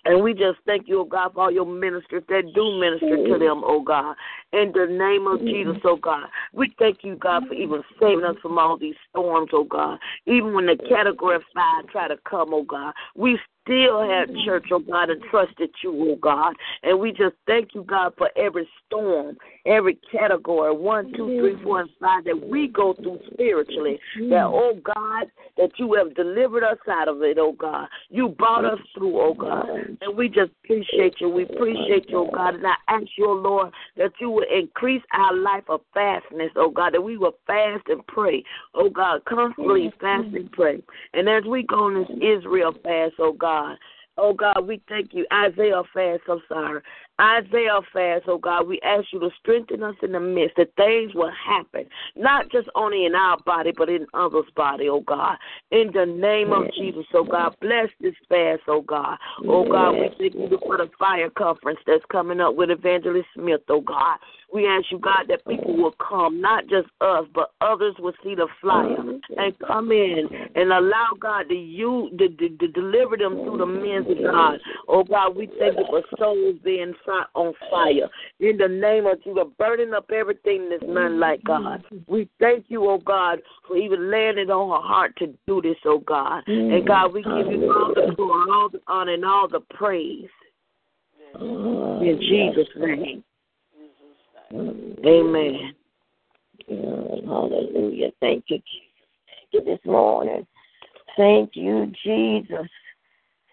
And 0.06 0.22
we 0.22 0.34
just 0.34 0.58
thank 0.66 0.86
you, 0.86 1.00
oh 1.00 1.04
God, 1.04 1.32
for 1.32 1.44
all 1.44 1.50
your 1.50 1.64
ministers 1.64 2.22
that 2.28 2.52
do 2.54 2.78
minister 2.78 3.16
to 3.16 3.38
them, 3.38 3.62
oh 3.64 3.82
God. 3.82 4.16
In 4.52 4.70
the 4.74 4.86
name 4.86 5.26
of 5.26 5.40
Jesus, 5.40 5.76
oh 5.84 5.96
God. 5.96 6.28
We 6.52 6.74
thank 6.78 6.98
you, 7.02 7.16
God, 7.16 7.44
for 7.48 7.54
even 7.54 7.82
saving 7.98 8.24
us 8.24 8.36
from 8.42 8.58
all 8.58 8.76
these 8.76 8.96
storms, 9.10 9.50
oh 9.54 9.64
God. 9.64 9.98
Even 10.26 10.52
when 10.52 10.66
the 10.66 10.76
category 10.88 11.38
five 11.54 11.86
try 11.90 12.08
to 12.08 12.16
come, 12.28 12.52
oh 12.52 12.64
God. 12.64 12.92
We 13.16 13.38
still 13.64 14.02
have 14.08 14.28
church, 14.44 14.66
oh 14.70 14.78
God, 14.78 15.10
and 15.10 15.22
trusted 15.30 15.70
you, 15.82 16.12
oh 16.12 16.16
God. 16.16 16.54
And 16.82 17.00
we 17.00 17.10
just 17.10 17.34
thank 17.46 17.74
you, 17.74 17.82
God, 17.84 18.12
for 18.16 18.30
every 18.36 18.68
storm, 18.86 19.36
every 19.66 19.98
category, 20.12 20.74
one, 20.76 21.12
two, 21.14 21.38
three, 21.38 21.62
four, 21.62 21.80
and 21.80 21.90
five, 22.00 22.24
that 22.24 22.48
we 22.48 22.68
go 22.68 22.94
through 22.94 23.18
spiritually. 23.32 23.98
That, 24.28 24.44
oh 24.44 24.78
God, 24.84 25.26
that 25.56 25.70
you 25.78 25.94
have 25.94 26.14
delivered 26.14 26.62
us 26.62 26.78
out 26.90 27.08
of 27.08 27.22
it, 27.22 27.38
oh 27.38 27.52
God. 27.52 27.88
You 28.10 28.28
brought 28.28 28.64
us 28.64 28.78
through, 28.96 29.18
oh 29.20 29.34
God. 29.34 29.66
And 30.00 30.16
we 30.16 30.28
just 30.28 30.50
appreciate 30.62 31.14
you. 31.20 31.30
We 31.30 31.44
appreciate 31.44 32.10
you, 32.10 32.18
oh 32.18 32.30
God. 32.32 32.56
And 32.56 32.66
I 32.66 32.74
ask 32.88 33.06
you, 33.16 33.30
oh 33.30 33.34
Lord, 33.34 33.72
that 33.96 34.12
you 34.20 34.30
will 34.30 34.46
increase 34.54 35.02
our 35.14 35.34
life 35.34 35.64
of 35.68 35.80
fastness, 35.94 36.50
oh 36.56 36.70
God, 36.70 36.94
that 36.94 37.02
we 37.02 37.16
will 37.16 37.34
fast 37.46 37.84
and 37.88 38.06
pray, 38.06 38.44
oh 38.74 38.90
God, 38.90 39.24
constantly 39.24 39.92
fast 40.00 40.34
and 40.34 40.52
pray. 40.52 40.82
And 41.14 41.28
as 41.28 41.44
we 41.44 41.62
go 41.62 41.84
on 41.84 41.94
this 41.94 42.38
Israel 42.38 42.74
fast, 42.82 43.14
oh 43.18 43.32
God, 43.32 43.53
God. 43.54 43.78
Oh 44.16 44.32
God, 44.32 44.68
we 44.68 44.80
thank 44.88 45.12
you. 45.12 45.26
Isaiah 45.32 45.82
fast, 45.92 46.22
I'm 46.28 46.40
sorry. 46.48 46.80
Isaiah 47.20 47.80
fast, 47.92 48.24
oh 48.28 48.38
God, 48.38 48.68
we 48.68 48.80
ask 48.82 49.06
you 49.12 49.18
to 49.18 49.30
strengthen 49.40 49.82
us 49.82 49.96
in 50.04 50.12
the 50.12 50.20
midst 50.20 50.56
that 50.56 50.74
things 50.76 51.12
will 51.14 51.32
happen, 51.32 51.86
not 52.14 52.50
just 52.52 52.68
only 52.76 53.06
in 53.06 53.16
our 53.16 53.38
body, 53.44 53.72
but 53.76 53.88
in 53.88 54.06
others' 54.14 54.44
body, 54.54 54.88
oh 54.88 55.00
God. 55.00 55.36
In 55.72 55.90
the 55.92 56.06
name 56.06 56.52
of 56.52 56.72
Jesus, 56.78 57.06
oh 57.12 57.24
God, 57.24 57.56
bless 57.60 57.88
this 58.00 58.14
fast, 58.28 58.62
oh 58.68 58.82
God. 58.82 59.18
Oh 59.48 59.68
God, 59.68 59.94
we 59.98 60.30
thank 60.30 60.34
you 60.50 60.58
for 60.64 60.76
the 60.76 60.90
fire 60.96 61.30
conference 61.30 61.80
that's 61.84 62.04
coming 62.12 62.40
up 62.40 62.54
with 62.54 62.70
Evangelist 62.70 63.26
Smith, 63.34 63.62
oh 63.68 63.80
God. 63.80 64.18
We 64.52 64.66
ask 64.66 64.86
you, 64.90 64.98
God, 64.98 65.24
that 65.28 65.44
people 65.46 65.76
will 65.76 65.94
come, 65.98 66.40
not 66.40 66.66
just 66.68 66.88
us, 67.00 67.24
but 67.34 67.52
others 67.60 67.94
will 67.98 68.12
see 68.22 68.34
the 68.34 68.46
flyer 68.60 68.96
and 69.36 69.58
come 69.66 69.90
in 69.90 70.28
and 70.54 70.72
allow 70.72 71.08
God 71.18 71.48
to 71.48 71.54
you 71.54 72.10
to, 72.18 72.28
to, 72.28 72.48
to 72.48 72.68
deliver 72.68 73.16
them 73.16 73.34
through 73.34 73.58
the 73.58 73.66
men's 73.66 74.10
of 74.10 74.22
God. 74.22 74.60
Oh 74.88 75.02
God, 75.04 75.36
we 75.36 75.46
thank 75.58 75.76
you 75.76 75.86
for 75.88 76.02
souls 76.18 76.56
being 76.64 76.94
on 77.34 77.54
fire. 77.70 78.08
In 78.40 78.56
the 78.56 78.68
name 78.68 79.06
of 79.06 79.22
Jesus, 79.24 79.44
burning 79.58 79.94
up 79.94 80.10
everything 80.12 80.68
that's 80.70 80.84
not 80.86 81.12
like 81.12 81.42
God. 81.44 81.84
We 82.06 82.28
thank 82.38 82.66
you, 82.68 82.88
oh 82.88 82.98
God, 82.98 83.40
for 83.66 83.76
even 83.76 84.10
laying 84.10 84.38
it 84.38 84.50
on 84.50 84.70
her 84.70 84.86
heart 84.86 85.16
to 85.18 85.34
do 85.46 85.62
this, 85.62 85.76
oh 85.84 85.98
God. 85.98 86.42
And 86.46 86.86
God, 86.86 87.12
we 87.12 87.22
give 87.22 87.50
you 87.50 87.72
all 87.72 87.92
the 87.94 88.14
glory, 88.14 88.50
all 88.52 88.68
the 88.68 88.80
honor, 88.86 89.14
and 89.14 89.24
all 89.24 89.48
the 89.48 89.60
praise. 89.60 90.28
In 91.40 92.18
Jesus' 92.20 92.68
name. 92.76 93.24
Amen. 94.54 95.74
Hallelujah. 96.68 98.10
Thank 98.20 98.44
you, 98.48 98.58
Jesus. 98.58 98.84
Thank 99.26 99.52
you 99.52 99.64
this 99.64 99.84
morning. 99.84 100.46
Thank 101.16 101.50
you, 101.54 101.92
Jesus. 102.04 102.68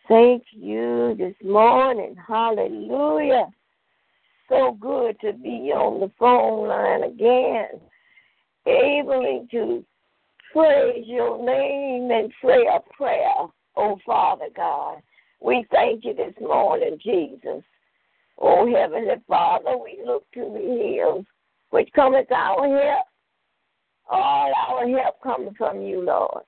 Thank 0.07 0.43
you 0.51 1.15
this 1.17 1.35
morning. 1.43 2.15
Hallelujah. 2.27 3.47
So 4.49 4.77
good 4.79 5.19
to 5.21 5.33
be 5.33 5.71
on 5.73 6.01
the 6.01 6.11
phone 6.19 6.67
line 6.67 7.03
again, 7.03 7.79
able 8.65 9.47
to 9.51 9.85
praise 10.51 11.05
your 11.07 11.43
name 11.43 12.11
and 12.11 12.31
pray 12.41 12.65
a 12.67 12.79
prayer, 12.93 13.47
oh 13.77 13.97
Father 14.05 14.49
God. 14.55 15.01
We 15.39 15.65
thank 15.71 16.03
you 16.03 16.13
this 16.13 16.33
morning, 16.41 16.97
Jesus. 17.01 17.63
Oh 18.41 18.67
Heavenly 18.67 19.15
Father, 19.27 19.77
we 19.77 19.99
look 20.03 20.25
to 20.33 20.41
the 20.41 20.95
hills, 20.97 21.25
which 21.69 21.89
cometh 21.93 22.31
our 22.31 22.67
help. 22.67 23.05
All 24.09 24.51
our 24.67 24.89
help 24.89 25.21
coming 25.21 25.53
from 25.57 25.81
you, 25.81 26.01
Lord. 26.01 26.43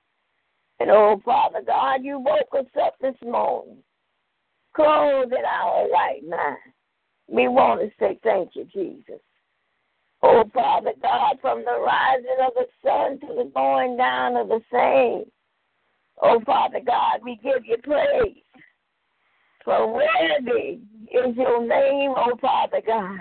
And 0.80 0.90
oh, 0.90 1.20
Father 1.24 1.60
God, 1.64 2.02
you 2.02 2.18
woke 2.18 2.52
us 2.58 2.70
up 2.84 2.94
this 3.00 3.14
morning, 3.24 3.78
clothed 4.74 5.32
our 5.32 5.88
right 5.88 6.20
mind. 6.28 6.58
We 7.28 7.48
want 7.48 7.80
to 7.80 7.90
say 7.98 8.18
thank 8.22 8.50
you, 8.54 8.66
Jesus. 8.72 9.20
Oh, 10.22 10.44
Father 10.52 10.92
God, 11.00 11.38
from 11.40 11.64
the 11.64 11.80
rising 11.80 12.36
of 12.44 12.52
the 12.54 12.66
sun 12.82 13.20
to 13.20 13.34
the 13.34 13.50
going 13.54 13.96
down 13.96 14.36
of 14.36 14.48
the 14.48 14.60
same. 14.72 15.30
Oh, 16.22 16.40
Father 16.44 16.80
God, 16.84 17.20
we 17.22 17.38
give 17.42 17.64
you 17.64 17.76
praise. 17.82 18.43
For 19.64 19.92
worthy 19.92 20.80
is 21.10 21.36
your 21.36 21.66
name, 21.66 22.12
O 22.16 22.36
Father 22.40 22.82
God. 22.86 23.18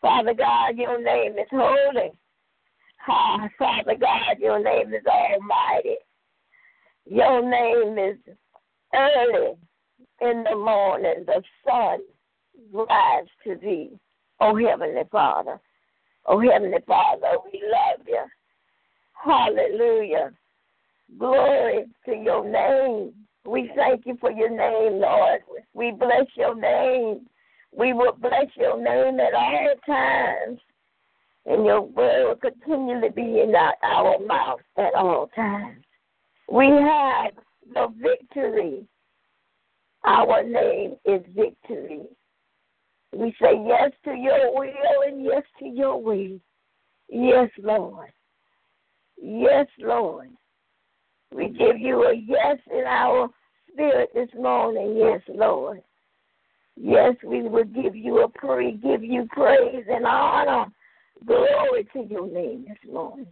Father 0.00 0.34
God, 0.34 0.76
your 0.76 1.02
name 1.02 1.38
is 1.38 1.46
holy. 1.50 2.10
Ah, 3.08 3.48
Father 3.58 3.94
God, 3.98 4.38
your 4.38 4.62
name 4.62 4.92
is 4.92 5.02
almighty. 5.06 5.96
Your 7.06 7.48
name 7.48 7.98
is 7.98 8.18
early 8.94 9.54
in 10.20 10.44
the 10.44 10.56
morning. 10.56 11.24
The 11.26 11.42
sun 11.66 12.00
rise 12.72 13.26
to 13.44 13.56
thee, 13.56 13.98
O 14.40 14.56
Heavenly 14.56 15.02
Father. 15.10 15.60
O 16.26 16.40
Heavenly 16.40 16.78
Father, 16.86 17.38
we 17.44 17.62
love 17.64 18.06
you. 18.06 18.24
Hallelujah. 19.24 20.32
Glory 21.18 21.86
to 22.04 22.12
your 22.14 22.44
name. 22.44 23.14
We 23.48 23.70
thank 23.74 24.04
you 24.04 24.16
for 24.20 24.30
your 24.30 24.50
name, 24.50 25.00
Lord. 25.00 25.40
We 25.72 25.90
bless 25.92 26.26
your 26.36 26.54
name. 26.54 27.26
We 27.76 27.94
will 27.94 28.12
bless 28.12 28.46
your 28.56 28.76
name 28.76 29.18
at 29.20 29.32
all 29.32 29.74
times. 29.86 30.60
And 31.46 31.64
your 31.64 31.80
word 31.80 32.28
will 32.28 32.36
continually 32.36 33.08
be 33.08 33.40
in 33.40 33.54
our, 33.54 33.74
our 33.82 34.18
mouth 34.18 34.60
at 34.76 34.94
all 34.94 35.30
times. 35.34 35.82
We 36.50 36.66
have 36.66 37.32
the 37.72 37.88
victory. 37.96 38.86
Our 40.04 40.42
name 40.42 40.96
is 41.06 41.22
victory. 41.34 42.02
We 43.16 43.34
say 43.40 43.54
yes 43.66 43.92
to 44.04 44.10
your 44.10 44.54
will 44.54 45.02
and 45.06 45.24
yes 45.24 45.42
to 45.60 45.66
your 45.66 45.96
way. 45.96 46.38
Yes, 47.08 47.48
Lord. 47.62 48.12
Yes, 49.20 49.66
Lord. 49.78 50.28
We 51.34 51.48
give 51.48 51.78
you 51.78 52.04
a 52.04 52.14
yes 52.14 52.58
in 52.70 52.84
our 52.86 53.30
spirit 53.78 54.10
this 54.12 54.28
morning. 54.36 54.96
Yes, 54.96 55.20
Lord. 55.28 55.82
Yes, 56.76 57.14
we 57.24 57.42
will 57.42 57.64
give 57.64 57.94
you 57.94 58.22
a 58.22 58.28
praise, 58.28 58.76
give 58.82 59.04
you 59.04 59.28
praise 59.30 59.84
and 59.88 60.04
honor. 60.04 60.66
Glory 61.24 61.86
to 61.92 62.02
your 62.02 62.26
name 62.26 62.66
this 62.68 62.92
morning. 62.92 63.26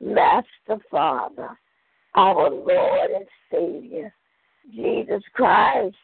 Master 0.00 0.82
Father, 0.90 1.56
our 2.14 2.50
Lord 2.50 3.10
and 3.14 3.26
Savior, 3.50 4.12
Jesus 4.74 5.22
Christ. 5.34 5.96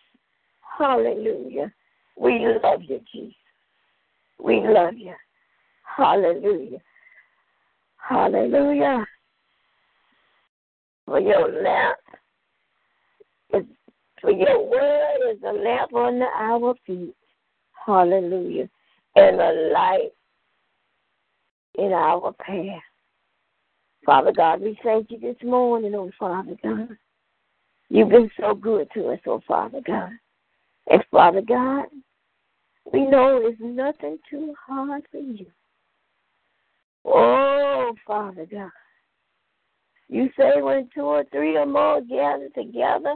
Hallelujah. 0.78 1.72
We 2.16 2.46
love 2.62 2.82
you, 2.82 3.00
Jesus. 3.12 3.34
We 4.42 4.60
love 4.64 4.94
you. 4.96 5.14
Hallelujah. 5.96 6.78
Hallelujah. 7.96 9.06
For 11.06 11.20
your 11.20 11.62
lamp 11.62 11.98
for 14.26 14.32
your 14.32 14.68
word 14.68 15.34
is 15.34 15.38
a 15.46 15.52
lamp 15.52 15.94
on 15.94 16.20
our 16.20 16.74
feet. 16.84 17.14
Hallelujah. 17.86 18.68
And 19.14 19.40
a 19.40 19.70
light 19.72 20.10
in 21.78 21.92
our 21.92 22.32
path. 22.32 22.82
Father 24.04 24.32
God, 24.36 24.62
we 24.62 24.76
thank 24.82 25.12
you 25.12 25.20
this 25.20 25.36
morning, 25.44 25.94
oh 25.94 26.10
Father 26.18 26.56
God. 26.60 26.88
You've 27.88 28.08
been 28.08 28.30
so 28.40 28.52
good 28.52 28.88
to 28.94 29.10
us, 29.10 29.20
oh 29.28 29.40
Father 29.46 29.80
God. 29.86 30.10
And 30.90 31.04
Father 31.12 31.42
God, 31.42 31.84
we 32.92 33.06
know 33.06 33.40
it's 33.44 33.60
nothing 33.60 34.18
too 34.28 34.54
hard 34.66 35.04
for 35.12 35.18
you. 35.18 35.46
Oh, 37.04 37.94
Father 38.04 38.46
God. 38.50 38.70
You 40.08 40.30
say 40.36 40.60
when 40.60 40.88
two 40.92 41.02
or 41.02 41.24
three 41.30 41.56
or 41.56 41.66
more 41.66 42.00
gather 42.00 42.48
together 42.56 43.14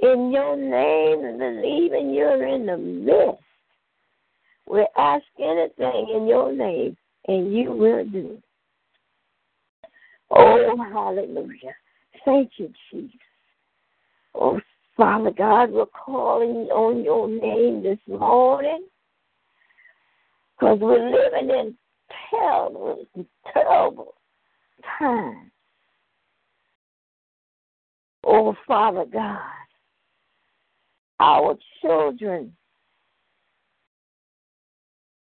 in 0.00 0.30
your 0.30 0.56
name 0.56 1.24
and 1.24 1.38
believing 1.38 2.14
you're 2.14 2.46
in 2.46 2.66
the 2.66 2.76
midst, 2.76 3.42
we 4.66 4.86
ask 4.96 5.24
anything 5.38 6.14
in 6.14 6.26
your 6.26 6.52
name 6.52 6.96
and 7.26 7.52
you 7.52 7.72
will 7.72 8.04
do. 8.04 8.38
Oh, 10.30 10.76
hallelujah. 10.92 11.74
Thank 12.24 12.52
you, 12.58 12.70
Jesus. 12.90 13.16
Oh, 14.34 14.60
Father 14.96 15.30
God, 15.30 15.70
we're 15.70 15.86
calling 15.86 16.68
on 16.70 17.02
your 17.02 17.28
name 17.28 17.82
this 17.82 17.98
morning 18.06 18.84
because 20.58 20.78
we're 20.80 21.10
living 21.10 21.50
in 21.50 21.74
terrible, 22.30 23.04
terrible 23.52 24.14
times. 24.98 25.50
Oh, 28.24 28.54
Father 28.66 29.06
God, 29.10 29.38
our 31.20 31.56
children, 31.80 32.54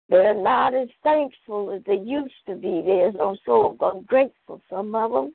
they're 0.08 0.34
not 0.34 0.74
as 0.74 0.88
thankful 1.02 1.72
as 1.72 1.82
they 1.86 1.96
used 1.96 2.34
to 2.46 2.54
be. 2.54 2.82
They're 2.84 3.12
so 3.46 3.76
ungrateful, 3.80 4.60
some 4.68 4.94
of 4.94 5.10
them. 5.10 5.34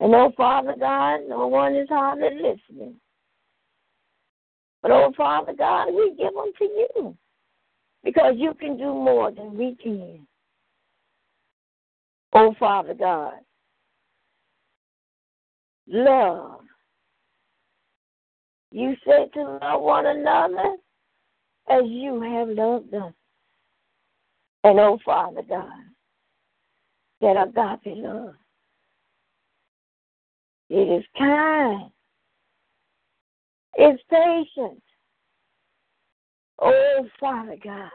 And 0.00 0.14
oh, 0.14 0.32
Father 0.36 0.74
God, 0.78 1.20
no 1.28 1.46
one 1.46 1.76
is 1.76 1.88
hardly 1.88 2.30
listening. 2.34 2.96
But 4.82 4.90
oh, 4.90 5.12
Father 5.16 5.52
God, 5.56 5.86
we 5.94 6.10
give 6.18 6.34
them 6.34 6.52
to 6.58 6.64
you 6.64 7.16
because 8.02 8.34
you 8.36 8.54
can 8.54 8.76
do 8.76 8.86
more 8.92 9.30
than 9.30 9.56
we 9.56 9.76
can. 9.80 10.26
Oh, 12.32 12.54
Father 12.58 12.94
God, 12.94 13.34
love. 15.86 16.60
You 18.72 18.96
said 19.04 19.32
to 19.34 19.58
love 19.60 19.82
one 19.82 20.06
another 20.06 20.76
as 21.68 21.82
you 21.86 22.20
have 22.22 22.48
loved 22.48 22.94
us. 22.94 23.12
And 24.64 24.80
oh, 24.80 24.98
Father 25.04 25.42
God, 25.46 25.68
that 27.20 27.36
agape 27.36 27.98
love. 27.98 28.34
It 30.70 31.00
is 31.00 31.04
kind. 31.18 31.90
It's 33.74 34.02
patient. 34.08 34.82
Oh, 36.60 37.06
Father 37.20 37.56
God, 37.62 37.90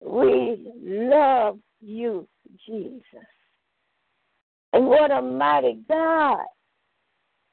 we 0.00 0.72
love 0.82 1.58
you, 1.80 2.26
Jesus. 2.66 3.02
And 4.72 4.86
what 4.86 5.12
a 5.12 5.22
mighty 5.22 5.78
God 5.88 6.44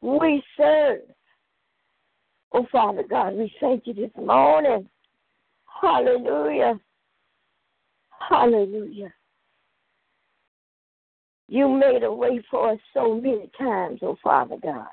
we 0.04 0.44
serve. 0.58 1.00
Oh, 2.52 2.68
Father 2.72 3.04
God, 3.10 3.34
we 3.34 3.52
thank 3.60 3.88
you 3.88 3.94
this 3.94 4.12
morning. 4.18 4.88
Hallelujah. 5.82 6.80
Hallelujah. 8.30 9.14
You 11.48 11.70
made 11.70 12.04
a 12.04 12.14
way 12.14 12.44
for 12.50 12.72
us 12.72 12.80
so 12.94 13.16
many 13.16 13.50
times, 13.58 14.00
oh 14.02 14.18
Father 14.24 14.58
God. 14.62 14.88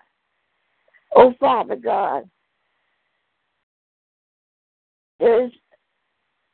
Oh 1.14 1.32
Father 1.40 1.76
God, 1.76 2.28
there's 5.18 5.52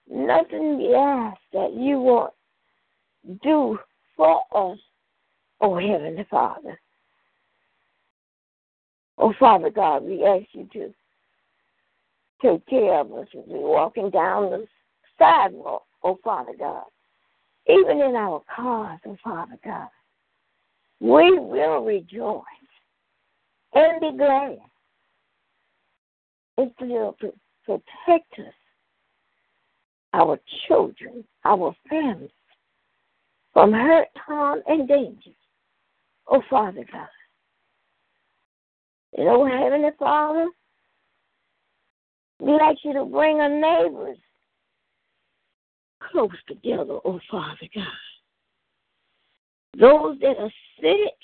nothing 0.09 0.79
we 0.79 0.95
ask 0.95 1.39
that 1.53 1.73
you 1.75 1.99
won't 1.99 2.33
do 3.43 3.79
for 4.17 4.43
us, 4.55 4.79
oh 5.61 5.79
Heavenly 5.79 6.27
Father. 6.31 6.79
Oh 9.19 9.33
Father 9.39 9.71
God, 9.71 10.03
we 10.05 10.25
ask 10.25 10.47
you 10.53 10.69
to 10.73 10.93
take 12.43 12.67
care 12.67 13.01
of 13.01 13.13
us 13.13 13.27
as 13.35 13.45
we're 13.47 13.67
walking 13.67 14.11
down 14.11 14.51
the 14.51 14.67
sidewalk, 15.19 15.85
oh 16.03 16.19
Father 16.23 16.53
God. 16.59 16.85
Even 17.69 18.01
in 18.01 18.15
our 18.15 18.43
cars, 18.55 19.01
oh 19.07 19.17
Father 19.25 19.59
God. 19.65 19.89
We 21.01 21.39
will 21.39 21.85
rejoice 21.85 22.43
and 23.75 24.01
be 24.01 24.17
glad. 24.17 24.59
if 26.59 26.73
you'll 26.81 27.17
protect 27.65 28.33
us, 28.39 28.55
our 30.15 30.39
children, 30.67 31.25
our 31.45 31.75
families, 31.91 32.31
from 33.53 33.73
hurt, 33.73 34.09
harm, 34.17 34.61
and 34.67 34.89
danger. 34.89 35.31
Oh, 36.29 36.43
Father 36.49 36.85
God. 36.91 37.09
And 39.17 39.29
oh, 39.29 39.47
Heavenly 39.47 39.91
Father, 39.99 40.47
we 42.39 42.53
ask 42.55 42.79
you 42.85 42.93
to 42.93 43.05
bring 43.07 43.41
our 43.41 43.49
neighbors 43.49 44.19
close 46.11 46.31
together, 46.47 46.99
oh, 47.05 47.19
Father 47.31 47.69
God. 47.75 47.87
Those 49.79 50.19
that 50.21 50.37
are 50.39 50.53
sick, 50.81 51.17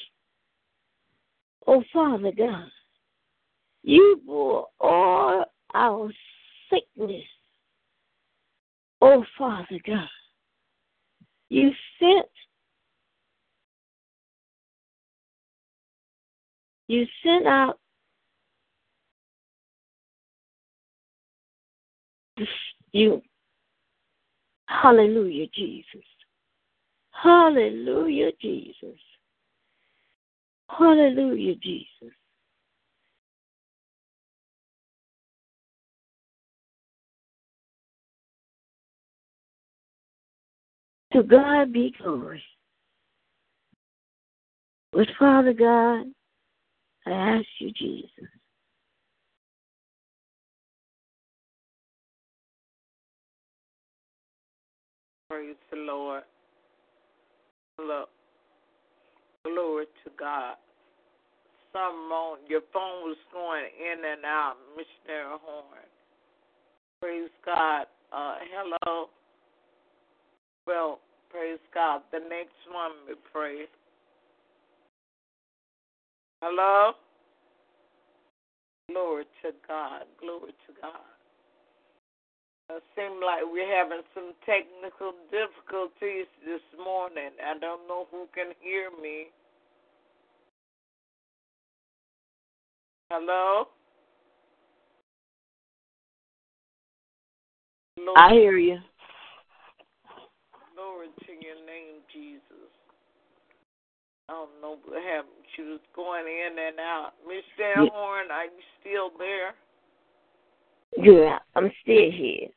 oh, 1.66 1.84
Father 1.92 2.32
God, 2.36 2.70
you 3.82 4.20
bore 4.26 4.68
all 4.80 5.44
our 5.74 6.10
sickness. 6.70 7.24
Oh, 9.02 9.24
Father 9.36 9.80
God, 9.84 10.08
you 11.50 11.72
sent 11.98 12.26
you 16.88 17.06
sent 17.24 17.46
out 17.46 17.78
you. 22.92 23.22
Hallelujah, 24.66 25.46
Jesus. 25.54 26.04
Hallelujah, 27.10 28.30
Jesus. 28.40 28.98
Hallelujah, 30.68 31.54
Jesus. 31.56 32.14
To 41.12 41.22
God 41.22 41.72
be 41.72 41.94
glory. 42.02 42.42
But 44.92 45.08
Father 45.18 45.52
God, 45.52 46.06
I 47.06 47.10
ask 47.10 47.46
you, 47.58 47.70
Jesus, 47.72 48.28
Praise 55.32 55.56
the 55.70 55.78
Lord. 55.78 56.24
Look, 57.78 58.10
glory 59.46 59.86
to 60.04 60.10
God. 60.18 60.56
On 61.74 62.36
your 62.50 62.60
phone 62.70 63.08
was 63.08 63.16
going 63.32 63.64
in 63.64 64.04
and 64.04 64.26
out, 64.26 64.56
missionary 64.76 65.38
horn. 65.40 65.88
Praise 67.00 67.30
God. 67.46 67.86
Uh, 68.12 68.34
hello. 68.52 69.06
Well, 70.66 70.98
praise 71.30 71.58
God. 71.72 72.02
The 72.12 72.18
next 72.18 72.60
one 72.70 72.92
we 73.08 73.14
pray. 73.32 73.64
Hello. 76.42 76.92
Glory 78.90 79.24
to 79.42 79.52
God. 79.66 80.02
Glory 80.20 80.52
to 80.66 80.74
God. 80.82 81.11
It 82.72 82.82
seems 82.96 83.20
like 83.20 83.44
we're 83.44 83.68
having 83.68 84.00
some 84.14 84.32
technical 84.48 85.12
difficulties 85.28 86.24
this 86.40 86.64
morning. 86.82 87.36
I 87.44 87.58
don't 87.58 87.86
know 87.86 88.06
who 88.10 88.24
can 88.34 88.56
hear 88.60 88.88
me. 88.90 89.26
Hello? 93.10 93.68
Lord, 97.98 98.16
I 98.16 98.32
hear 98.32 98.56
you. 98.56 98.78
glory 100.74 101.08
to 101.26 101.32
your 101.32 101.60
name, 101.66 102.00
Jesus. 102.10 102.72
I 104.30 104.32
don't 104.32 104.62
know 104.62 104.78
what 104.86 105.02
happened. 105.02 105.44
She 105.54 105.62
was 105.62 105.80
going 105.94 106.24
in 106.24 106.56
and 106.58 106.80
out. 106.80 107.12
Miss 107.28 107.44
Dan 107.58 107.84
Yeah. 107.84 107.90
Horn, 107.92 108.30
are 108.30 108.46
you 108.46 108.62
still 108.80 109.10
there? 109.18 109.54
Yeah, 110.96 111.38
I'm 111.54 111.70
still 111.82 112.10
here. 112.10 112.48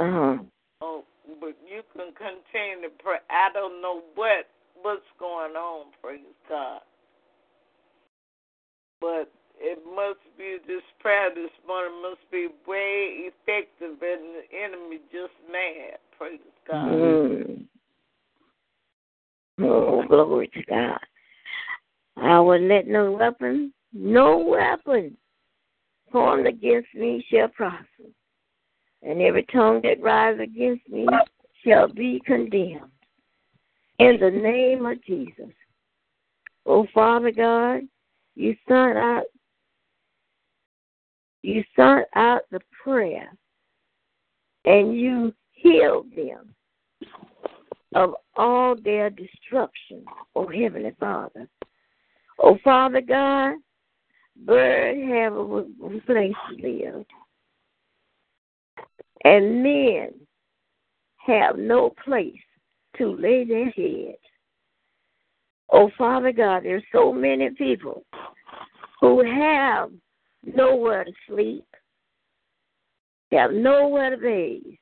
Uh 0.00 0.10
huh. 0.10 0.38
Oh, 0.80 1.04
but 1.40 1.54
you 1.68 1.82
can 1.92 2.12
continue 2.16 2.88
to 2.88 2.94
pray. 3.02 3.18
I 3.28 3.52
don't 3.52 3.82
know 3.82 4.00
what 4.14 4.48
what's 4.80 5.02
going 5.18 5.52
on. 5.52 5.88
Praise 6.02 6.20
God. 6.48 6.80
But 9.02 9.30
it 9.58 9.78
must 9.84 10.20
be 10.38 10.56
this 10.66 10.82
prayer 11.00 11.28
this 11.34 11.50
morning 11.68 12.00
must 12.00 12.30
be 12.32 12.48
way 12.66 13.28
effective, 13.28 13.98
and 14.00 14.00
the 14.00 14.42
enemy 14.64 15.00
just 15.12 15.34
mad. 15.52 15.98
Praise 16.16 16.40
God. 16.66 16.88
Mm. 16.88 17.64
Oh, 19.60 20.02
glory 20.08 20.48
to 20.54 20.62
God. 20.64 20.98
I 22.16 22.40
will 22.40 22.60
let 22.60 22.86
no 22.86 23.12
weapon, 23.12 23.74
no 23.92 24.38
weapon 24.38 25.14
formed 26.10 26.46
against 26.46 26.88
me 26.94 27.22
shall 27.30 27.48
prosper. 27.48 27.84
And 29.02 29.20
every 29.22 29.44
tongue 29.44 29.80
that 29.82 30.02
rises 30.02 30.42
against 30.42 30.88
me 30.88 31.06
shall 31.64 31.88
be 31.88 32.20
condemned. 32.26 32.90
In 33.98 34.18
the 34.20 34.30
name 34.30 34.86
of 34.86 35.02
Jesus. 35.04 35.52
Oh, 36.66 36.86
Father 36.94 37.30
God, 37.30 37.82
you 38.34 38.54
sent 38.68 38.96
out 38.96 39.24
you 41.42 41.64
sent 41.74 42.06
out 42.14 42.42
the 42.50 42.60
prayer 42.84 43.32
and 44.64 44.94
you 44.94 45.34
healed 45.52 46.06
them 46.14 46.54
of 47.94 48.14
all 48.36 48.76
their 48.76 49.10
destruction, 49.10 50.04
oh 50.36 50.46
Heavenly 50.48 50.94
Father. 51.00 51.48
Oh 52.38 52.58
Father 52.62 53.00
God, 53.00 53.56
birds 54.36 55.00
have 55.10 55.34
a 55.34 56.00
place 56.06 56.32
to 56.50 56.62
live, 56.62 57.04
and 59.24 59.62
men 59.62 60.10
have 61.18 61.56
no 61.58 61.94
place 62.04 62.34
to 62.96 63.16
lay 63.16 63.44
their 63.44 63.70
head. 63.70 64.16
Oh 65.72 65.90
Father 65.96 66.32
God, 66.32 66.64
there's 66.64 66.82
so 66.92 67.12
many 67.12 67.50
people 67.50 68.04
who 69.00 69.24
have 69.24 69.90
nowhere 70.42 71.04
to 71.04 71.12
sleep, 71.28 71.66
have 73.32 73.52
nowhere 73.52 74.10
to 74.10 74.16
bathe, 74.16 74.74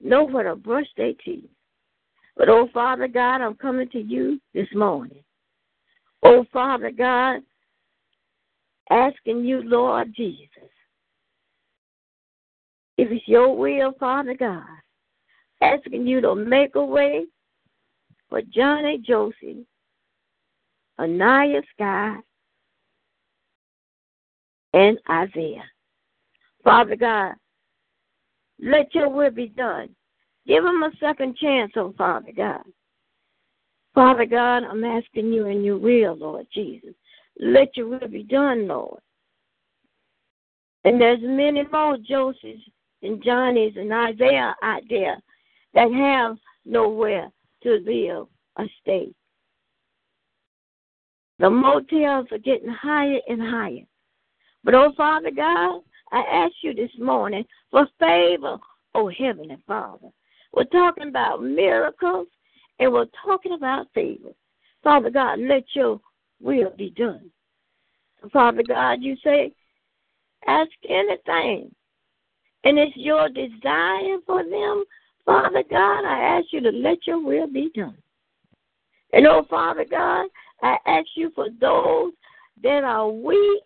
nowhere 0.00 0.44
to 0.44 0.56
brush 0.56 0.86
their 0.96 1.14
teeth. 1.24 1.50
But 2.36 2.48
oh 2.48 2.68
Father 2.72 3.08
God, 3.08 3.40
I'm 3.40 3.56
coming 3.56 3.88
to 3.90 4.00
you 4.00 4.40
this 4.54 4.68
morning. 4.74 5.24
Oh 6.22 6.44
Father 6.52 6.90
God, 6.90 7.40
asking 8.90 9.44
you, 9.44 9.62
Lord 9.62 10.14
Jesus, 10.14 10.48
if 12.98 13.12
it's 13.12 13.26
your 13.28 13.56
will, 13.56 13.92
Father 13.98 14.34
God, 14.34 14.64
asking 15.62 16.06
you 16.06 16.20
to 16.20 16.34
make 16.34 16.74
a 16.74 16.84
way 16.84 17.26
for 18.28 18.42
Johnny 18.42 18.98
Josie, 18.98 19.64
Anaya 20.98 21.62
Sky, 21.74 22.16
and 24.74 24.98
Isaiah. 25.08 25.64
Father 26.64 26.96
God, 26.96 27.34
let 28.60 28.92
your 28.94 29.08
will 29.08 29.30
be 29.30 29.46
done. 29.46 29.90
Give 30.46 30.64
them 30.64 30.82
a 30.82 30.90
second 30.98 31.36
chance, 31.36 31.72
oh 31.76 31.94
Father 31.96 32.32
God. 32.36 32.62
Father 33.94 34.26
God, 34.26 34.64
I'm 34.64 34.84
asking 34.84 35.32
you 35.32 35.46
in 35.46 35.62
your 35.62 35.78
will, 35.78 36.16
Lord 36.16 36.46
Jesus. 36.52 36.94
Let 37.38 37.76
your 37.76 37.88
will 37.88 38.08
be 38.08 38.24
done, 38.24 38.66
Lord. 38.66 39.00
And 40.84 41.00
there's 41.00 41.20
many 41.22 41.64
more 41.70 41.96
Josephs 41.98 42.62
and 43.02 43.22
Johnnies 43.22 43.74
and 43.76 43.92
Isaiah 43.92 44.54
out 44.62 44.82
there 44.88 45.16
that 45.74 45.92
have 45.92 46.36
nowhere 46.64 47.30
to 47.62 47.70
live 47.84 48.26
or 48.56 48.66
stay. 48.80 49.12
The 51.38 51.50
motels 51.50 52.26
are 52.32 52.38
getting 52.38 52.68
higher 52.68 53.20
and 53.28 53.40
higher. 53.40 53.86
But 54.64 54.74
oh 54.74 54.92
Father 54.96 55.30
God, 55.30 55.82
I 56.10 56.20
ask 56.20 56.52
you 56.62 56.74
this 56.74 56.90
morning 56.98 57.44
for 57.70 57.86
favor, 57.98 58.58
oh 58.94 59.08
Heavenly 59.08 59.56
Father. 59.66 60.08
We're 60.52 60.64
talking 60.64 61.08
about 61.08 61.42
miracles 61.42 62.26
and 62.80 62.92
we're 62.92 63.06
talking 63.24 63.52
about 63.52 63.86
favor. 63.94 64.30
Father 64.82 65.10
God, 65.10 65.38
let 65.40 65.64
your 65.74 66.00
will 66.40 66.72
be 66.76 66.90
done. 66.90 67.30
Father 68.32 68.62
God, 68.66 68.98
you 69.00 69.16
say, 69.22 69.52
ask 70.46 70.70
anything. 70.88 71.74
And 72.68 72.78
it's 72.78 72.94
your 72.96 73.30
desire 73.30 74.18
for 74.26 74.44
them. 74.44 74.84
Father 75.24 75.64
God, 75.70 76.04
I 76.04 76.36
ask 76.36 76.48
you 76.52 76.60
to 76.60 76.70
let 76.70 77.06
your 77.06 77.18
will 77.18 77.46
be 77.46 77.70
done. 77.74 77.96
And 79.14 79.26
oh, 79.26 79.46
Father 79.48 79.86
God, 79.90 80.26
I 80.62 80.76
ask 80.84 81.06
you 81.14 81.32
for 81.34 81.46
those 81.62 82.12
that 82.62 82.84
are 82.84 83.08
weak. 83.08 83.62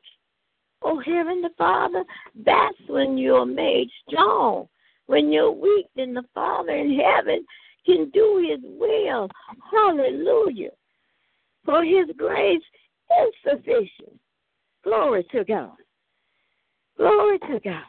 Oh, 0.82 1.00
Heavenly 1.00 1.48
Father, 1.58 2.04
that's 2.46 2.78
when 2.86 3.18
you're 3.18 3.44
made 3.44 3.88
strong. 4.08 4.68
When 5.06 5.32
you're 5.32 5.50
weak, 5.50 5.86
then 5.96 6.14
the 6.14 6.22
Father 6.32 6.70
in 6.70 6.96
heaven 6.96 7.44
can 7.84 8.08
do 8.10 8.48
his 8.48 8.60
will. 8.62 9.28
Hallelujah. 9.72 10.70
For 11.64 11.82
his 11.82 12.06
grace 12.16 12.62
is 13.20 13.34
sufficient. 13.50 14.16
Glory 14.84 15.26
to 15.32 15.42
God. 15.42 15.72
Glory 16.96 17.40
to 17.40 17.58
God. 17.64 17.82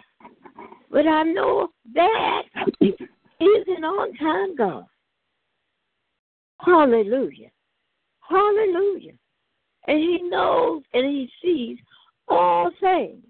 But 0.92 1.08
I 1.08 1.24
know 1.24 1.70
that 1.96 2.44
He's 2.80 2.94
an 3.40 3.84
on 3.84 4.14
time 4.16 4.56
God. 4.56 4.86
Hallelujah. 6.60 7.50
Hallelujah. 8.30 9.14
And 9.88 9.98
He 9.98 10.22
knows 10.24 10.84
and 10.94 11.06
He 11.06 11.30
sees 11.42 11.78
all 12.28 12.70
things. 12.80 13.24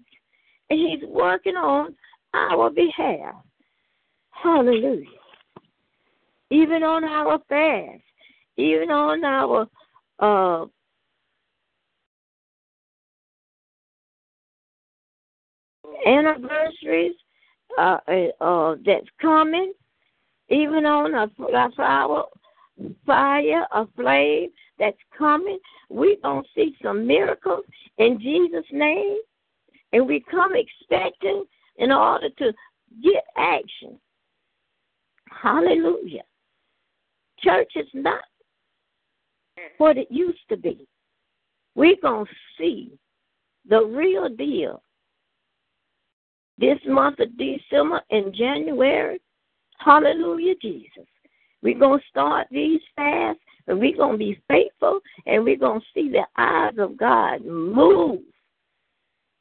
And 0.70 0.78
He's 0.78 1.08
working 1.08 1.56
on 1.56 1.94
our 2.34 2.70
behalf. 2.70 3.36
Hallelujah. 4.30 5.06
Even 6.50 6.82
on 6.82 7.04
our 7.04 7.38
fast, 7.48 8.02
even 8.56 8.90
on 8.90 9.24
our 9.24 9.66
uh, 10.20 10.66
anniversaries, 16.06 17.14
uh, 17.78 17.98
uh, 18.08 18.44
uh, 18.44 18.76
that's 18.84 19.06
coming, 19.20 19.72
even 20.48 20.86
on 20.86 21.14
a, 21.14 21.30
a 21.42 21.70
flower, 21.72 22.24
fire, 23.06 23.66
a 23.72 23.86
flame 23.96 24.50
that's 24.78 24.98
coming. 25.16 25.58
We're 25.88 26.16
going 26.22 26.42
to 26.42 26.48
see 26.54 26.76
some 26.82 27.06
miracles 27.06 27.64
in 27.98 28.20
Jesus' 28.20 28.66
name. 28.72 29.18
And 29.92 30.06
we 30.08 30.24
come 30.28 30.52
expecting 30.56 31.44
in 31.76 31.92
order 31.92 32.28
to 32.38 32.52
get 33.02 33.24
action. 33.36 33.98
Hallelujah. 35.30 36.22
Church 37.38 37.72
is 37.76 37.86
not 37.94 38.22
what 39.78 39.96
it 39.96 40.08
used 40.10 40.48
to 40.48 40.56
be. 40.56 40.86
We're 41.74 41.96
going 42.02 42.26
to 42.26 42.32
see 42.58 42.98
the 43.68 43.84
real 43.84 44.28
deal 44.28 44.82
this 46.58 46.78
month 46.86 47.18
of 47.20 47.28
December 47.36 48.00
and 48.10 48.34
January. 48.34 49.20
Hallelujah, 49.78 50.54
Jesus. 50.62 51.06
We're 51.62 51.78
going 51.78 52.00
to 52.00 52.06
start 52.08 52.46
these 52.50 52.80
fasts 52.94 53.42
and 53.66 53.78
we're 53.78 53.96
going 53.96 54.12
to 54.12 54.18
be 54.18 54.40
faithful 54.48 55.00
and 55.26 55.44
we're 55.44 55.56
going 55.56 55.80
to 55.80 55.86
see 55.94 56.10
the 56.10 56.26
eyes 56.36 56.74
of 56.78 56.96
God 56.96 57.44
move 57.44 58.20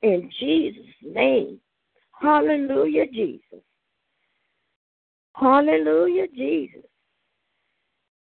in 0.01 0.29
Jesus' 0.39 0.83
name. 1.01 1.59
Hallelujah, 2.19 3.07
Jesus. 3.07 3.61
Hallelujah, 5.35 6.27
Jesus. 6.35 6.83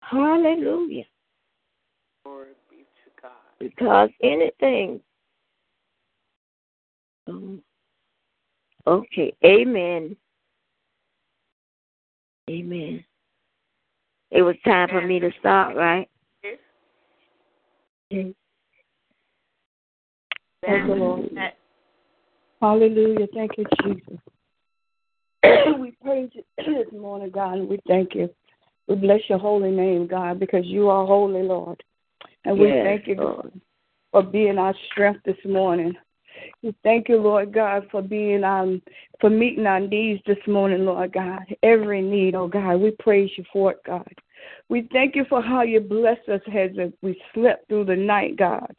Hallelujah. 0.01 1.03
Glory 2.23 2.49
be 2.69 2.77
to 2.77 3.21
God. 3.21 3.31
Because 3.59 4.09
anything. 4.23 5.01
Um, 7.27 7.61
okay. 8.87 9.33
Amen. 9.45 10.15
Amen. 12.49 13.03
It 14.31 14.41
was 14.41 14.55
time 14.63 14.89
for 14.89 15.01
me 15.01 15.19
to 15.19 15.31
start, 15.39 15.75
right? 15.75 16.09
Yes. 16.43 16.57
Okay. 18.11 18.33
Thank 20.65 20.87
you, 20.87 20.95
Lord. 20.95 21.29
Hallelujah. 22.61 23.27
Thank 23.33 23.51
you, 23.57 23.65
Jesus. 23.83 24.19
we 25.79 25.91
praise 26.03 26.29
you 26.33 26.43
this 26.57 26.91
morning, 26.91 27.31
God, 27.31 27.59
and 27.59 27.69
we 27.69 27.79
thank 27.87 28.13
you. 28.13 28.29
We 28.87 28.95
bless 28.95 29.21
your 29.29 29.39
holy 29.39 29.71
name, 29.71 30.07
God, 30.07 30.39
because 30.39 30.65
you 30.65 30.89
are 30.89 31.05
holy, 31.05 31.43
Lord. 31.43 31.81
And 32.45 32.57
we 32.57 32.69
Yes, 32.69 32.85
thank 32.85 33.07
you 33.07 33.15
Lord. 33.15 33.51
for 34.11 34.23
being 34.23 34.57
our 34.57 34.73
strength 34.91 35.21
this 35.25 35.37
morning. 35.45 35.95
We 36.61 36.75
thank 36.83 37.09
you, 37.09 37.17
Lord 37.17 37.53
God, 37.53 37.87
for 37.91 38.01
being 38.01 38.43
um 38.43 38.81
for 39.21 39.29
meeting 39.29 39.65
our 39.65 39.79
needs 39.79 40.21
this 40.25 40.37
morning, 40.47 40.85
Lord 40.85 41.13
God. 41.13 41.43
Every 41.63 42.01
need, 42.01 42.35
oh 42.35 42.47
God. 42.47 42.77
We 42.77 42.91
praise 42.99 43.29
you 43.37 43.43
for 43.51 43.71
it, 43.71 43.79
God. 43.85 44.13
We 44.69 44.87
thank 44.91 45.15
you 45.15 45.25
for 45.29 45.41
how 45.41 45.63
you 45.63 45.79
blessed 45.79 46.29
us 46.29 46.41
as 46.55 46.71
we 47.01 47.21
slept 47.33 47.67
through 47.67 47.85
the 47.85 47.95
night, 47.95 48.37
God. 48.37 48.73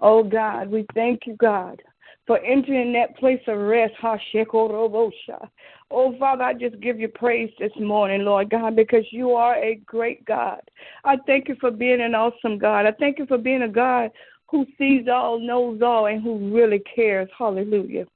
Oh 0.00 0.22
God, 0.22 0.70
we 0.70 0.86
thank 0.94 1.26
you, 1.26 1.34
God, 1.36 1.82
for 2.26 2.38
entering 2.38 2.92
that 2.92 3.16
place 3.16 3.40
of 3.48 3.58
rest. 3.58 3.94
Hashekorobosha. 4.00 5.48
Oh 5.90 6.16
Father, 6.18 6.44
I 6.44 6.54
just 6.54 6.80
give 6.80 7.00
you 7.00 7.08
praise 7.08 7.50
this 7.58 7.72
morning, 7.80 8.24
Lord 8.24 8.50
God, 8.50 8.76
because 8.76 9.04
you 9.10 9.32
are 9.32 9.56
a 9.56 9.76
great 9.86 10.24
God. 10.24 10.60
I 11.04 11.16
thank 11.26 11.48
you 11.48 11.56
for 11.60 11.70
being 11.70 12.00
an 12.00 12.14
awesome 12.14 12.58
God. 12.58 12.86
I 12.86 12.92
thank 12.92 13.18
you 13.18 13.26
for 13.26 13.38
being 13.38 13.62
a 13.62 13.68
God 13.68 14.10
who 14.50 14.66
sees 14.76 15.06
all, 15.12 15.38
knows 15.38 15.80
all, 15.82 16.06
and 16.06 16.22
who 16.22 16.54
really 16.54 16.82
cares. 16.94 17.28
Hallelujah. 17.36 18.06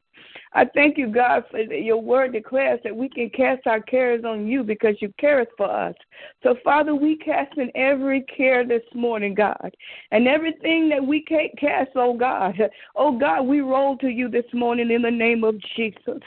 I 0.55 0.67
thank 0.75 0.99
you, 0.99 1.09
God, 1.09 1.45
for 1.51 1.61
your 1.61 2.01
word 2.01 2.33
declares 2.33 2.81
that 2.85 2.95
we 2.95 3.09
can 3.09 3.31
cast 3.31 3.67
our 3.67 3.81
cares 3.81 4.25
on 4.25 4.47
you 4.47 4.63
because 4.63 4.97
you 5.01 5.13
care 5.19 5.45
for 5.57 5.71
us. 5.71 5.95
So, 6.43 6.57
Father, 6.63 6.95
we 6.95 7.17
cast 7.17 7.57
in 7.57 7.71
every 7.75 8.23
care 8.23 8.67
this 8.67 8.83
morning, 8.95 9.35
God, 9.35 9.75
and 10.11 10.29
everything 10.29 10.89
that 10.91 11.05
we 11.05 11.23
can't 11.23 11.57
cast, 11.59 11.91
oh 11.95 12.17
God, 12.17 12.55
oh 12.97 13.19
God, 13.19 13.43
we 13.43 13.61
roll 13.61 13.97
to 13.99 14.09
you 14.09 14.29
this 14.29 14.45
morning 14.53 14.91
in 14.91 15.03
the 15.03 15.11
name 15.11 15.43
of 15.43 15.55
Jesus. 15.75 16.21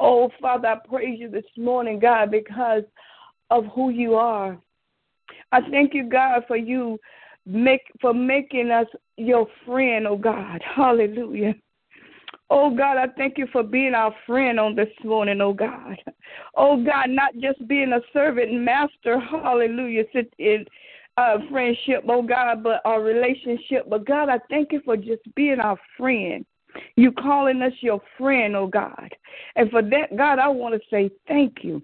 Oh, 0.00 0.30
Father, 0.40 0.68
I 0.68 0.88
praise 0.88 1.20
you 1.20 1.30
this 1.30 1.44
morning, 1.56 2.00
God, 2.00 2.30
because 2.32 2.82
of 3.50 3.66
who 3.74 3.90
you 3.90 4.16
are. 4.16 4.58
I 5.52 5.60
thank 5.70 5.94
you, 5.94 6.08
God, 6.08 6.42
for 6.46 6.56
you 6.56 6.98
make 7.48 7.80
for 8.00 8.12
making 8.12 8.70
us 8.70 8.86
your 9.16 9.46
friend, 9.64 10.06
oh 10.06 10.16
God. 10.16 10.62
Hallelujah. 10.62 11.54
Oh 12.50 12.74
God, 12.74 12.96
I 12.96 13.06
thank 13.16 13.36
you 13.36 13.46
for 13.52 13.62
being 13.62 13.94
our 13.94 14.14
friend 14.26 14.60
on 14.60 14.74
this 14.74 14.88
morning, 15.02 15.40
oh 15.40 15.52
God. 15.52 15.96
Oh 16.56 16.82
God, 16.82 17.10
not 17.10 17.32
just 17.40 17.66
being 17.68 17.92
a 17.92 18.00
servant 18.12 18.50
and 18.50 18.64
master, 18.64 19.18
hallelujah, 19.18 20.04
sit 20.12 20.32
in 20.38 20.64
uh, 21.16 21.38
friendship, 21.50 22.04
oh 22.08 22.22
God, 22.22 22.62
but 22.62 22.80
our 22.84 23.02
relationship. 23.02 23.88
But 23.88 24.06
God, 24.06 24.28
I 24.28 24.38
thank 24.50 24.72
you 24.72 24.80
for 24.84 24.96
just 24.96 25.22
being 25.34 25.60
our 25.60 25.78
friend. 25.96 26.44
You 26.96 27.12
calling 27.12 27.62
us 27.62 27.72
your 27.80 28.00
friend, 28.16 28.54
oh 28.54 28.66
God. 28.66 29.10
And 29.56 29.70
for 29.70 29.82
that, 29.82 30.16
God, 30.16 30.38
I 30.38 30.48
want 30.48 30.74
to 30.74 30.80
say 30.90 31.10
thank 31.26 31.58
you. 31.62 31.82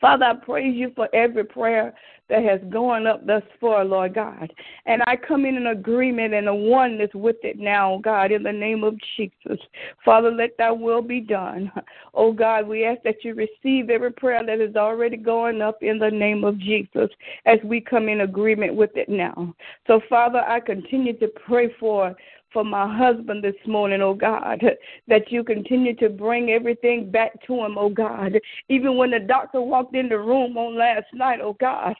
Father, 0.00 0.24
I 0.24 0.34
praise 0.34 0.74
you 0.76 0.92
for 0.96 1.08
every 1.14 1.44
prayer 1.44 1.92
that 2.30 2.44
has 2.44 2.60
gone 2.70 3.06
up 3.06 3.26
thus 3.26 3.42
far, 3.60 3.84
Lord 3.84 4.14
God. 4.14 4.52
And 4.86 5.02
I 5.06 5.16
come 5.16 5.44
in 5.44 5.56
an 5.56 5.66
agreement 5.66 6.32
and 6.32 6.48
a 6.48 6.54
oneness 6.54 7.10
with 7.12 7.36
it 7.42 7.58
now, 7.58 8.00
God, 8.02 8.30
in 8.30 8.44
the 8.44 8.52
name 8.52 8.84
of 8.84 8.94
Jesus. 9.16 9.58
Father, 10.04 10.30
let 10.30 10.56
thy 10.56 10.70
will 10.70 11.02
be 11.02 11.20
done. 11.20 11.70
Oh 12.14 12.32
God, 12.32 12.66
we 12.66 12.84
ask 12.84 13.02
that 13.02 13.24
you 13.24 13.34
receive 13.34 13.90
every 13.90 14.12
prayer 14.12 14.44
that 14.44 14.60
is 14.60 14.76
already 14.76 15.16
going 15.16 15.60
up 15.60 15.82
in 15.82 15.98
the 15.98 16.10
name 16.10 16.44
of 16.44 16.58
Jesus 16.58 17.10
as 17.46 17.58
we 17.64 17.80
come 17.80 18.08
in 18.08 18.22
agreement 18.22 18.74
with 18.74 18.90
it 18.96 19.08
now. 19.08 19.54
So, 19.86 20.00
Father, 20.08 20.40
I 20.40 20.60
continue 20.60 21.18
to 21.18 21.28
pray 21.28 21.72
for 21.78 22.14
for 22.52 22.64
my 22.64 22.86
husband 22.96 23.44
this 23.44 23.54
morning, 23.66 24.02
oh 24.02 24.14
God, 24.14 24.62
that 25.08 25.30
you 25.30 25.44
continue 25.44 25.94
to 25.96 26.08
bring 26.08 26.50
everything 26.50 27.10
back 27.10 27.32
to 27.46 27.54
him, 27.54 27.78
oh 27.78 27.88
God. 27.88 28.38
Even 28.68 28.96
when 28.96 29.10
the 29.10 29.20
doctor 29.20 29.60
walked 29.60 29.94
in 29.94 30.08
the 30.08 30.18
room 30.18 30.56
on 30.56 30.76
last 30.76 31.06
night, 31.14 31.40
oh 31.42 31.56
God, 31.60 31.94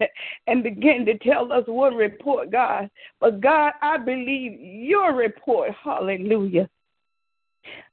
and 0.46 0.62
began 0.62 1.04
to 1.06 1.18
tell 1.18 1.52
us 1.52 1.64
one 1.66 1.94
report, 1.94 2.50
God. 2.50 2.90
But 3.20 3.40
God, 3.40 3.72
I 3.82 3.98
believe 3.98 4.58
your 4.60 5.14
report. 5.14 5.70
Hallelujah. 5.82 6.68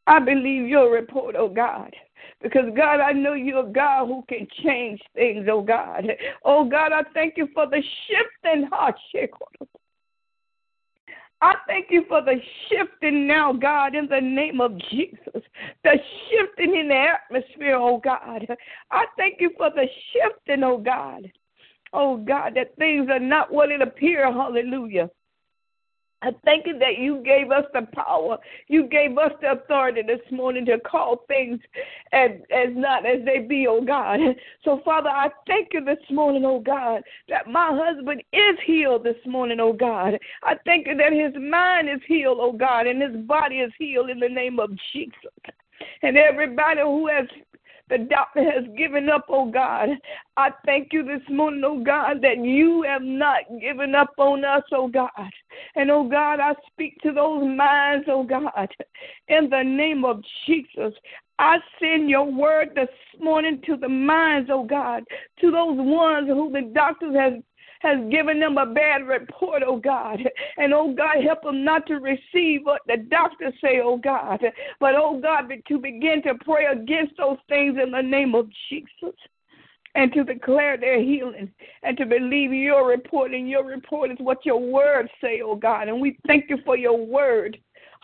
I 0.07 0.19
believe 0.19 0.67
your 0.67 0.91
report, 0.91 1.35
oh 1.37 1.49
God. 1.49 1.93
Because 2.41 2.65
God, 2.75 2.99
I 2.99 3.13
know 3.13 3.33
you're 3.33 3.67
a 3.67 3.71
God 3.71 4.07
who 4.07 4.23
can 4.29 4.47
change 4.63 5.01
things, 5.15 5.47
oh 5.51 5.61
God. 5.61 6.05
Oh 6.45 6.65
God, 6.65 6.91
I 6.91 7.01
thank 7.13 7.35
you 7.37 7.47
for 7.53 7.67
the 7.67 7.81
shifting 8.07 8.67
heart. 8.71 8.95
I 11.41 11.53
thank 11.67 11.87
you 11.91 12.03
for 12.07 12.21
the 12.21 12.35
shifting 12.67 13.27
now, 13.27 13.53
God, 13.53 13.95
in 13.95 14.07
the 14.07 14.19
name 14.19 14.59
of 14.59 14.77
Jesus. 14.89 15.43
The 15.83 15.99
shifting 16.29 16.75
in 16.75 16.87
the 16.87 16.95
atmosphere, 16.95 17.75
oh 17.75 17.99
God. 18.03 18.47
I 18.91 19.05
thank 19.17 19.39
you 19.39 19.51
for 19.57 19.69
the 19.69 19.85
shifting, 20.11 20.63
oh 20.63 20.77
God. 20.77 21.31
Oh 21.93 22.17
God, 22.17 22.53
that 22.55 22.75
things 22.77 23.09
are 23.09 23.19
not 23.19 23.53
what 23.53 23.71
it 23.71 23.81
appears. 23.81 24.33
Hallelujah. 24.33 25.09
I 26.23 26.31
thank 26.45 26.65
you 26.65 26.79
that 26.79 26.97
you 26.97 27.21
gave 27.23 27.51
us 27.51 27.65
the 27.73 27.87
power. 27.93 28.37
You 28.67 28.87
gave 28.87 29.17
us 29.17 29.31
the 29.39 29.51
authority 29.51 30.01
this 30.01 30.21
morning 30.31 30.65
to 30.65 30.79
call 30.79 31.25
things 31.27 31.59
as, 32.11 32.31
as 32.51 32.69
not 32.71 33.05
as 33.05 33.23
they 33.23 33.39
be, 33.39 33.67
oh 33.67 33.81
God. 33.81 34.19
So, 34.63 34.81
Father, 34.83 35.09
I 35.09 35.29
thank 35.45 35.69
you 35.73 35.85
this 35.85 36.03
morning, 36.09 36.43
oh 36.43 36.59
God, 36.59 37.03
that 37.29 37.47
my 37.47 37.69
husband 37.71 38.23
is 38.33 38.57
healed 38.65 39.03
this 39.03 39.15
morning, 39.25 39.59
oh 39.59 39.73
God. 39.73 40.17
I 40.43 40.55
thank 40.65 40.87
you 40.87 40.97
that 40.97 41.13
his 41.13 41.33
mind 41.41 41.87
is 41.87 42.01
healed, 42.07 42.39
oh 42.41 42.51
God, 42.51 42.87
and 42.87 43.01
his 43.01 43.25
body 43.25 43.57
is 43.59 43.71
healed 43.77 44.09
in 44.09 44.19
the 44.19 44.29
name 44.29 44.59
of 44.59 44.71
Jesus. 44.91 45.13
And 46.01 46.17
everybody 46.17 46.81
who 46.81 47.07
has 47.07 47.27
the 47.89 47.99
doctor 47.99 48.43
has 48.43 48.63
given 48.77 49.09
up, 49.09 49.25
oh 49.29 49.49
God. 49.49 49.89
I 50.35 50.49
thank 50.65 50.89
you 50.91 51.03
this 51.03 51.21
morning, 51.29 51.63
oh 51.65 51.83
God, 51.83 52.21
that 52.21 52.37
you 52.43 52.83
have 52.83 53.01
not 53.01 53.41
given 53.61 53.95
up 53.95 54.13
on 54.17 54.43
us, 54.43 54.63
oh 54.73 54.87
God. 54.87 55.09
And 55.75 55.89
oh 55.89 56.07
God, 56.07 56.39
I 56.39 56.53
speak 56.71 56.97
to 57.03 57.13
those 57.13 57.43
minds, 57.43 58.05
oh 58.09 58.23
God, 58.23 58.69
in 59.27 59.49
the 59.49 59.63
name 59.63 60.05
of 60.05 60.21
Jesus. 60.45 60.93
I 61.39 61.57
send 61.79 62.09
your 62.09 62.25
word 62.25 62.69
this 62.75 62.89
morning 63.21 63.61
to 63.67 63.77
the 63.77 63.89
minds, 63.89 64.49
oh 64.51 64.63
God, 64.63 65.03
to 65.39 65.51
those 65.51 65.77
ones 65.77 66.27
who 66.27 66.51
the 66.51 66.71
doctors 66.73 67.15
have 67.15 67.33
has 67.81 67.97
given 68.09 68.39
them 68.39 68.57
a 68.57 68.65
bad 68.65 69.07
report, 69.07 69.63
oh 69.65 69.77
God. 69.77 70.19
And 70.57 70.73
oh 70.73 70.93
God, 70.93 71.23
help 71.23 71.43
them 71.43 71.63
not 71.63 71.85
to 71.87 71.95
receive 71.95 72.61
what 72.63 72.81
the 72.87 72.97
doctors 73.09 73.53
say, 73.61 73.81
oh 73.83 73.97
God. 73.97 74.41
But 74.79 74.95
oh 74.95 75.19
God, 75.21 75.51
to 75.67 75.77
begin 75.77 76.21
to 76.23 76.35
pray 76.43 76.65
against 76.65 77.17
those 77.17 77.37
things 77.49 77.77
in 77.81 77.91
the 77.91 78.01
name 78.01 78.35
of 78.35 78.47
Jesus. 78.69 79.15
And 79.95 80.13
to 80.13 80.23
declare 80.23 80.77
their 80.77 81.01
healing 81.01 81.51
and 81.81 81.97
to 81.97 82.05
believe 82.05 82.53
your 82.53 82.87
report, 82.87 83.33
and 83.33 83.49
your 83.49 83.65
report 83.65 84.11
is 84.11 84.17
what 84.19 84.45
your 84.45 84.59
words 84.59 85.09
say, 85.21 85.41
oh 85.43 85.55
God. 85.55 85.87
And 85.87 85.99
we 85.99 86.19
thank 86.27 86.49
you 86.49 86.59
for 86.65 86.77
your 86.77 87.03
word. 87.03 87.57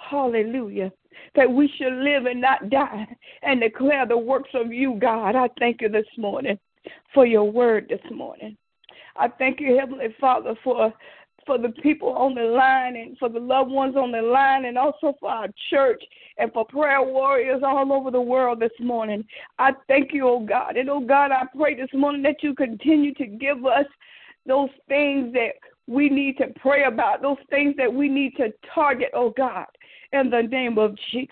Hallelujah. 0.10 0.92
That 1.36 1.52
we 1.52 1.72
should 1.78 1.94
live 1.94 2.26
and 2.26 2.42
not 2.42 2.72
die 2.72 3.08
and 3.44 3.62
declare 3.62 4.08
the 4.08 4.18
works 4.18 4.50
of 4.56 4.74
you, 4.74 4.98
God. 5.00 5.36
I 5.36 5.50
thank 5.60 5.82
you 5.82 5.90
this 5.90 6.08
morning 6.18 6.58
for 7.14 7.28
your 7.28 7.52
word 7.52 7.88
this 7.90 8.12
morning. 8.12 8.58
I 9.16 9.28
thank 9.28 9.60
you, 9.60 9.78
Heavenly 9.78 10.16
Father, 10.20 10.56
for 10.64 10.94
for 11.46 11.58
the 11.58 11.70
people 11.70 12.10
on 12.14 12.34
the 12.36 12.42
line 12.42 12.96
and 12.96 13.18
for 13.18 13.28
the 13.28 13.40
loved 13.40 13.70
ones 13.70 13.98
on 13.98 14.14
the 14.14 14.22
line 14.22 14.64
and 14.64 14.78
also 14.78 15.14
for 15.20 15.30
our 15.30 15.50
church 15.70 16.02
and 16.38 16.52
for 16.54 16.66
prayer 16.66 17.02
warriors 17.04 17.62
all 17.66 17.92
over 17.92 18.12
the 18.12 18.22
world 18.22 18.62
this 18.62 18.72
morning. 18.80 19.26
I 19.60 19.74
thank 19.90 20.14
you, 20.14 20.26
oh 20.28 20.40
God. 20.40 20.78
And 20.78 20.90
oh 20.90 21.02
God, 21.02 21.32
I 21.32 21.44
pray 21.54 21.76
this 21.76 21.90
morning 21.94 22.22
that 22.24 22.42
you 22.42 22.56
continue 22.56 23.14
to 23.16 23.26
give 23.26 23.66
us 23.66 23.86
those 24.46 24.70
things 24.88 25.34
that 25.34 25.56
we 25.86 26.10
need 26.10 26.38
to 26.38 26.48
pray 26.62 26.86
about, 26.86 27.22
those 27.22 27.38
things 27.50 27.76
that 27.78 27.94
we 27.94 28.08
need 28.08 28.38
to 28.38 28.54
target, 28.74 29.10
oh 29.14 29.34
God 29.36 29.66
in 30.14 30.30
the 30.30 30.44
name 30.44 30.78
of 30.78 30.96
Jesus. 31.12 31.30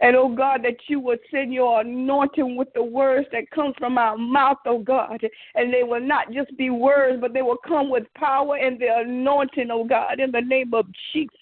And 0.00 0.16
oh 0.16 0.34
God, 0.34 0.62
that 0.64 0.76
you 0.88 1.00
would 1.00 1.20
send 1.30 1.52
your 1.52 1.80
anointing 1.80 2.56
with 2.56 2.68
the 2.74 2.82
words 2.82 3.26
that 3.32 3.50
come 3.50 3.72
from 3.78 3.98
our 3.98 4.16
mouth, 4.16 4.58
oh 4.66 4.80
God. 4.80 5.20
And 5.54 5.72
they 5.72 5.82
will 5.82 6.00
not 6.00 6.32
just 6.32 6.56
be 6.56 6.70
words, 6.70 7.18
but 7.20 7.32
they 7.32 7.42
will 7.42 7.58
come 7.66 7.90
with 7.90 8.04
power 8.14 8.56
and 8.56 8.78
the 8.78 8.88
anointing, 8.98 9.68
oh 9.70 9.84
God, 9.84 10.20
in 10.20 10.30
the 10.30 10.40
name 10.40 10.74
of 10.74 10.86
Jesus. 11.12 11.36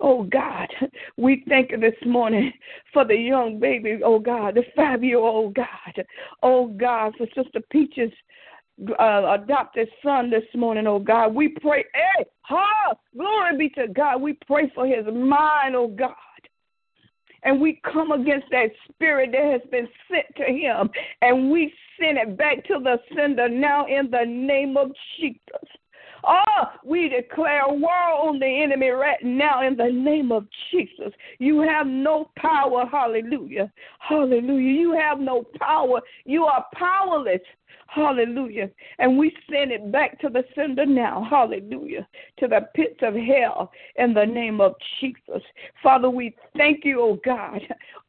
Oh 0.00 0.24
God, 0.24 0.68
we 1.16 1.44
thank 1.48 1.70
you 1.70 1.78
this 1.78 1.94
morning 2.04 2.52
for 2.92 3.04
the 3.04 3.14
young 3.14 3.60
baby, 3.60 4.00
oh 4.04 4.18
God, 4.18 4.56
the 4.56 4.64
five 4.74 5.04
year 5.04 5.18
old 5.18 5.56
oh, 5.58 5.64
God. 5.64 6.06
Oh 6.42 6.66
God, 6.66 7.14
for 7.16 7.26
Sister 7.36 7.60
Peaches 7.70 8.10
uh, 8.98 9.36
adopted 9.40 9.88
son 10.02 10.30
this 10.30 10.44
morning, 10.54 10.86
oh 10.86 10.98
God. 10.98 11.34
We 11.34 11.48
pray, 11.48 11.84
hey, 11.94 12.24
ha, 12.40 12.94
glory 13.16 13.56
be 13.56 13.68
to 13.70 13.88
God. 13.88 14.20
We 14.20 14.38
pray 14.46 14.70
for 14.74 14.86
his 14.86 15.04
mind, 15.06 15.76
oh 15.76 15.88
God. 15.88 16.14
And 17.44 17.60
we 17.60 17.80
come 17.92 18.12
against 18.12 18.46
that 18.52 18.70
spirit 18.88 19.30
that 19.32 19.60
has 19.60 19.70
been 19.70 19.88
sent 20.08 20.26
to 20.36 20.44
him, 20.44 20.88
and 21.22 21.50
we 21.50 21.72
send 21.98 22.18
it 22.18 22.36
back 22.36 22.64
to 22.66 22.78
the 22.82 22.98
sender 23.16 23.48
now 23.48 23.86
in 23.86 24.10
the 24.10 24.24
name 24.24 24.76
of 24.76 24.92
Jesus. 25.18 25.68
Oh, 26.24 26.64
we 26.84 27.08
declare 27.08 27.62
war 27.66 27.90
on 27.90 28.38
the 28.38 28.46
enemy 28.46 28.90
right 28.90 29.22
now 29.24 29.66
in 29.66 29.76
the 29.76 29.90
name 29.90 30.30
of 30.30 30.46
Jesus. 30.70 31.12
You 31.38 31.60
have 31.62 31.86
no 31.86 32.30
power. 32.36 32.86
Hallelujah. 32.90 33.72
Hallelujah. 33.98 34.80
You 34.80 34.92
have 34.92 35.18
no 35.18 35.44
power. 35.58 36.00
You 36.24 36.44
are 36.44 36.64
powerless. 36.74 37.40
Hallelujah. 37.94 38.70
And 38.98 39.18
we 39.18 39.36
send 39.50 39.70
it 39.70 39.92
back 39.92 40.18
to 40.20 40.30
the 40.30 40.44
sender 40.54 40.86
now. 40.86 41.26
Hallelujah. 41.28 42.06
To 42.38 42.48
the 42.48 42.60
pits 42.74 43.00
of 43.02 43.14
hell 43.14 43.70
in 43.96 44.14
the 44.14 44.24
name 44.24 44.62
of 44.62 44.74
Jesus. 44.98 45.42
Father, 45.82 46.08
we 46.08 46.34
thank 46.56 46.86
you, 46.86 47.02
oh 47.02 47.18
God. 47.22 47.60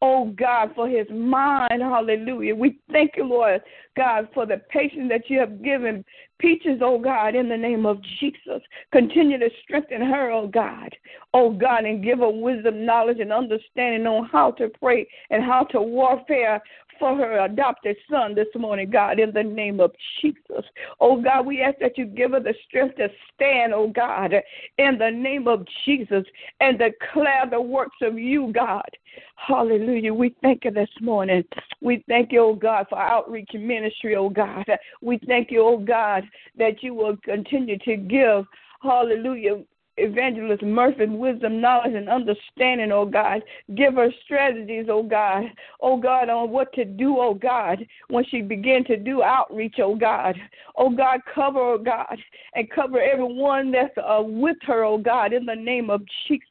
Oh 0.01 0.33
God, 0.37 0.71
for 0.73 0.87
his 0.87 1.07
mind. 1.09 1.81
Hallelujah. 1.81 2.55
We 2.55 2.79
thank 2.93 3.17
you, 3.17 3.25
Lord 3.25 3.61
God, 3.97 4.29
for 4.33 4.45
the 4.45 4.61
patience 4.69 5.09
that 5.09 5.29
you 5.29 5.39
have 5.39 5.61
given 5.61 6.05
Peaches, 6.43 6.81
oh 6.81 6.99
God, 6.99 7.35
in 7.35 7.47
the 7.47 7.55
name 7.55 7.85
of 7.85 8.01
Jesus. 8.19 8.61
Continue 8.91 9.39
to 9.39 9.49
strengthen 9.63 10.01
her, 10.01 10.29
oh 10.29 10.45
God. 10.45 10.93
Oh 11.33 11.51
God, 11.51 11.85
and 11.85 12.03
give 12.03 12.19
her 12.19 12.29
wisdom, 12.29 12.85
knowledge, 12.85 13.19
and 13.21 13.31
understanding 13.31 14.05
on 14.05 14.27
how 14.29 14.51
to 14.51 14.67
pray 14.67 15.07
and 15.29 15.41
how 15.41 15.63
to 15.71 15.81
warfare 15.81 16.61
for 16.99 17.15
her 17.15 17.45
adopted 17.45 17.97
son 18.09 18.35
this 18.35 18.47
morning, 18.55 18.89
God, 18.89 19.19
in 19.19 19.31
the 19.33 19.43
name 19.43 19.79
of 19.79 19.91
Jesus. 20.21 20.65
Oh 20.99 21.21
God, 21.21 21.45
we 21.45 21.61
ask 21.61 21.77
that 21.79 21.97
you 21.97 22.05
give 22.05 22.31
her 22.31 22.39
the 22.39 22.53
strength 22.67 22.97
to 22.97 23.09
stand, 23.33 23.73
oh 23.73 23.87
God, 23.87 24.33
in 24.77 24.97
the 24.97 25.09
name 25.09 25.47
of 25.47 25.65
Jesus 25.85 26.23
and 26.59 26.79
declare 26.79 27.45
the 27.49 27.61
works 27.61 27.97
of 28.01 28.17
you, 28.17 28.51
God. 28.53 28.89
Hallelujah. 29.35 30.13
We 30.13 30.35
thank 30.41 30.65
you 30.65 30.71
this 30.71 30.89
morning. 31.01 31.43
We 31.81 32.03
thank 32.07 32.31
you, 32.31 32.41
oh 32.41 32.55
God, 32.55 32.87
for 32.89 32.99
outreach 32.99 33.51
ministry, 33.53 34.15
oh 34.15 34.29
God. 34.29 34.65
We 35.01 35.19
thank 35.27 35.51
you, 35.51 35.61
oh 35.61 35.77
God, 35.77 36.23
that 36.57 36.81
you 36.81 36.93
will 36.93 37.17
continue 37.17 37.77
to 37.79 37.95
give, 37.97 38.45
hallelujah, 38.81 39.63
Evangelist 39.97 40.63
Murphy 40.63 41.05
wisdom, 41.05 41.61
knowledge, 41.61 41.93
and 41.93 42.09
understanding, 42.09 42.91
oh 42.91 43.05
God. 43.05 43.41
Give 43.75 43.95
her 43.95 44.09
strategies, 44.25 44.87
oh 44.89 45.03
God. 45.03 45.43
Oh 45.81 45.97
God, 45.97 46.29
on 46.29 46.49
what 46.49 46.73
to 46.73 46.85
do, 46.85 47.17
oh 47.19 47.33
God, 47.33 47.85
when 48.09 48.25
she 48.25 48.41
begin 48.41 48.83
to 48.85 48.97
do 48.97 49.21
outreach, 49.21 49.75
oh 49.79 49.95
God. 49.95 50.35
Oh 50.77 50.89
God, 50.89 51.19
cover, 51.33 51.59
oh 51.59 51.77
God, 51.77 52.17
and 52.55 52.69
cover 52.71 52.99
everyone 52.99 53.71
that's 53.71 53.95
uh, 53.97 54.23
with 54.23 54.57
her, 54.63 54.83
oh 54.83 54.97
God, 54.97 55.33
in 55.33 55.45
the 55.45 55.55
name 55.55 55.89
of 55.89 56.01
Jesus. 56.27 56.47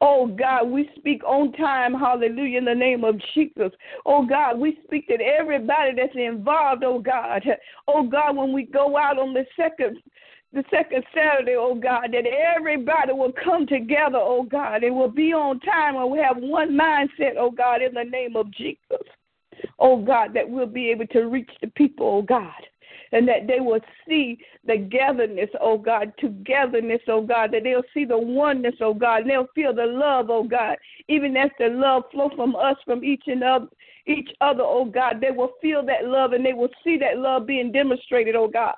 Oh 0.00 0.26
God, 0.26 0.68
we 0.68 0.90
speak 0.96 1.22
on 1.24 1.52
time, 1.52 1.94
hallelujah, 1.94 2.58
in 2.58 2.64
the 2.64 2.74
name 2.74 3.04
of 3.04 3.20
Jesus. 3.34 3.72
Oh 4.06 4.24
God, 4.24 4.58
we 4.58 4.78
speak 4.84 5.06
that 5.08 5.20
everybody 5.20 5.92
that's 5.96 6.14
involved, 6.14 6.84
oh 6.84 6.98
God. 6.98 7.42
Oh 7.88 8.06
God, 8.06 8.36
when 8.36 8.52
we 8.52 8.64
go 8.64 8.96
out 8.96 9.18
on 9.18 9.34
the 9.34 9.46
second 9.56 9.98
the 10.54 10.64
second 10.70 11.04
Saturday, 11.14 11.56
oh 11.58 11.74
God, 11.74 12.12
that 12.12 12.24
everybody 12.26 13.12
will 13.12 13.32
come 13.32 13.66
together, 13.66 14.18
oh 14.18 14.44
God. 14.44 14.84
It 14.84 14.90
will 14.90 15.10
be 15.10 15.32
on 15.32 15.58
time 15.60 15.96
and 15.96 16.10
we 16.10 16.18
have 16.20 16.36
one 16.36 16.70
mindset, 16.70 17.34
oh 17.36 17.50
God, 17.50 17.82
in 17.82 17.92
the 17.92 18.04
name 18.04 18.36
of 18.36 18.50
Jesus. 18.52 18.78
Oh 19.78 20.02
God, 20.02 20.32
that 20.34 20.48
we'll 20.48 20.66
be 20.66 20.90
able 20.90 21.06
to 21.08 21.22
reach 21.22 21.50
the 21.60 21.68
people, 21.68 22.06
oh 22.06 22.22
God. 22.22 22.52
And 23.10 23.28
that 23.28 23.46
they 23.46 23.60
will 23.60 23.80
see 24.08 24.38
the 24.64 24.76
gatherness, 24.76 25.50
oh 25.60 25.76
God, 25.76 26.12
togetherness, 26.18 27.02
oh 27.08 27.22
God, 27.22 27.52
that 27.52 27.64
they'll 27.64 27.82
see 27.92 28.04
the 28.04 28.18
oneness, 28.18 28.74
oh 28.80 28.94
God, 28.94 29.22
and 29.22 29.30
they'll 29.30 29.48
feel 29.54 29.74
the 29.74 29.86
love, 29.86 30.30
oh 30.30 30.44
God, 30.44 30.76
even 31.08 31.36
as 31.36 31.50
the 31.58 31.68
love 31.68 32.04
flow 32.12 32.30
from 32.36 32.54
us, 32.54 32.76
from 32.84 33.04
each 33.04 33.24
and 33.26 33.42
other, 33.42 33.66
each 34.06 34.30
other, 34.40 34.62
oh 34.62 34.84
God, 34.84 35.20
they 35.20 35.30
will 35.32 35.52
feel 35.60 35.84
that 35.86 36.04
love 36.04 36.32
and 36.32 36.46
they 36.46 36.52
will 36.52 36.70
see 36.84 36.96
that 36.98 37.18
love 37.18 37.46
being 37.46 37.72
demonstrated, 37.72 38.36
oh 38.36 38.48
God 38.48 38.74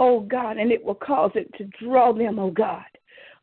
oh 0.00 0.20
God, 0.20 0.56
and 0.56 0.72
it 0.72 0.84
will 0.84 0.96
cause 0.96 1.30
it 1.36 1.52
to 1.58 1.64
draw 1.78 2.12
them, 2.12 2.40
oh 2.40 2.50
God. 2.50 2.82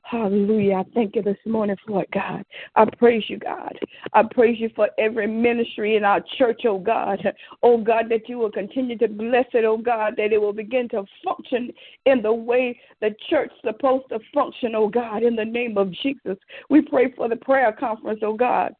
Hallelujah. 0.02 0.76
I 0.76 0.84
thank 0.94 1.18
you 1.18 1.22
this 1.22 1.38
morning 1.46 1.76
for 1.86 2.04
it, 2.04 2.10
God. 2.12 2.46
I 2.78 2.86
praise 2.98 3.24
you, 3.28 3.38
God. 3.40 3.78
I 4.14 4.24
praise 4.24 4.58
you 4.58 4.70
for 4.74 4.90
every 4.98 5.28
ministry 5.28 5.98
in 5.98 6.06
our 6.06 6.22
church, 6.38 6.62
oh 6.66 6.80
God. 6.80 7.20
Oh 7.62 7.78
God, 7.78 8.06
that 8.10 8.30
you 8.30 8.38
will 8.38 8.52
continue 8.52 8.98
to 9.00 9.10
bless 9.10 9.46
it, 9.54 9.66
oh 9.66 9.78
God, 9.78 10.14
that 10.16 10.32
it 10.32 10.42
will 10.42 10.54
begin 10.54 10.88
to 10.90 11.04
function 11.26 11.72
in 12.06 12.22
the 12.22 12.32
way 12.32 12.80
the 13.02 13.14
church's 13.30 13.58
supposed 13.66 14.08
to 14.10 14.20
function, 14.34 14.76
oh 14.76 14.88
God, 14.88 15.24
in 15.24 15.36
the 15.36 15.44
name 15.44 15.78
of 15.78 15.92
Jesus. 15.92 16.38
We 16.70 16.82
pray 16.82 17.12
for 17.12 17.28
the 17.28 17.36
prayer 17.36 17.76
conference, 17.78 18.22
oh 18.24 18.34
God. 18.34 18.74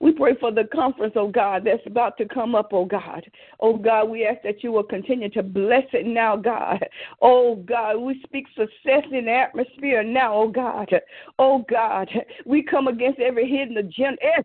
We 0.00 0.12
pray 0.12 0.36
for 0.38 0.52
the 0.52 0.64
conference, 0.64 1.14
oh 1.16 1.28
God, 1.28 1.62
that's 1.64 1.86
about 1.86 2.16
to 2.18 2.26
come 2.26 2.54
up, 2.54 2.70
oh 2.72 2.84
God. 2.84 3.24
Oh 3.60 3.76
God, 3.76 4.08
we 4.08 4.24
ask 4.24 4.42
that 4.42 4.62
you 4.62 4.72
will 4.72 4.84
continue 4.84 5.28
to 5.30 5.42
bless 5.42 5.84
it 5.92 6.06
now, 6.06 6.36
God. 6.36 6.84
Oh 7.20 7.56
God, 7.56 7.98
we 7.98 8.20
speak 8.24 8.46
success 8.56 9.04
in 9.10 9.26
the 9.26 9.32
atmosphere 9.32 10.02
now, 10.02 10.34
oh 10.34 10.48
God. 10.48 10.88
Oh 11.38 11.64
God, 11.68 12.08
we 12.46 12.62
come 12.62 12.88
against 12.88 13.20
every 13.20 13.48
hidden 13.48 13.76
agenda. 13.76 14.18
Eh, 14.22 14.42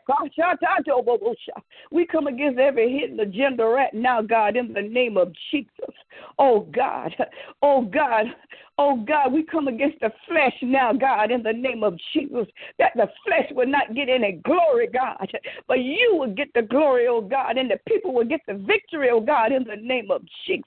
we 1.92 2.06
come 2.06 2.28
against 2.28 2.60
every 2.60 2.92
hidden 2.92 3.20
agenda 3.20 3.66
right 3.66 3.94
now, 3.94 4.22
God, 4.22 4.56
in 4.56 4.74
the 4.74 4.82
name 4.82 5.18
of 5.18 5.34
Jesus. 5.52 5.96
Oh 6.40 6.62
God, 6.74 7.14
oh 7.62 7.84
God, 7.84 8.26
Oh 8.80 8.98
God, 8.98 9.32
we 9.32 9.44
come 9.44 9.68
against 9.68 10.00
the 10.00 10.12
flesh 10.28 10.56
now, 10.64 10.94
God, 10.94 11.30
in 11.30 11.44
the 11.44 11.54
name 11.54 11.84
of 11.84 11.96
Jesus, 12.12 12.48
that 12.80 12.92
the 12.96 13.08
flesh 13.26 13.48
will 13.52 13.68
not 13.68 13.94
get 13.94 14.10
any 14.10 14.42
glory, 14.44 14.88
God, 14.92 15.32
but 15.68 15.80
you 15.80 16.16
will 16.18 16.34
get 16.34 16.48
the 16.56 16.64
glory, 16.64 17.08
oh 17.08 17.22
God, 17.22 17.58
and 17.58 17.70
the 17.70 17.80
people 17.88 18.14
will 18.14 18.26
get 18.26 18.42
the 18.48 18.56
victory, 18.56 19.10
oh 19.12 19.22
God, 19.22 19.52
in 19.52 19.64
the 19.64 19.76
name 19.76 20.10
of 20.10 20.24
Jesus. 20.48 20.66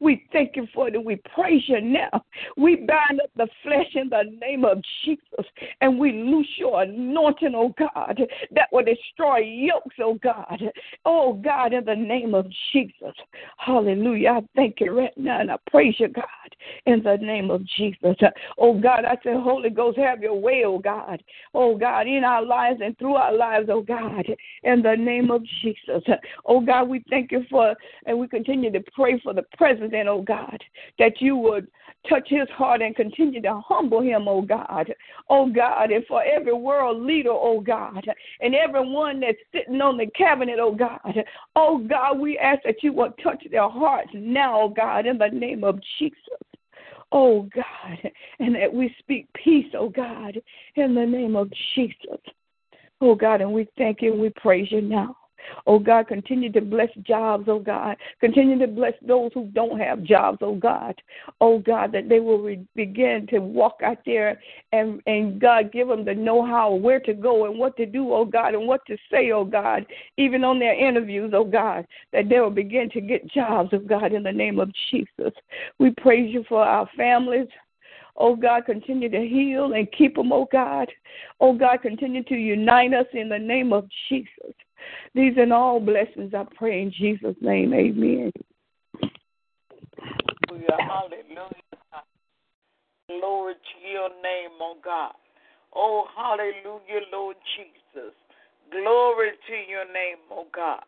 We 0.00 0.26
thank 0.32 0.56
you 0.56 0.66
for 0.74 0.88
it 0.88 0.96
and 0.96 1.04
we 1.04 1.20
praise 1.34 1.62
you 1.68 1.80
now. 1.80 2.24
We 2.56 2.76
bind 2.76 3.20
up 3.22 3.30
the 3.36 3.46
flesh 3.62 3.94
in 3.94 4.08
the 4.08 4.24
name 4.40 4.64
of 4.64 4.82
Jesus 5.04 5.46
and 5.80 6.00
we 6.00 6.12
loose 6.12 6.48
your 6.56 6.82
anointing, 6.82 7.52
oh 7.54 7.72
God, 7.78 8.20
that 8.50 8.68
will 8.72 8.84
destroy 8.84 9.38
yokes, 9.38 9.96
oh 10.00 10.14
God. 10.14 10.62
Oh 11.04 11.34
God, 11.34 11.72
in 11.72 11.84
the 11.84 11.94
name 11.94 12.34
of 12.34 12.46
Jesus. 12.72 13.14
Hallelujah. 13.58 14.30
I 14.30 14.40
thank 14.56 14.80
you 14.80 14.98
right 14.98 15.16
now 15.16 15.40
and 15.40 15.50
I 15.52 15.56
praise 15.70 15.94
you, 15.98 16.08
God, 16.08 16.24
in 16.86 17.02
the 17.04 17.16
name 17.18 17.35
name 17.36 17.50
of 17.50 17.62
Jesus. 17.76 18.16
Oh 18.58 18.78
God, 18.78 19.04
I 19.04 19.14
say, 19.22 19.34
Holy 19.34 19.70
Ghost, 19.70 19.98
have 19.98 20.22
your 20.22 20.38
way, 20.38 20.62
oh 20.64 20.78
God. 20.78 21.22
Oh 21.54 21.76
God, 21.76 22.06
in 22.06 22.24
our 22.24 22.44
lives 22.44 22.80
and 22.82 22.96
through 22.98 23.16
our 23.16 23.34
lives, 23.34 23.68
oh 23.70 23.82
God, 23.82 24.24
in 24.62 24.82
the 24.82 24.96
name 24.96 25.30
of 25.30 25.42
Jesus. 25.62 26.02
Oh 26.46 26.60
God, 26.60 26.88
we 26.88 27.04
thank 27.10 27.32
you 27.32 27.44
for, 27.50 27.74
and 28.06 28.18
we 28.18 28.28
continue 28.28 28.72
to 28.72 28.82
pray 28.94 29.20
for 29.20 29.34
the 29.34 29.44
president, 29.56 30.08
oh 30.08 30.22
God, 30.22 30.62
that 30.98 31.20
you 31.20 31.36
would 31.36 31.68
touch 32.08 32.28
his 32.28 32.48
heart 32.50 32.82
and 32.82 32.94
continue 32.96 33.42
to 33.42 33.60
humble 33.66 34.00
him, 34.00 34.28
oh 34.28 34.42
God. 34.42 34.92
Oh 35.28 35.50
God, 35.50 35.90
and 35.90 36.04
for 36.06 36.22
every 36.22 36.54
world 36.54 37.02
leader, 37.02 37.32
oh 37.32 37.60
God, 37.60 38.06
and 38.40 38.54
everyone 38.54 39.20
that's 39.20 39.38
sitting 39.52 39.80
on 39.80 39.98
the 39.98 40.06
cabinet, 40.16 40.58
oh 40.60 40.74
God. 40.74 41.24
Oh 41.54 41.78
God, 41.78 42.18
we 42.18 42.38
ask 42.38 42.62
that 42.64 42.82
you 42.82 42.92
will 42.92 43.12
touch 43.22 43.44
their 43.50 43.68
hearts 43.68 44.10
now, 44.14 44.62
oh 44.62 44.68
God, 44.68 45.06
in 45.06 45.18
the 45.18 45.28
name 45.28 45.64
of 45.64 45.80
Jesus. 45.98 46.16
Oh 47.12 47.48
God, 47.54 48.12
and 48.38 48.54
that 48.54 48.72
we 48.72 48.94
speak 48.98 49.26
peace, 49.34 49.72
oh 49.74 49.88
God, 49.88 50.40
in 50.76 50.94
the 50.94 51.06
name 51.06 51.36
of 51.36 51.50
Jesus. 51.74 52.20
Oh 53.00 53.14
God, 53.14 53.40
and 53.40 53.52
we 53.52 53.68
thank 53.76 54.02
you 54.02 54.12
and 54.12 54.20
we 54.20 54.30
praise 54.30 54.70
you 54.70 54.80
now. 54.80 55.16
Oh 55.66 55.78
God, 55.78 56.08
continue 56.08 56.50
to 56.52 56.60
bless 56.60 56.88
jobs, 57.02 57.44
oh 57.48 57.58
God. 57.58 57.96
Continue 58.20 58.58
to 58.58 58.66
bless 58.66 58.94
those 59.06 59.30
who 59.34 59.46
don't 59.46 59.78
have 59.78 60.02
jobs, 60.02 60.38
oh 60.40 60.54
God. 60.54 60.94
Oh 61.40 61.58
God, 61.58 61.92
that 61.92 62.08
they 62.08 62.20
will 62.20 62.38
re- 62.38 62.66
begin 62.74 63.26
to 63.30 63.38
walk 63.38 63.80
out 63.84 63.98
there 64.06 64.40
and, 64.72 65.00
and 65.06 65.40
God 65.40 65.72
give 65.72 65.88
them 65.88 66.04
the 66.04 66.14
know 66.14 66.44
how 66.44 66.74
where 66.74 67.00
to 67.00 67.14
go 67.14 67.46
and 67.46 67.58
what 67.58 67.76
to 67.76 67.86
do, 67.86 68.12
oh 68.12 68.24
God, 68.24 68.54
and 68.54 68.66
what 68.66 68.84
to 68.86 68.96
say, 69.10 69.30
oh 69.30 69.44
God, 69.44 69.86
even 70.16 70.44
on 70.44 70.58
their 70.58 70.74
interviews, 70.74 71.32
oh 71.34 71.44
God, 71.44 71.86
that 72.12 72.28
they 72.28 72.40
will 72.40 72.50
begin 72.50 72.90
to 72.90 73.00
get 73.00 73.30
jobs, 73.30 73.70
oh 73.72 73.78
God, 73.78 74.12
in 74.12 74.22
the 74.22 74.32
name 74.32 74.58
of 74.58 74.70
Jesus. 74.90 75.32
We 75.78 75.90
praise 75.90 76.32
you 76.32 76.44
for 76.48 76.62
our 76.62 76.88
families. 76.96 77.48
Oh 78.18 78.34
God, 78.34 78.64
continue 78.64 79.10
to 79.10 79.20
heal 79.20 79.74
and 79.74 79.90
keep 79.92 80.16
them, 80.16 80.32
oh 80.32 80.48
God. 80.50 80.90
Oh 81.40 81.52
God, 81.52 81.82
continue 81.82 82.22
to 82.24 82.34
unite 82.34 82.94
us 82.94 83.06
in 83.12 83.28
the 83.28 83.38
name 83.38 83.72
of 83.72 83.88
Jesus. 84.08 84.54
These 85.14 85.34
and 85.38 85.52
all 85.52 85.80
blessings 85.80 86.34
I 86.34 86.44
pray 86.56 86.82
in 86.82 86.92
Jesus' 86.92 87.36
name. 87.40 87.72
Amen. 87.72 88.32
Hallelujah. 90.78 91.66
Glory 93.08 93.54
to 93.54 93.88
your 93.88 94.08
name, 94.22 94.58
oh 94.60 94.76
God. 94.84 95.12
Oh, 95.74 96.06
hallelujah, 96.16 97.06
Lord 97.12 97.36
Jesus. 97.56 98.12
Glory 98.70 99.30
to 99.46 99.70
your 99.70 99.84
name, 99.84 100.18
oh 100.30 100.46
God. 100.54 100.82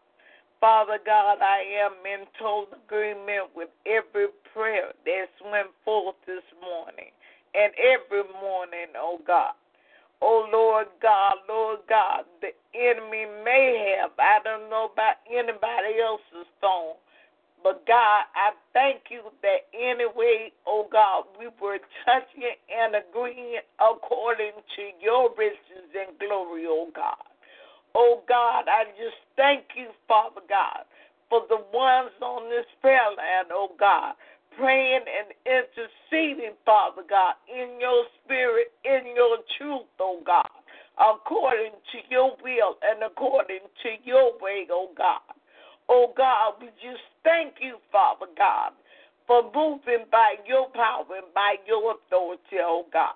Father 0.61 0.99
God, 1.05 1.39
I 1.41 1.62
am 1.84 1.93
in 2.05 2.26
total 2.39 2.66
agreement 2.84 3.51
with 3.55 3.68
every 3.86 4.26
prayer 4.53 4.93
that's 5.07 5.30
went 5.53 5.68
forth 5.84 6.16
this 6.26 6.43
morning 6.61 7.12
and 7.55 7.72
every 7.78 8.24
morning, 8.43 8.89
oh 8.97 9.20
God. 9.24 9.53
Oh 10.21 10.49
Lord 10.53 10.87
God, 11.01 11.35
Lord 11.49 11.81
God, 11.89 12.25
the 12.41 12.51
enemy 12.75 13.27
may 13.45 13.97
have, 14.01 14.11
I 14.19 14.39
don't 14.43 14.69
know 14.69 14.91
about 14.93 15.23
anybody 15.31 16.01
else's 16.03 16.49
phone, 16.61 16.95
but 17.62 17.87
God, 17.87 18.27
I 18.35 18.51
thank 18.73 19.11
you 19.11 19.23
that 19.43 19.66
anyway, 19.75 20.53
oh 20.66 20.89
God, 20.91 21.25
we 21.39 21.47
were 21.61 21.79
touching 22.05 22.55
and 22.71 22.95
agreeing 22.95 23.62
according 23.79 24.59
to 24.77 24.83
your 25.01 25.31
riches 25.37 25.91
and 25.95 26.19
glory, 26.19 26.64
oh 26.66 26.89
God. 26.95 27.23
Oh 27.95 28.23
God, 28.29 28.66
I 28.69 28.85
just 28.99 29.16
thank 29.37 29.64
you, 29.77 29.89
Father 30.07 30.43
God, 30.49 30.85
for 31.31 31.43
the 31.49 31.62
ones 31.73 32.12
on 32.23 32.51
this 32.51 32.66
prayer 32.81 33.11
line, 33.16 33.51
oh 33.53 33.71
God, 33.79 34.14
praying 34.59 35.07
and 35.07 35.31
interceding, 35.47 36.59
Father 36.67 37.03
God, 37.09 37.35
in 37.47 37.79
your 37.81 38.05
spirit, 38.25 38.75
in 38.85 39.15
your 39.15 39.39
truth, 39.57 39.87
oh 40.01 40.21
God, 40.27 40.51
according 40.99 41.79
to 41.95 41.99
your 42.11 42.35
will 42.43 42.75
and 42.83 43.03
according 43.07 43.63
to 43.83 43.91
your 44.05 44.35
way, 44.43 44.67
oh 44.71 44.91
God. 44.99 45.23
Oh 45.89 46.13
God, 46.17 46.55
we 46.61 46.67
just 46.83 47.07
thank 47.25 47.55
you, 47.63 47.77
Father 47.91 48.27
God, 48.37 48.73
for 49.27 49.45
moving 49.55 50.05
by 50.11 50.35
your 50.47 50.69
power 50.75 51.07
and 51.17 51.33
by 51.35 51.55
your 51.67 51.95
authority, 51.95 52.59
oh 52.61 52.85
God. 52.93 53.15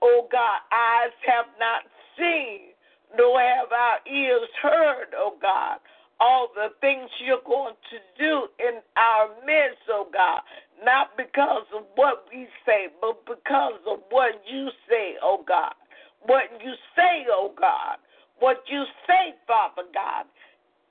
Oh 0.00 0.26
God, 0.32 0.58
eyes 0.72 1.14
have 1.28 1.46
not 1.60 1.82
seen, 2.18 2.72
nor 3.16 3.38
have 3.40 3.70
our 3.70 3.98
ears 4.10 4.48
heard, 4.62 5.14
oh 5.16 5.36
God, 5.40 5.78
all 6.22 6.48
the 6.54 6.68
things 6.80 7.10
you're 7.18 7.42
going 7.44 7.74
to 7.90 7.98
do 8.16 8.46
in 8.62 8.78
our 8.96 9.28
midst, 9.44 9.82
oh 9.90 10.06
God. 10.12 10.42
Not 10.84 11.16
because 11.16 11.66
of 11.74 11.82
what 11.96 12.26
we 12.32 12.46
say, 12.64 12.86
but 13.00 13.26
because 13.26 13.80
of 13.90 13.98
what 14.10 14.40
you 14.46 14.68
say, 14.88 15.14
oh 15.20 15.42
God. 15.46 15.74
What 16.22 16.44
you 16.62 16.74
say, 16.94 17.26
oh 17.28 17.52
God. 17.58 17.98
What 18.38 18.62
you 18.70 18.84
say, 19.06 19.34
Father 19.46 19.82
God, 19.92 20.26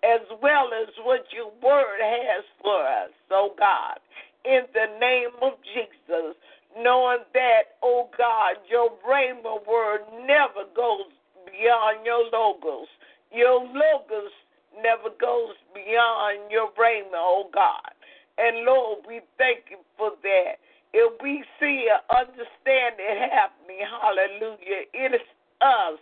as 0.04 0.22
well 0.42 0.70
as 0.76 0.90
what 1.04 1.26
your 1.32 1.52
word 1.64 2.00
has 2.02 2.44
for 2.62 2.84
us, 2.84 3.12
oh 3.32 3.56
God. 3.58 4.00
In 4.44 4.64
the 4.74 5.00
name 5.00 5.32
of 5.42 5.54
Jesus, 5.74 6.36
knowing 6.76 7.24
that, 7.34 7.80
oh 7.84 8.10
God, 8.18 8.56
your 8.70 8.92
rhema 9.08 9.66
word 9.66 10.02
never 10.28 10.68
goes 10.76 11.08
beyond 11.46 12.06
your 12.06 12.26
logos. 12.32 12.88
Your 13.32 13.62
logos 13.64 14.32
never 14.76 15.14
goes 15.20 15.56
beyond 15.74 16.52
your 16.52 16.72
rhema, 16.80 17.20
oh 17.20 17.50
God. 17.54 17.92
And 18.38 18.66
Lord, 18.66 19.04
we 19.08 19.22
thank 19.38 19.70
you 19.70 19.78
for 19.98 20.12
that. 20.24 20.60
If 20.94 21.22
we 21.22 21.44
see 21.60 21.88
and 21.88 22.04
understand 22.10 23.00
it 23.00 23.32
happening, 23.32 23.84
hallelujah, 23.84 24.88
it 24.94 25.16
is 25.16 25.28
us. 25.62 26.00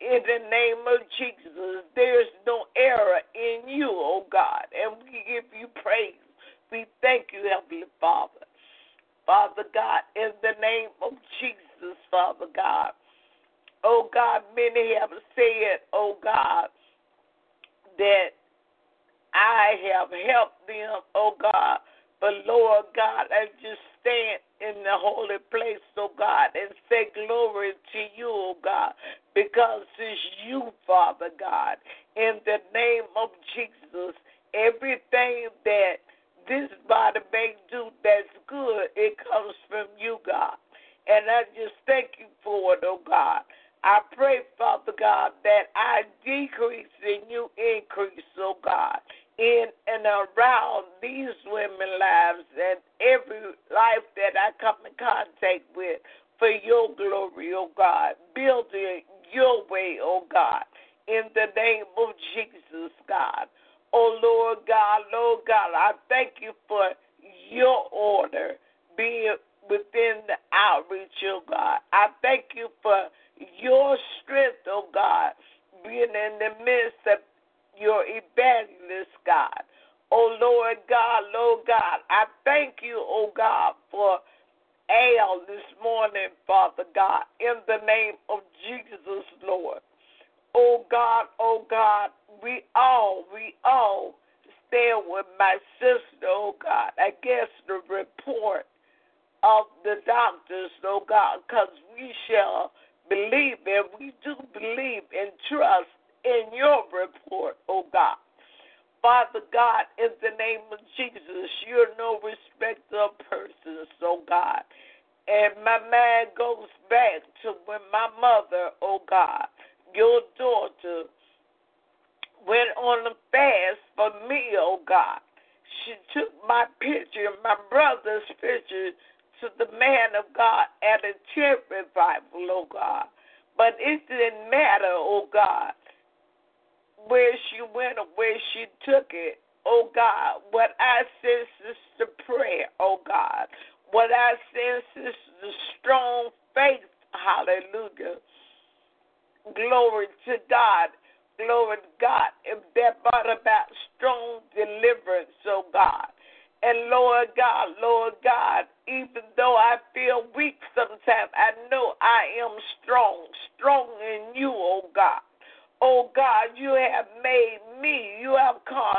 In 0.00 0.20
the 0.26 0.40
name 0.50 0.84
of 0.84 1.00
Jesus, 1.16 1.84
there 1.94 2.20
is 2.20 2.28
no 2.46 2.66
error 2.76 3.20
in 3.34 3.68
you, 3.68 3.88
oh 3.90 4.26
God. 4.30 4.66
And 4.74 4.96
we 5.04 5.24
give 5.24 5.44
you 5.58 5.68
praise. 5.82 6.20
We 6.70 6.84
thank 7.00 7.32
you, 7.32 7.48
Heavenly 7.48 7.86
Father. 8.00 8.44
Father 9.26 9.64
God, 9.72 10.02
in 10.16 10.30
the 10.42 10.52
name 10.60 10.90
of 11.00 11.12
Jesus, 11.40 11.96
Father 12.10 12.46
God. 12.54 12.92
Oh 13.82 14.08
God, 14.12 14.42
many 14.56 14.94
have 15.00 15.10
said, 15.34 15.84
oh 15.92 16.16
God, 16.22 16.68
that 17.98 18.34
I 19.34 19.74
have 19.92 20.10
helped 20.10 20.66
them, 20.66 21.00
oh 21.14 21.34
God. 21.40 21.78
But 22.20 22.46
Lord 22.46 22.86
God, 22.96 23.26
I 23.30 23.46
just 23.60 23.82
stand 24.00 24.40
in 24.60 24.82
the 24.82 24.96
holy 24.96 25.38
place, 25.50 25.82
oh 25.98 26.10
God, 26.16 26.50
and 26.54 26.70
say 26.88 27.08
glory 27.14 27.72
to 27.72 28.00
you, 28.16 28.28
oh 28.28 28.56
God, 28.62 28.92
because 29.34 29.82
it's 29.98 30.20
you, 30.46 30.70
Father 30.86 31.30
God. 31.38 31.76
In 32.16 32.38
the 32.46 32.58
name 32.72 33.03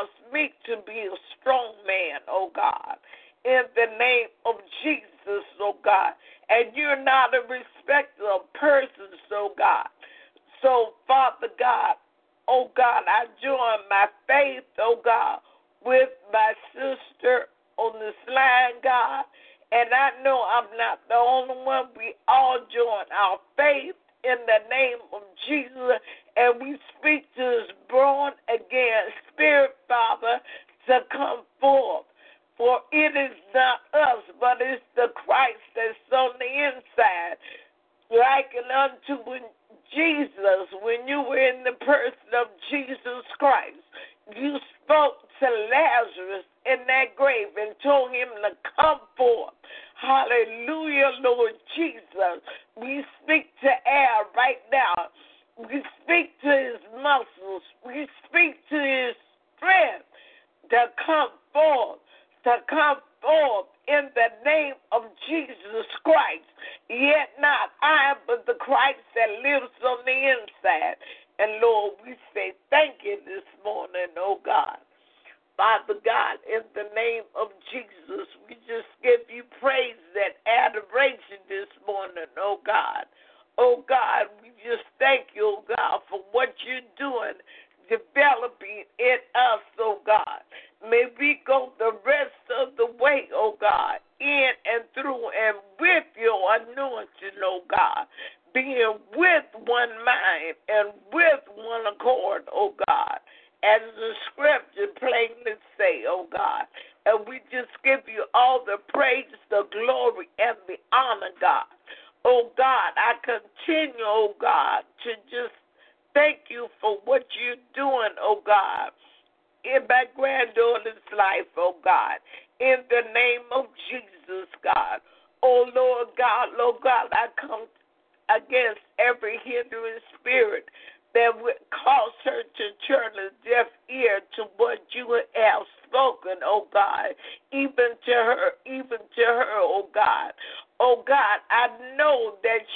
have 0.06 0.14
caused 0.14 0.34
me 0.34 0.54
to 0.66 0.82
be 0.86 1.08
a 1.08 1.18
strong 1.40 1.74
man, 1.88 2.22
oh 2.30 2.52
God. 2.56 2.98
In 3.46 3.64
the 3.76 3.98
name 3.98 4.28
of 4.46 4.56
Jesus, 4.84 5.44
oh 5.60 5.76
God. 5.84 6.14
And 6.50 6.76
you're 6.76 7.02
not 7.04 7.34
a 7.34 7.42
respecter 7.42 8.30
of 8.34 8.52
persons, 8.54 9.20
oh 9.32 9.54
God. 9.58 9.88
So, 10.62 10.94
Father 11.08 11.50
God, 11.60 11.96
oh 12.48 12.72
God, 12.76 13.04
I 13.08 13.26
join 13.44 13.86
my 13.90 14.08
faith, 14.28 14.64
oh 14.80 15.00
God, 15.04 15.40
with 15.86 16.10
my 16.34 16.54
sister 16.74 17.48
on 17.78 18.00
this 18.00 18.18
line, 18.28 18.82
God. 18.84 19.26
And 19.72 19.90
I 19.94 20.24
know 20.24 20.44
I'm 20.46 20.70
not 20.78 21.02
the 21.10 21.16
only 21.16 21.66
one. 21.66 21.88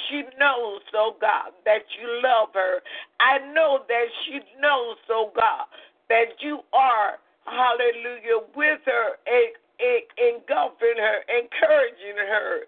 She 0.07 0.23
knows, 0.39 0.81
oh 0.93 1.15
God, 1.19 1.51
that 1.65 1.83
you 1.99 2.21
love 2.23 2.49
her. 2.53 2.79
I 3.19 3.39
know 3.53 3.79
that 3.87 4.05
she 4.25 4.39
knows, 4.61 4.97
oh 5.09 5.31
God, 5.35 5.65
that 6.09 6.39
you 6.39 6.59
are, 6.73 7.19
hallelujah, 7.45 8.45
with 8.55 8.79
her 8.85 9.17
and, 9.27 9.53
and 9.79 10.03
engulfing 10.35 10.97
her, 10.97 11.19
encouraging 11.27 12.17
her 12.17 12.59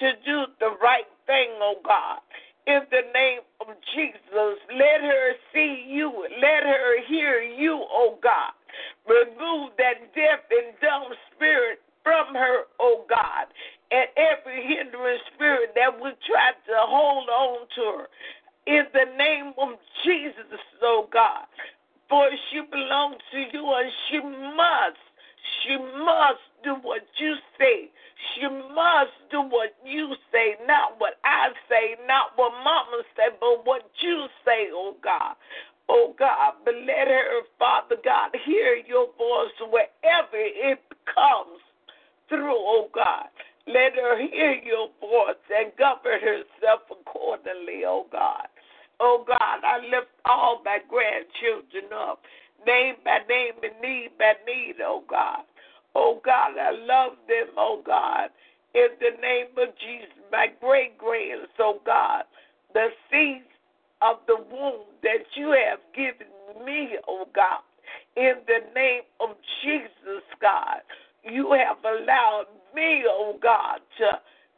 to 0.00 0.12
do 0.24 0.44
the 0.58 0.76
right 0.80 1.08
thing, 1.26 1.50
oh 1.60 1.76
God 1.84 2.20
in 2.66 2.80
the 2.90 3.02
name 3.14 3.40
of 3.60 3.74
Jesus. 3.94 4.54
Let 4.70 5.00
her 5.00 5.32
see 5.52 5.86
you. 5.88 6.26
Let 6.40 6.62
her 6.62 7.02
hear 7.08 7.40
you, 7.42 7.82
oh 7.90 8.18
God. 8.22 8.52
Remove 9.08 9.72
that 9.78 10.14
deaf 10.14 10.40
and 10.50 10.74
dumb 10.80 11.10
spirit 11.34 11.80
from 12.02 12.34
her, 12.34 12.64
oh 12.78 13.04
God, 13.08 13.46
and 13.90 14.06
every 14.16 14.62
hindering 14.62 15.18
spirit 15.34 15.72
that 15.74 16.00
would 16.00 16.16
try 16.26 16.52
to 16.66 16.76
hold 16.78 17.28
on 17.28 17.66
to 17.74 17.82
her. 17.98 18.06
In 18.66 18.84
the 18.92 19.16
name 19.16 19.52
of 19.58 19.78
Jesus, 20.04 20.60
oh 20.82 21.08
God. 21.12 21.46
For 22.08 22.28
she 22.50 22.60
belongs 22.70 23.18
to 23.32 23.38
you 23.52 23.64
and 23.74 23.90
she 24.08 24.18
must, 24.20 25.00
she 25.62 25.76
must 25.78 26.42
do 26.64 26.74
what 26.82 27.02
you 27.18 27.34
say. 27.58 27.90
She 28.34 28.46
must 28.46 29.14
do 29.30 29.42
what 29.42 29.74
you 29.84 30.14
say, 30.30 30.56
not 30.66 30.98
what 30.98 31.14
I 31.24 31.50
say, 31.68 31.96
not 32.06 32.32
what 32.36 32.52
mama 32.62 33.02
say, 33.16 33.34
but 33.40 33.64
what 33.64 33.82
you 34.00 34.26
say, 34.44 34.68
oh 34.72 34.96
God. 35.02 35.34
Oh 35.88 36.14
God, 36.18 36.54
but 36.64 36.74
let 36.86 37.08
her, 37.08 37.42
Father 37.58 37.96
God, 38.04 38.30
hear 38.44 38.76
your 38.86 39.06
voice 39.18 39.54
wherever 39.70 40.36
it 40.36 40.78
comes 41.06 41.58
through, 42.28 42.54
oh 42.54 42.88
God. 42.94 43.26
Let 43.66 43.94
her 43.94 44.18
hear 44.18 44.54
your 44.64 44.88
voice 45.00 45.44
and 45.54 45.72
govern 45.78 46.20
herself 46.20 46.82
accordingly, 46.90 47.84
oh 47.86 48.06
God. 48.10 48.48
Oh 48.98 49.24
God, 49.26 49.64
I 49.64 49.78
lift 49.78 50.12
all 50.24 50.60
my 50.64 50.78
grandchildren 50.88 51.92
up, 51.94 52.20
name 52.66 52.96
by 53.04 53.18
name 53.28 53.54
and 53.62 53.80
need 53.80 54.10
by 54.18 54.34
need, 54.46 54.76
oh 54.84 55.02
God. 55.08 55.44
Oh 55.94 56.20
God, 56.24 56.52
I 56.58 56.70
love 56.70 57.16
them, 57.28 57.54
oh 57.56 57.82
God. 57.84 58.30
In 58.74 58.88
the 59.00 59.20
name 59.20 59.46
of 59.58 59.74
Jesus, 59.78 60.14
my 60.30 60.46
great 60.60 60.96
grands, 60.96 61.50
oh 61.58 61.80
God, 61.84 62.24
the 62.72 62.88
seeds 63.10 63.44
of 64.02 64.16
the 64.26 64.36
womb 64.36 64.86
that 65.02 65.24
you 65.34 65.50
have 65.50 65.80
given 65.94 66.28
me, 66.64 66.96
oh 67.08 67.26
God. 67.34 67.60
In 68.16 68.34
the 68.46 68.60
name 68.74 69.02
of 69.20 69.36
Jesus, 69.62 70.22
God, 70.40 70.80
you 71.24 71.52
have 71.52 71.78
allowed 71.84 72.46
me, 72.74 73.02
oh 73.08 73.38
God, 73.42 73.80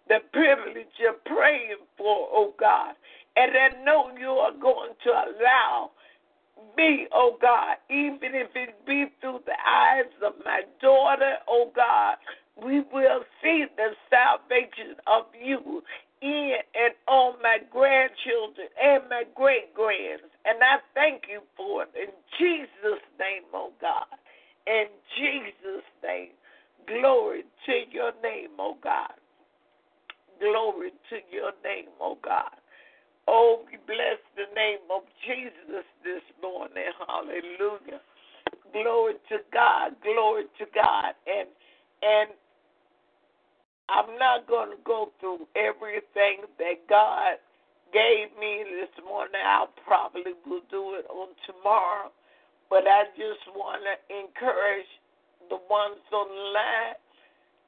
the 0.08 0.18
privilege 0.32 0.98
of 1.08 1.24
praying 1.24 1.76
for, 1.96 2.28
oh 2.32 2.54
God. 2.58 2.94
And 3.36 3.52
I 3.56 3.82
know 3.84 4.10
you 4.18 4.28
are 4.28 4.52
going 4.52 4.92
to 5.04 5.10
allow 5.10 5.90
me, 6.76 7.06
oh 7.12 7.36
God, 7.40 7.76
even 7.90 8.34
if 8.34 8.48
it 8.54 8.74
be 8.86 9.06
through 9.20 9.40
the 9.46 9.56
eyes 9.66 10.10
of 10.24 10.34
my 10.44 10.62
daughter, 10.80 11.36
oh 11.48 11.70
God, 11.74 12.16
we 12.62 12.80
will 12.92 13.24
see 13.42 13.64
the 13.76 13.90
salvation 14.10 14.96
of 15.06 15.24
you 15.34 15.82
in 16.20 16.56
and 16.74 16.94
on 17.08 17.34
my 17.42 17.58
grandchildren 17.70 18.68
and 18.80 19.02
my 19.10 19.24
great 19.34 19.74
grands. 19.74 20.24
And 20.44 20.62
I 20.62 20.78
thank 20.94 21.24
you 21.28 21.40
for 21.56 21.84
it 21.84 21.90
in 21.96 22.12
Jesus' 22.38 23.02
name, 23.18 23.44
oh 23.54 23.72
God. 23.80 24.06
In 24.66 24.86
Jesus' 25.18 25.86
name. 26.04 26.30
Glory 26.86 27.44
to 27.66 27.72
your 27.90 28.12
name, 28.22 28.50
oh 28.58 28.76
God. 28.82 29.12
Glory 30.40 30.90
to 31.10 31.16
your 31.30 31.52
name, 31.64 31.90
oh 32.00 32.18
God. 32.22 32.50
Oh, 33.28 33.62
we 33.70 33.78
bless 33.86 34.18
the 34.34 34.52
name 34.54 34.82
of 34.90 35.02
Jesus 35.26 35.86
this 36.02 36.22
morning. 36.42 36.90
Hallelujah. 37.06 38.00
Glory 38.72 39.14
to 39.28 39.38
God. 39.52 39.94
Glory 40.02 40.44
to 40.58 40.66
God. 40.74 41.14
And 41.26 41.48
and 42.02 42.30
I'm 43.88 44.18
not 44.18 44.48
going 44.48 44.70
to 44.70 44.80
go 44.84 45.10
through 45.20 45.46
everything 45.54 46.48
that 46.58 46.82
God 46.88 47.38
gave 47.92 48.32
me 48.40 48.64
this 48.64 48.90
morning. 49.04 49.38
I'll 49.44 49.70
probably 49.86 50.32
will 50.46 50.66
do 50.70 50.96
it 50.98 51.06
on 51.10 51.28
tomorrow. 51.46 52.10
But 52.70 52.88
I 52.88 53.04
just 53.14 53.44
want 53.54 53.82
to 53.84 53.94
encourage 54.08 54.88
the 55.52 55.60
ones 55.68 56.00
on 56.12 56.28
the 56.28 56.44
line. 56.56 56.96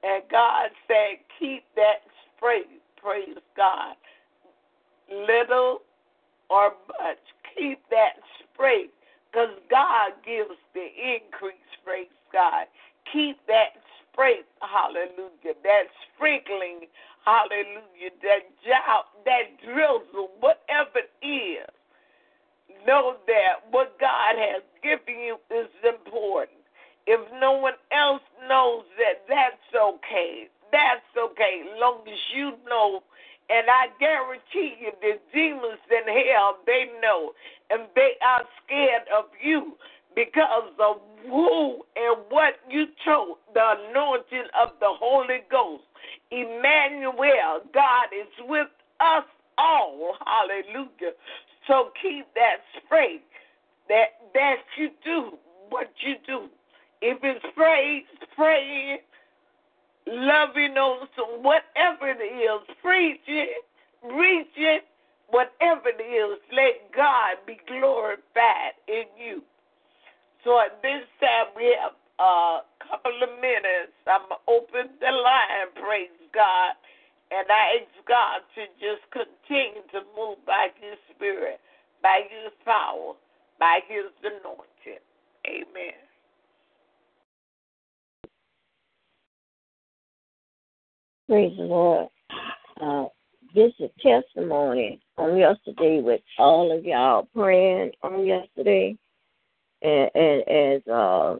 And 0.02 0.22
God 0.30 0.70
said, 0.88 1.20
keep 1.38 1.64
that 1.76 2.00
straight. 2.36 2.80
Praise 2.96 3.36
God. 3.56 3.96
Little 5.12 5.82
or 6.48 6.72
much, 6.88 7.20
keep 7.56 7.80
that 7.90 8.16
straight. 8.52 8.90
Because 9.30 9.50
God 9.70 10.12
gives 10.24 10.56
the 10.72 10.86
increase, 10.96 11.68
praise 11.84 12.08
God. 12.32 12.66
Keep 13.12 13.36
that 13.48 13.76
straight, 14.12 14.46
hallelujah. 14.60 15.58
That 15.62 15.84
sprinkling, 16.16 16.88
hallelujah. 17.24 18.14
That 18.22 18.48
job, 18.64 19.04
that 19.26 19.60
drizzle, 19.62 20.30
whatever 20.40 21.04
it 21.04 21.26
is. 21.26 21.68
Know 22.86 23.16
that 23.26 23.64
what 23.70 23.98
God 23.98 24.36
has 24.36 24.62
given 24.82 25.20
you 25.20 25.36
is 25.50 25.68
important. 25.84 26.53
If 27.06 27.20
no 27.40 27.52
one 27.52 27.74
else 27.92 28.22
knows 28.48 28.84
that, 28.98 29.24
that's 29.28 29.74
okay. 29.74 30.48
That's 30.72 31.04
okay, 31.16 31.62
long 31.78 32.00
as 32.08 32.18
you 32.34 32.54
know. 32.68 33.02
And 33.50 33.68
I 33.68 33.88
guarantee 34.00 34.74
you, 34.80 34.90
the 35.02 35.20
demons 35.32 35.80
in 35.90 36.06
hell, 36.08 36.58
they 36.66 36.86
know. 37.02 37.32
And 37.70 37.82
they 37.94 38.12
are 38.24 38.42
scared 38.64 39.04
of 39.16 39.26
you 39.42 39.74
because 40.16 40.72
of 40.80 40.96
who 41.28 41.84
and 41.96 42.16
what 42.30 42.54
you 42.70 42.86
told 43.04 43.38
the 43.52 43.88
anointing 43.90 44.48
of 44.58 44.70
the 44.80 44.88
Holy 44.88 45.40
Ghost. 45.50 45.84
Emmanuel, 46.30 47.60
God 47.72 48.06
is 48.12 48.32
with 48.48 48.68
us 49.00 49.24
all. 49.58 50.16
Hallelujah. 50.24 51.12
So 51.66 51.90
keep 52.00 52.26
that 52.34 52.58
straight. 52.84 53.22
That 53.88 54.16
that 54.32 54.56
you 54.78 54.90
do 55.04 55.36
what 55.68 55.90
you 56.00 56.14
do. 56.26 56.48
If 57.02 57.18
it's 57.22 57.44
praise, 57.54 58.04
praying, 58.36 58.98
loving 60.06 60.76
on 60.76 61.08
some 61.16 61.42
whatever 61.42 62.08
it 62.08 62.22
is, 62.22 62.76
preaching, 62.82 63.60
reaching, 64.02 64.80
whatever 65.28 65.88
it 65.88 66.02
is, 66.02 66.38
let 66.52 66.92
God 66.94 67.36
be 67.46 67.58
glorified 67.68 68.76
in 68.88 69.04
you. 69.18 69.42
So 70.44 70.60
at 70.60 70.80
this 70.82 71.04
time 71.20 71.52
we 71.56 71.76
have 71.80 71.96
a 72.20 72.60
couple 72.84 73.16
of 73.22 73.40
minutes. 73.40 73.96
I'm 74.06 74.28
gonna 74.28 74.44
open 74.48 74.92
the 75.00 75.10
line, 75.12 75.72
praise 75.74 76.12
God. 76.34 76.76
And 77.32 77.46
I 77.50 77.80
ask 77.82 78.06
God 78.06 78.42
to 78.54 78.62
just 78.78 79.02
continue 79.10 79.82
to 79.92 80.04
move 80.16 80.38
by 80.46 80.68
His 80.80 80.98
Spirit, 81.16 81.60
by 82.02 82.28
His 82.28 82.52
power, 82.64 83.14
by 83.58 83.80
His 83.88 84.12
anointing. 84.22 85.02
Amen. 85.48 86.03
Praise 91.34 91.56
the 91.56 91.64
Lord. 91.64 92.06
Uh, 92.80 93.06
this 93.56 93.72
is 93.80 93.90
testimony 94.00 95.00
on 95.18 95.36
yesterday 95.36 96.00
with 96.00 96.20
all 96.38 96.70
of 96.70 96.84
y'all 96.84 97.26
praying 97.34 97.90
on 98.04 98.24
yesterday, 98.24 98.96
and, 99.82 100.10
and 100.14 100.48
as 100.48 100.86
uh, 100.86 101.34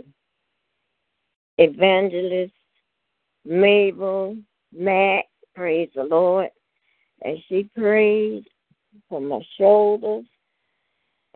evangelist 1.59 2.53
Mabel 3.45 4.37
Matt, 4.77 5.27
praise 5.55 5.91
the 5.95 6.03
Lord, 6.03 6.49
and 7.23 7.39
she 7.49 7.71
prayed 7.77 8.49
for 9.09 9.21
my 9.21 9.43
shoulders, 9.57 10.25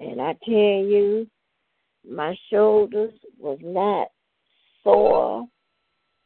and 0.01 0.21
I 0.21 0.37
tell 0.45 0.53
you, 0.53 1.29
my 2.05 2.37
shoulders 2.51 3.15
was 3.39 3.61
not 3.63 4.09
sore 4.83 5.47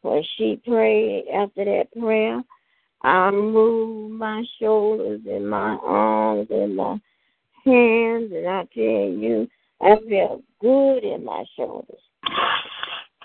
when 0.03 0.23
she 0.37 0.61
prayed 0.67 1.25
after 1.33 1.65
that 1.65 1.89
prayer. 1.99 2.43
I 3.03 3.31
moved 3.31 4.15
my 4.15 4.45
shoulders 4.61 5.21
and 5.27 5.49
my 5.49 5.77
arms 5.83 6.49
and 6.51 6.77
my 6.77 7.01
hands, 7.65 8.33
and 8.33 8.47
I 8.47 8.65
tell 8.73 9.09
you, 9.09 9.49
I 9.81 9.97
felt 10.09 10.43
good 10.61 10.99
in 10.99 11.25
my 11.25 11.45
shoulders. 11.57 12.01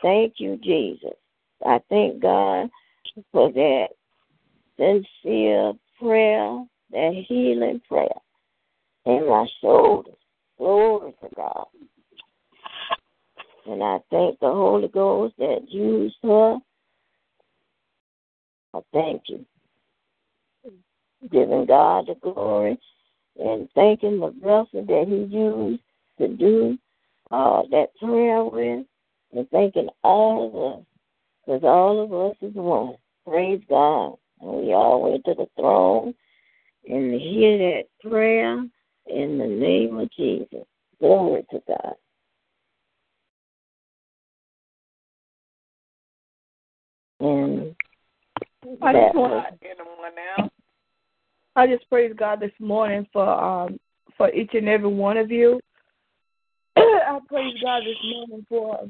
Thank 0.01 0.35
you, 0.37 0.57
Jesus. 0.63 1.13
I 1.65 1.79
thank 1.89 2.21
God 2.21 2.69
for 3.31 3.51
that 3.51 3.87
sincere 4.77 5.73
prayer, 5.99 6.65
that 6.91 7.25
healing 7.27 7.81
prayer 7.87 8.07
in 9.05 9.27
my 9.27 9.47
shoulders. 9.61 10.13
Glory 10.57 11.13
to 11.21 11.29
God. 11.35 11.67
And 13.67 13.83
I 13.83 13.99
thank 14.09 14.39
the 14.39 14.47
Holy 14.47 14.87
Ghost 14.87 15.35
that 15.39 15.69
used 15.69 16.15
her. 16.23 16.57
I 18.77 18.81
thank 18.93 19.23
you. 19.27 19.45
Giving 21.31 21.65
God 21.65 22.07
the 22.07 22.15
glory 22.21 22.77
and 23.39 23.67
thanking 23.73 24.19
the 24.19 24.29
vessel 24.29 24.85
that 24.85 25.05
He 25.07 25.35
used 25.35 25.81
to 26.19 26.27
do 26.27 26.77
uh, 27.31 27.63
that 27.71 27.87
prayer 27.99 28.43
with, 28.43 28.85
and 29.33 29.49
thanking 29.49 29.89
all 30.03 30.47
of 30.47 30.79
us, 30.79 30.85
because 31.45 31.63
all 31.63 32.03
of 32.03 32.13
us 32.13 32.37
is 32.41 32.55
one. 32.55 32.95
Praise 33.25 33.61
God. 33.67 34.17
And 34.41 34.51
we 34.51 34.73
all 34.73 35.01
went 35.03 35.25
to 35.25 35.33
the 35.33 35.47
throne 35.57 36.13
and 36.87 37.19
hear 37.19 37.57
that 37.57 37.83
prayer 38.07 38.63
in 39.07 39.37
the 39.37 39.47
name 39.47 39.97
of 39.97 40.09
Jesus. 40.11 40.65
Glory 40.99 41.45
to 41.51 41.61
God. 41.67 41.95
And 47.19 47.75
I 48.81 48.93
just 48.93 49.15
want 49.15 49.45
else? 50.37 50.51
I 51.55 51.67
just 51.67 51.89
praise 51.89 52.13
God 52.17 52.39
this 52.39 52.51
morning 52.59 53.07
for 53.13 53.27
um 53.27 53.79
for 54.17 54.31
each 54.33 54.51
and 54.53 54.67
every 54.67 54.89
one 54.89 55.17
of 55.17 55.31
you. 55.31 55.59
I 56.77 57.19
praise 57.27 57.55
God 57.63 57.83
this 57.85 57.97
morning 58.03 58.45
for 58.49 58.87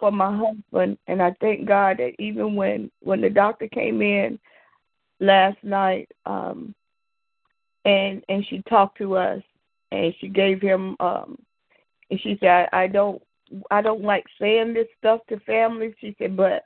for 0.00 0.10
my 0.10 0.36
husband, 0.36 0.98
and 1.06 1.22
I 1.22 1.34
thank 1.40 1.66
God 1.66 1.98
that 1.98 2.12
even 2.18 2.54
when 2.54 2.90
when 3.00 3.20
the 3.20 3.30
doctor 3.30 3.68
came 3.68 4.02
in 4.02 4.38
last 5.20 5.62
night, 5.62 6.08
um, 6.24 6.74
and 7.84 8.22
and 8.28 8.44
she 8.48 8.62
talked 8.68 8.98
to 8.98 9.16
us, 9.16 9.42
and 9.92 10.12
she 10.20 10.28
gave 10.28 10.60
him, 10.60 10.96
um, 11.00 11.38
and 12.10 12.20
she 12.20 12.36
said, 12.40 12.68
I, 12.72 12.84
I 12.84 12.86
don't 12.88 13.22
I 13.70 13.80
don't 13.80 14.02
like 14.02 14.24
saying 14.40 14.74
this 14.74 14.88
stuff 14.98 15.20
to 15.28 15.38
families. 15.40 15.94
She 16.00 16.14
said, 16.18 16.36
but 16.36 16.64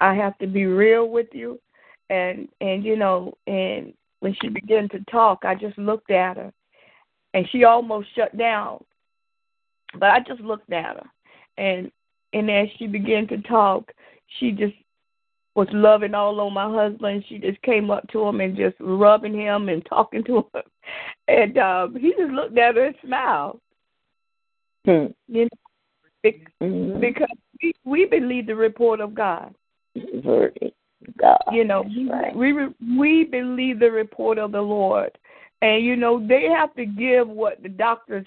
I 0.00 0.14
have 0.14 0.36
to 0.38 0.46
be 0.46 0.64
real 0.66 1.08
with 1.08 1.28
you, 1.32 1.60
and 2.08 2.48
and 2.60 2.84
you 2.84 2.96
know, 2.96 3.34
and 3.46 3.92
when 4.20 4.34
she 4.40 4.48
began 4.48 4.88
to 4.90 5.04
talk, 5.10 5.44
I 5.44 5.54
just 5.54 5.76
looked 5.78 6.10
at 6.10 6.36
her, 6.36 6.52
and 7.34 7.48
she 7.50 7.64
almost 7.64 8.08
shut 8.14 8.36
down, 8.36 8.82
but 9.98 10.10
I 10.10 10.20
just 10.20 10.40
looked 10.40 10.72
at 10.72 10.96
her, 10.96 11.10
and 11.58 11.90
and 12.32 12.50
as 12.50 12.68
she 12.78 12.86
began 12.86 13.26
to 13.28 13.38
talk, 13.42 13.90
she 14.38 14.52
just 14.52 14.74
was 15.54 15.68
loving 15.72 16.14
all 16.14 16.40
on 16.40 16.52
my 16.54 16.70
husband. 16.70 17.24
She 17.28 17.38
just 17.38 17.60
came 17.62 17.90
up 17.90 18.06
to 18.12 18.22
him 18.26 18.40
and 18.40 18.56
just 18.56 18.76
rubbing 18.78 19.34
him 19.34 19.68
and 19.68 19.84
talking 19.84 20.24
to 20.24 20.38
him, 20.38 20.62
and 21.28 21.58
um, 21.58 21.96
he 21.96 22.12
just 22.18 22.32
looked 22.32 22.56
at 22.58 22.76
her 22.76 22.86
and 22.86 22.94
smiled. 23.04 23.60
hmm. 24.84 25.06
You 25.28 25.44
know, 25.44 25.48
Mhm. 26.62 27.00
because 27.00 27.28
we 27.62 27.72
we 27.84 28.04
believe 28.04 28.46
the 28.46 28.54
report 28.54 29.00
of 29.00 29.14
God. 29.14 29.54
Verdict. 29.96 30.76
God. 31.18 31.38
You 31.52 31.64
know, 31.64 31.82
we 31.82 32.08
right. 32.08 32.34
we 32.34 32.52
we 32.98 33.24
believe 33.24 33.78
the 33.78 33.90
report 33.90 34.38
of 34.38 34.52
the 34.52 34.60
Lord, 34.60 35.10
and 35.62 35.84
you 35.84 35.96
know 35.96 36.24
they 36.24 36.44
have 36.44 36.74
to 36.74 36.84
give 36.84 37.28
what 37.28 37.62
the 37.62 37.68
doctors 37.68 38.26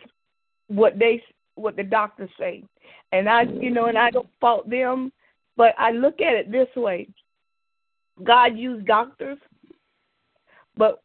what 0.68 0.98
they 0.98 1.22
what 1.56 1.76
the 1.76 1.84
doctors 1.84 2.30
say, 2.40 2.64
and 3.12 3.30
I 3.30 3.44
you 3.44 3.70
know 3.70 3.86
and 3.86 3.98
I 3.98 4.10
don't 4.10 4.30
fault 4.42 4.70
them, 4.70 5.12
but 5.56 5.76
I 5.78 5.92
look 5.92 6.20
at 6.20 6.34
it 6.34 6.52
this 6.52 6.68
way: 6.76 7.08
God 8.24 8.58
used 8.58 8.88
doctors, 8.88 9.38
but 10.76 11.02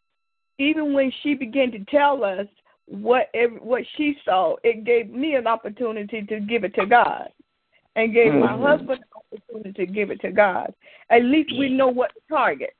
even 0.57 0.93
when 0.93 1.11
she 1.21 1.35
began 1.35 1.71
to 1.71 1.85
tell 1.85 2.23
us 2.23 2.47
what 2.85 3.29
every, 3.33 3.57
what 3.57 3.83
she 3.95 4.17
saw, 4.25 4.55
it 4.63 4.83
gave 4.83 5.09
me 5.11 5.35
an 5.35 5.47
opportunity 5.47 6.23
to 6.23 6.39
give 6.39 6.63
it 6.63 6.73
to 6.75 6.85
God, 6.85 7.29
and 7.99 8.13
gave 8.13 8.33
my 8.33 8.53
Mhm. 8.53 8.61
husband 8.61 9.01
an 9.01 9.21
opportunity 9.21 9.73
to 9.73 9.85
give 9.85 10.09
it 10.09 10.21
to 10.21 10.31
God. 10.31 10.73
At 11.09 11.23
least 11.23 11.51
we 11.57 11.69
know 11.69 11.89
what 11.89 12.13
to 12.15 12.21
target. 12.29 12.73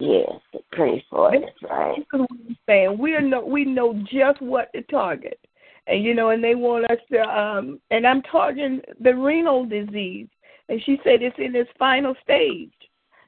Yes, 0.00 0.40
pray 0.72 1.00
for 1.10 1.34
it. 1.34 1.40
That's 1.40 1.62
right. 1.62 1.96
This 1.96 2.06
is 2.12 2.20
what 2.20 2.30
I'm 2.30 2.56
saying. 2.66 2.98
We 2.98 3.18
know 3.18 3.44
we 3.44 3.64
know 3.64 3.94
just 3.94 4.40
what 4.40 4.72
to 4.72 4.82
target, 4.82 5.38
and 5.86 6.04
you 6.04 6.14
know, 6.14 6.30
and 6.30 6.42
they 6.42 6.54
want 6.54 6.90
us 6.90 7.00
to. 7.10 7.20
um 7.20 7.80
And 7.90 8.06
I'm 8.06 8.22
targeting 8.22 8.82
the 9.00 9.14
renal 9.14 9.64
disease, 9.64 10.28
and 10.68 10.82
she 10.82 11.00
said 11.02 11.22
it's 11.22 11.38
in 11.38 11.54
its 11.56 11.70
final 11.78 12.14
stage. 12.22 12.72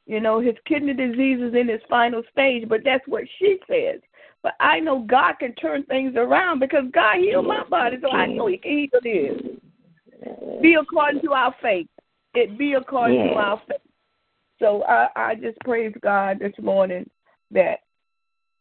You 0.07 0.21
know, 0.21 0.41
his 0.41 0.57
kidney 0.65 0.95
disease 0.95 1.41
is 1.41 1.55
in 1.55 1.69
its 1.71 1.85
final 1.87 2.23
stage, 2.31 2.69
but 2.69 2.83
that's 2.85 3.07
what 3.07 3.25
she 3.39 3.61
says. 3.69 4.01
But 4.43 4.55
I 4.59 4.81
know 4.81 5.01
God 5.01 5.35
can 5.39 5.55
turn 5.55 5.83
things 5.85 6.17
around 6.17 6.61
because 6.61 6.85
God 6.93 7.19
healed 7.19 7.47
my 7.47 7.65
body, 7.65 7.99
so 8.01 8.11
I 8.11 8.27
know 8.27 8.47
He 8.47 8.59
can 8.59 8.79
heal 8.79 9.01
this. 9.03 9.61
Be 10.63 10.75
according 10.75 11.23
to 11.23 11.33
our 11.33 11.55
faith. 11.63 11.89
It 12.35 12.59
be 12.59 12.75
according 12.75 13.29
to 13.29 13.35
our 13.35 13.61
faith. 13.69 13.81
So 14.59 14.85
I, 14.85 15.09
I 15.17 15.35
just 15.35 15.59
praise 15.61 15.95
God 16.03 16.39
this 16.41 16.53
morning 16.61 17.09
that 17.51 17.81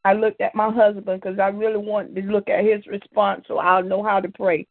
I 0.06 0.14
looked 0.14 0.42
at 0.42 0.56
my 0.56 0.72
husband 0.72 1.22
because 1.22 1.40
I 1.40 1.48
really 1.48 1.78
wanted 1.78 2.16
to 2.16 2.22
look 2.32 2.50
at 2.50 2.64
his 2.64 2.86
response 2.88 3.44
so 3.48 3.58
I'll 3.58 3.84
know 3.84 4.02
how 4.02 4.20
to 4.20 4.30
pray. 4.30 4.66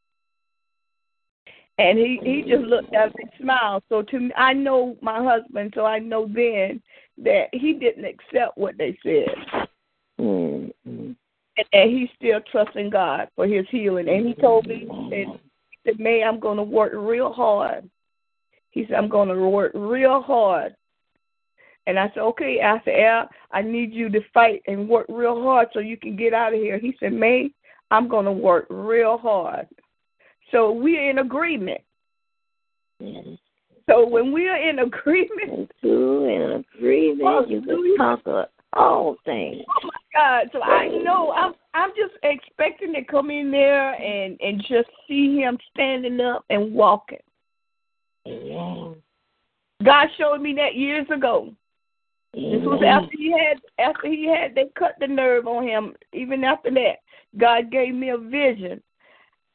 And 1.76 1.96
he 1.96 2.18
he 2.24 2.42
just 2.42 2.64
looked 2.64 2.92
at 2.94 3.14
me 3.14 3.22
and 3.22 3.30
smiled. 3.40 3.84
So 3.88 4.02
to 4.02 4.18
me, 4.18 4.32
I 4.36 4.52
know 4.52 4.96
my 5.00 5.22
husband, 5.22 5.72
so 5.76 5.84
I 5.84 6.00
know 6.00 6.26
then 6.26 6.82
that 7.18 7.48
he 7.52 7.74
didn't 7.74 8.04
accept 8.04 8.56
what 8.56 8.76
they 8.78 8.98
said, 9.02 9.68
Mm-hmm. 10.20 11.12
and, 11.56 11.66
and 11.72 11.90
he's 11.90 12.08
still 12.16 12.40
trusting 12.50 12.90
God 12.90 13.28
for 13.36 13.46
his 13.46 13.66
healing. 13.70 14.08
And 14.08 14.26
he 14.26 14.34
told 14.34 14.66
me 14.66 14.84
that 14.88 15.38
said, 15.88 16.00
"May 16.00 16.22
I'm 16.22 16.40
going 16.40 16.56
to 16.56 16.62
work 16.62 16.92
real 16.94 17.32
hard." 17.32 17.88
He 18.70 18.84
said, 18.86 18.96
"I'm 18.96 19.08
going 19.08 19.28
to 19.28 19.48
work 19.48 19.72
real 19.74 20.20
hard." 20.22 20.74
And 21.86 21.98
I 21.98 22.08
said, 22.08 22.20
"Okay." 22.20 22.60
I 22.62 22.80
said, 22.84 23.00
"Al, 23.00 23.28
I 23.52 23.62
need 23.62 23.92
you 23.92 24.08
to 24.10 24.20
fight 24.34 24.62
and 24.66 24.88
work 24.88 25.06
real 25.08 25.42
hard 25.42 25.68
so 25.72 25.80
you 25.80 25.96
can 25.96 26.16
get 26.16 26.34
out 26.34 26.52
of 26.54 26.60
here." 26.60 26.78
He 26.78 26.94
said, 27.00 27.12
"May, 27.12 27.50
I'm 27.90 28.08
going 28.08 28.26
to 28.26 28.32
work 28.32 28.66
real 28.68 29.18
hard." 29.18 29.66
So 30.50 30.72
we're 30.72 31.10
in 31.10 31.18
agreement. 31.18 31.80
Yes. 33.00 33.24
So 33.88 34.06
when 34.06 34.32
we 34.32 34.48
are 34.48 34.56
in 34.56 34.80
agreement, 34.80 35.50
And 35.50 35.72
two 35.80 36.24
in 36.24 36.64
agreement, 36.76 37.48
you 37.48 37.62
can 37.62 37.94
conquer 37.96 38.46
all 38.74 39.16
things. 39.24 39.64
oh 39.66 39.86
my 39.86 39.90
God! 40.14 40.50
So 40.52 40.62
I 40.62 40.88
know 40.88 41.32
I'm 41.32 41.54
I'm 41.78 41.90
just 41.90 42.14
expecting 42.22 42.92
to 42.94 43.04
come 43.04 43.30
in 43.30 43.50
there 43.50 43.94
and 43.94 44.36
and 44.40 44.60
just 44.68 44.88
see 45.06 45.36
him 45.36 45.56
standing 45.72 46.20
up 46.20 46.44
and 46.50 46.72
walking. 46.74 47.18
Amen. 48.26 48.96
God 49.84 50.08
showed 50.18 50.40
me 50.40 50.54
that 50.54 50.74
years 50.74 51.06
ago. 51.14 51.54
This 52.34 52.62
was 52.62 52.82
after 52.86 53.16
he 53.16 53.32
had 53.32 53.60
after 53.78 54.08
he 54.08 54.26
had 54.26 54.54
they 54.54 54.70
cut 54.76 54.96
the 55.00 55.06
nerve 55.06 55.46
on 55.46 55.66
him. 55.66 55.94
Even 56.12 56.44
after 56.44 56.70
that, 56.72 56.96
God 57.36 57.70
gave 57.70 57.94
me 57.94 58.10
a 58.10 58.18
vision, 58.18 58.82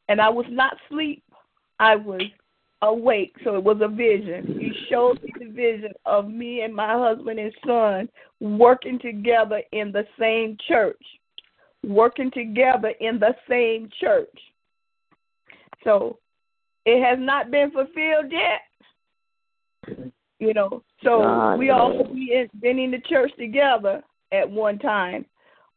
and 0.08 0.20
I 0.20 0.28
was 0.28 0.46
not 0.48 0.76
asleep. 0.86 1.22
I 1.78 1.96
was 1.96 2.22
awake, 2.82 3.34
so 3.44 3.56
it 3.56 3.64
was 3.64 3.78
a 3.80 3.88
vision. 3.88 4.58
He 4.58 4.72
showed 4.90 5.22
me 5.22 5.32
the 5.38 5.50
vision 5.50 5.92
of 6.06 6.28
me 6.28 6.62
and 6.62 6.74
my 6.74 6.94
husband 6.94 7.38
and 7.38 7.52
son 7.66 8.08
working 8.40 8.98
together 8.98 9.62
in 9.72 9.92
the 9.92 10.06
same 10.18 10.56
church, 10.66 11.02
working 11.88 12.30
together 12.30 12.92
in 13.00 13.18
the 13.18 13.34
same 13.48 13.88
church. 14.00 14.38
So 15.82 16.18
it 16.84 17.02
has 17.02 17.18
not 17.18 17.50
been 17.50 17.70
fulfilled 17.70 18.30
yet. 18.30 18.60
You 20.40 20.52
know, 20.52 20.82
so 21.02 21.22
God 21.22 21.58
we 21.58 21.70
all 21.70 22.04
we 22.12 22.48
been 22.60 22.78
in 22.78 22.90
the 22.90 23.00
church 23.00 23.32
together 23.38 24.02
at 24.32 24.50
one 24.50 24.78
time 24.78 25.24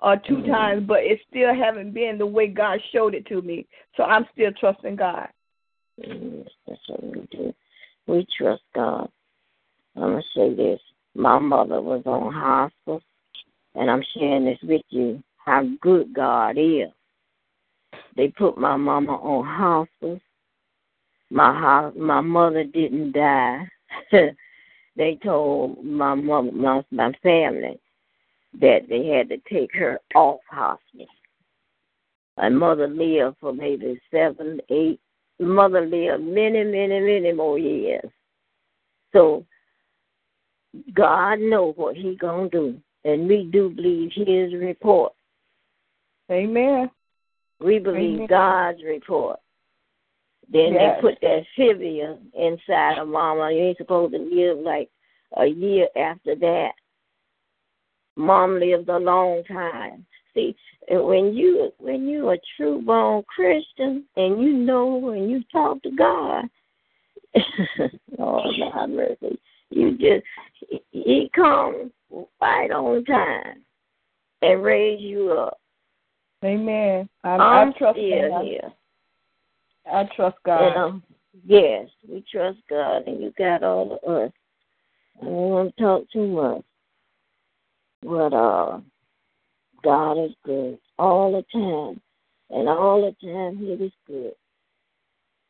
or 0.02 0.18
2 0.18 0.38
Mhm. 0.38 0.52
times, 0.52 0.84
but 0.86 1.04
it 1.04 1.22
still 1.30 1.54
haven't 1.54 1.92
been 1.92 2.18
the 2.18 2.26
way 2.26 2.48
God 2.48 2.82
showed 2.92 3.16
it 3.16 3.26
to 3.28 3.42
me. 3.42 3.68
So 3.96 4.04
I'm 4.04 4.28
still 4.34 4.52
trusting 4.54 4.96
God. 4.96 5.30
Yes, 5.98 6.48
that's 6.68 6.90
what 6.90 7.04
we 7.04 7.22
do. 7.32 7.54
We 8.08 8.26
trust 8.38 8.64
God. 8.74 9.10
I'm 9.96 10.12
gonna 10.12 10.24
say 10.36 10.54
this. 10.54 10.82
My 11.16 11.40
mother 11.40 11.82
was 11.82 12.06
on 12.06 12.32
hospice, 12.32 13.04
and 13.76 13.90
I'm 13.90 14.04
sharing 14.14 14.46
this 14.46 14.62
with 14.62 14.84
you. 14.90 15.24
How 15.48 15.64
good 15.80 16.14
God 16.14 16.58
is. 16.58 16.90
They 18.18 18.28
put 18.28 18.58
my 18.58 18.76
mama 18.76 19.14
on 19.14 19.46
hospice. 19.46 20.20
My 21.32 21.90
my 21.96 22.20
mother 22.20 22.66
didn't 22.66 23.14
die. 23.14 23.66
they 24.98 25.18
told 25.24 25.82
my 25.86 26.16
mom, 26.16 26.84
my, 26.92 27.14
family 27.24 27.80
that 28.60 28.90
they 28.90 29.08
had 29.08 29.30
to 29.30 29.38
take 29.50 29.74
her 29.74 30.02
off 30.16 30.42
hospice. 30.52 31.08
My 32.36 32.50
mother 32.50 32.90
lived 32.90 33.38
for 33.40 33.54
maybe 33.54 34.02
seven, 34.12 34.60
eight, 34.70 35.00
mother 35.40 35.86
lived 35.86 36.26
many, 36.26 36.66
many, 36.66 37.00
many 37.00 37.32
more 37.32 37.58
years. 37.58 38.12
So 39.14 39.46
God 40.94 41.40
know 41.40 41.72
what 41.78 41.96
He 41.96 42.18
gonna 42.18 42.50
do, 42.50 42.78
and 43.06 43.30
we 43.30 43.46
do 43.50 43.70
believe 43.70 44.12
His 44.14 44.54
report. 44.54 45.14
Amen. 46.32 46.90
We 47.60 47.80
believe 47.80 48.16
Amen. 48.16 48.28
God's 48.28 48.84
report. 48.84 49.40
Then 50.50 50.74
Yes. 50.74 50.96
they 50.96 51.02
put 51.02 51.22
that 51.22 51.46
fibia 51.56 52.18
inside 52.34 52.98
of 53.00 53.08
Mama. 53.08 53.52
You 53.52 53.64
ain't 53.64 53.78
supposed 53.78 54.14
to 54.14 54.20
live 54.20 54.60
like 54.60 54.90
a 55.38 55.46
year 55.46 55.88
after 55.96 56.36
that. 56.36 56.74
Mom 58.16 58.60
lived 58.60 58.90
a 58.90 58.98
long 58.98 59.44
time. 59.44 60.06
See, 60.34 60.56
when 60.90 61.34
you 61.34 61.74
when 61.80 62.08
you 62.08 62.30
a 62.30 62.38
true 62.56 62.82
born 62.82 63.24
Christian 63.24 64.06
and 64.16 64.42
you 64.42 64.54
know 64.54 65.10
and 65.10 65.30
you 65.30 65.44
talk 65.52 65.82
to 65.84 65.92
God, 65.92 66.50
oh 68.20 68.52
God 68.58 68.90
mercy, 68.90 69.40
you 69.70 69.98
just 69.98 70.26
he- 70.54 70.84
he 70.92 71.30
comes 71.34 71.92
right 72.42 72.72
on 72.72 73.04
time 73.06 73.64
and 74.42 74.64
raise 74.64 75.02
you 75.02 75.32
up. 75.32 75.60
Amen. 76.44 77.10
I, 77.24 77.30
I'm 77.30 77.70
I 77.70 77.78
trust 77.78 77.98
still 77.98 78.30
God. 78.30 78.46
here. 78.46 78.74
I 79.92 80.04
trust 80.16 80.38
God. 80.46 80.68
And, 80.68 80.78
um, 80.78 81.04
yes, 81.46 81.88
we 82.08 82.24
trust 82.32 82.60
God, 82.70 83.08
and 83.08 83.22
you 83.22 83.34
got 83.38 83.64
all 83.64 84.00
of 84.04 84.10
us. 84.10 84.32
I 85.22 85.26
don't 85.26 85.34
want 85.34 85.76
to 85.76 85.84
talk 85.84 86.04
too 86.12 86.28
much, 86.28 86.64
but 88.04 88.36
uh, 88.36 88.80
God 89.84 90.24
is 90.24 90.32
good 90.46 90.78
all 91.00 91.32
the 91.32 91.44
time, 91.52 92.02
and 92.52 92.70
all 92.70 93.02
the 93.02 93.28
time 93.28 93.58
He 93.58 93.66
is 93.72 93.92
good. 94.06 94.34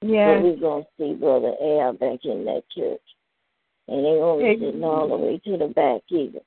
yeah. 0.01 0.37
So 0.37 0.41
we're 0.41 0.55
gonna 0.57 0.85
see 0.97 1.13
Brother 1.15 1.53
Al 1.61 1.93
back 1.93 2.19
in 2.23 2.45
that 2.45 2.63
church, 2.73 3.01
and 3.89 4.05
they 4.05 4.19
gonna 4.19 4.41
be 4.41 4.65
sitting 4.65 4.83
all 4.83 5.09
the 5.09 5.17
way 5.17 5.41
to 5.43 5.57
the 5.57 5.67
back 5.67 6.01
either. 6.09 6.39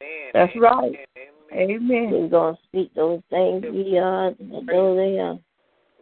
Amen. 0.00 0.30
That's 0.34 0.56
right. 0.56 0.84
Amen. 0.84 1.37
Amen. 1.52 2.10
We're 2.10 2.28
gonna 2.28 2.58
speak 2.64 2.94
those 2.94 3.20
things 3.30 3.64
uh, 3.66 3.72
we 3.72 3.98
are, 3.98 4.32
though 4.38 4.94
they 4.96 5.18
are. 5.18 5.38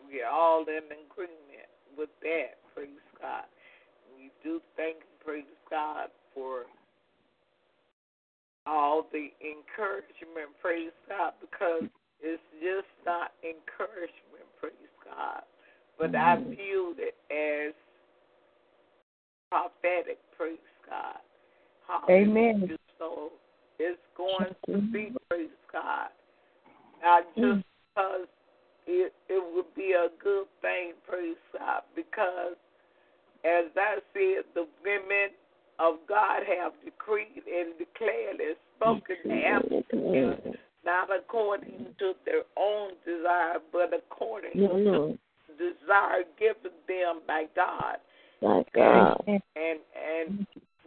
We're 0.07 0.29
all 0.29 0.63
in 0.63 0.85
agreement 0.85 1.71
with 1.97 2.11
that. 2.23 2.59
Praise 2.75 2.89
God. 3.21 3.45
We 4.17 4.31
do 4.43 4.61
thank 4.77 4.97
and 4.97 5.21
praise 5.25 5.45
God 5.71 6.09
for 6.35 6.65
all 8.67 9.07
the 9.13 9.29
encouragement, 9.41 10.51
praise 10.61 10.91
God, 11.09 11.33
because 11.41 11.89
it's 12.21 12.43
just 12.61 12.91
not 13.05 13.33
encouragement, 13.43 14.47
praise 14.61 14.75
God. 15.05 15.43
But 15.99 16.15
I 16.15 16.37
mm-hmm. 16.37 16.51
view 16.51 16.95
it 16.99 17.15
as 17.33 17.75
prophetic, 19.51 20.19
praise 20.37 20.59
God. 20.89 21.19
Amen. 22.11 22.77
So 22.99 23.31
it's 23.79 24.01
going 24.17 24.55
to 24.67 24.93
be, 24.93 25.13
praise 25.29 25.49
God. 25.73 26.09
Not 27.03 27.25
just 27.37 27.65
because 27.95 28.27
it 28.87 29.13
it 29.29 29.55
would 29.55 29.75
be 29.75 29.93
a 29.93 30.09
good 30.23 30.47
thing, 30.63 30.93
praise 31.09 31.37
God, 31.57 31.83
because 31.95 32.57
as 33.45 33.67
I 33.77 33.99
said, 34.13 34.45
the 34.55 34.67
women 34.83 35.31
of 35.79 35.97
God 36.09 36.43
have 36.47 36.73
decreed 36.85 37.45
and 37.47 37.75
declared 37.79 38.41
and 38.41 38.57
spoken 38.77 39.31
atmosphere, 39.31 40.39
not 40.85 41.09
according 41.15 41.87
to 41.99 42.13
their 42.25 42.43
own 42.57 42.93
desire, 43.05 43.59
but 43.73 43.93
according 43.93 44.53
No, 44.55 44.69
to 44.69 45.19
the 45.49 45.75
desire 45.81 46.25
given 46.39 46.73
them 46.89 47.21
by 47.27 47.45
God. 47.55 47.99
like 48.41 48.73
God. 48.73 49.23
Amen. 49.29 49.41
And 49.55 49.79
and 49.95 50.47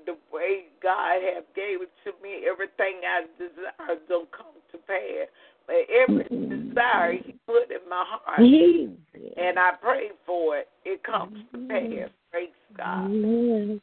the 0.10 0.18
way 0.34 0.66
God 0.82 1.22
have 1.22 1.46
gave 1.54 1.82
it 1.86 1.94
to 2.04 2.12
me, 2.24 2.50
everything 2.50 3.06
I 3.06 3.30
desire 3.38 4.02
don't 4.10 4.30
come 4.32 4.58
to 4.72 4.78
pass. 4.90 5.30
But 5.68 5.86
every 5.90 6.26
Mhm. 6.26 6.70
desire 6.70 7.14
He 7.14 7.34
put 7.46 7.70
in 7.70 7.88
my 7.88 8.04
heart, 8.04 8.42
He. 8.42 8.90
and 9.38 9.60
I 9.60 9.72
pray 9.74 10.12
for 10.26 10.58
it, 10.58 10.70
it 10.84 11.04
comes 11.04 11.38
to 11.52 11.58
pass. 11.68 12.10
Praise 12.32 12.50
God. 12.74 13.06
Amen. 13.06 13.82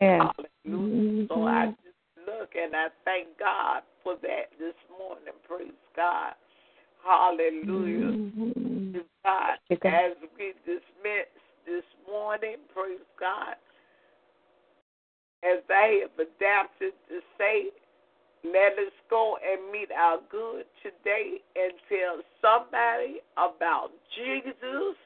Yeah. 0.00 0.32
Hallelujah. 0.64 1.28
So 1.28 1.46
I 1.46 1.66
just 1.84 2.26
look 2.26 2.54
and 2.56 2.74
I 2.74 2.88
thank 3.04 3.36
God 3.38 3.82
for 4.02 4.16
that 4.16 4.52
this 4.58 4.76
morning. 4.98 5.34
Praise 5.46 5.72
God. 5.94 6.34
Hallelujah. 7.04 8.12
Mhm. 8.12 8.92
To 8.94 9.04
God. 9.24 9.58
Okay. 9.70 9.88
As 9.88 10.16
we 10.38 10.54
dismiss 10.64 11.28
this 11.66 11.84
morning, 12.06 12.56
praise 12.72 13.04
God. 13.18 13.56
As 15.44 15.62
they 15.68 16.00
have 16.02 16.14
adapted 16.18 16.92
to 17.08 17.20
say, 17.36 17.70
let 18.44 18.72
us 18.78 18.92
go 19.10 19.36
and 19.42 19.70
meet 19.72 19.88
our 19.90 20.18
good 20.30 20.64
today 20.82 21.38
and 21.56 21.72
tell 21.88 22.22
somebody 22.40 23.20
about 23.36 23.90
Jesus. 24.14 24.96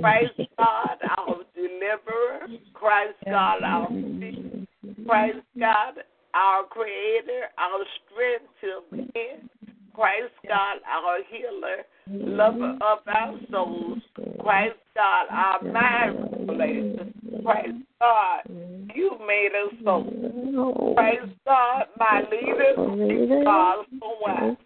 Christ 0.00 0.50
God, 0.58 0.98
our 1.18 1.36
deliverer. 1.54 2.48
Christ 2.74 3.16
God, 3.24 3.62
our 3.62 3.88
Savior. 3.88 4.66
Christ 5.06 5.38
God, 5.58 5.94
our 6.34 6.64
creator, 6.64 7.48
our 7.58 7.84
strength 8.04 8.50
to 8.60 8.96
men. 8.96 9.48
Christ 9.94 10.32
God, 10.46 10.76
our 10.86 11.18
healer, 11.28 11.84
lover 12.08 12.78
of 12.80 12.98
our 13.06 13.38
souls. 13.50 13.98
Christ 14.40 14.76
God, 14.94 15.26
our 15.30 15.62
mind 15.62 16.48
regulator. 16.48 17.06
Christ 17.44 17.84
God, 18.00 18.40
mm-hmm. 18.50 18.90
you 18.94 19.10
made 19.26 19.50
us 19.54 19.74
so. 19.84 20.04
Mm-hmm. 20.04 20.94
Christ 20.94 21.32
God, 21.44 21.84
my 21.98 22.22
mm-hmm. 22.22 23.00
leader, 23.00 23.44
God, 23.44 23.84
so 24.00 24.16
wise. 24.20 24.56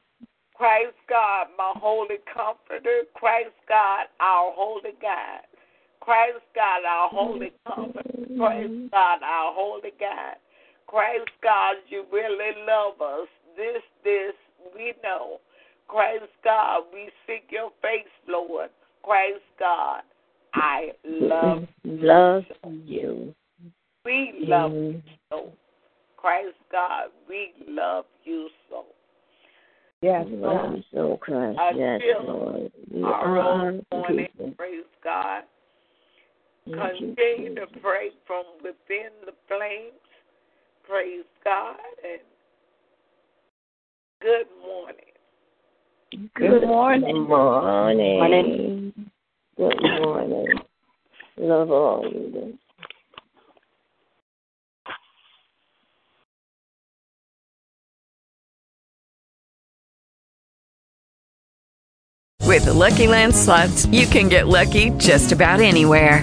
Christ 0.55 0.95
God, 1.09 1.47
my 1.59 1.73
holy 1.77 2.19
comforter. 2.33 3.03
Christ 3.15 3.51
God, 3.69 4.07
our 4.21 4.53
holy 4.55 4.93
God. 5.01 5.43
Christ 6.01 6.45
God, 6.55 6.85
our 6.89 7.09
holy 7.09 7.53
comforter. 7.67 8.11
Christ 8.37 8.91
God, 8.91 9.19
our 9.23 9.53
holy 9.55 9.93
God. 9.99 10.37
Christ 10.87 11.31
God, 11.43 11.77
you 11.89 12.05
really 12.13 12.53
love 12.67 13.01
us. 13.01 13.29
This, 13.57 13.83
this, 14.05 14.35
we 14.75 14.95
know. 15.03 15.39
Christ 15.89 16.31
God, 16.45 16.85
we 16.93 17.11
seek 17.27 17.45
your 17.51 17.71
face, 17.83 18.13
Lord. 18.29 18.71
Christ 19.03 19.43
God, 19.59 20.03
I 20.55 20.93
love 21.05 21.65
love 21.85 22.45
you. 22.85 23.35
We 24.05 24.33
love 24.41 24.73
you 24.73 25.03
so. 25.31 25.53
Christ 26.17 26.57
God, 26.71 27.09
we 27.29 27.53
love 27.67 28.05
you 28.25 28.49
so. 28.69 28.85
Yes, 30.03 30.27
Love 30.31 30.75
you 30.75 30.83
so, 30.93 31.17
Christ. 31.21 31.59
I 31.61 31.71
Yes, 31.77 32.01
Lord. 32.25 32.73
You 32.93 33.07
Our 33.07 33.39
are 33.39 33.69
own 33.69 33.87
morning, 33.93 34.29
praise 34.57 34.83
God. 35.03 35.43
Continue 36.65 37.55
to 37.55 37.67
Jesus. 37.67 37.79
pray 37.81 38.11
from 38.27 38.45
within 38.63 39.11
the 39.25 39.33
flames. 39.47 39.95
Praise 40.89 41.25
God 41.45 41.77
and 42.05 42.21
good 44.21 44.47
morning. 44.65 44.97
Good 46.35 46.67
morning. 46.67 47.15
Good 47.15 47.29
morning. 47.29 48.19
Morning. 48.19 49.11
Good 49.57 49.83
morning. 49.83 50.59
Love 51.37 51.71
all 51.71 52.05
you. 52.05 52.59
With 62.53 62.67
the 62.67 62.75
Lucky 62.75 63.07
Land 63.07 63.35
slots, 63.35 63.87
you 63.87 64.07
can 64.07 64.29
get 64.29 64.47
lucky 64.47 64.91
just 64.99 65.33
about 65.33 65.61
anywhere. 65.61 66.23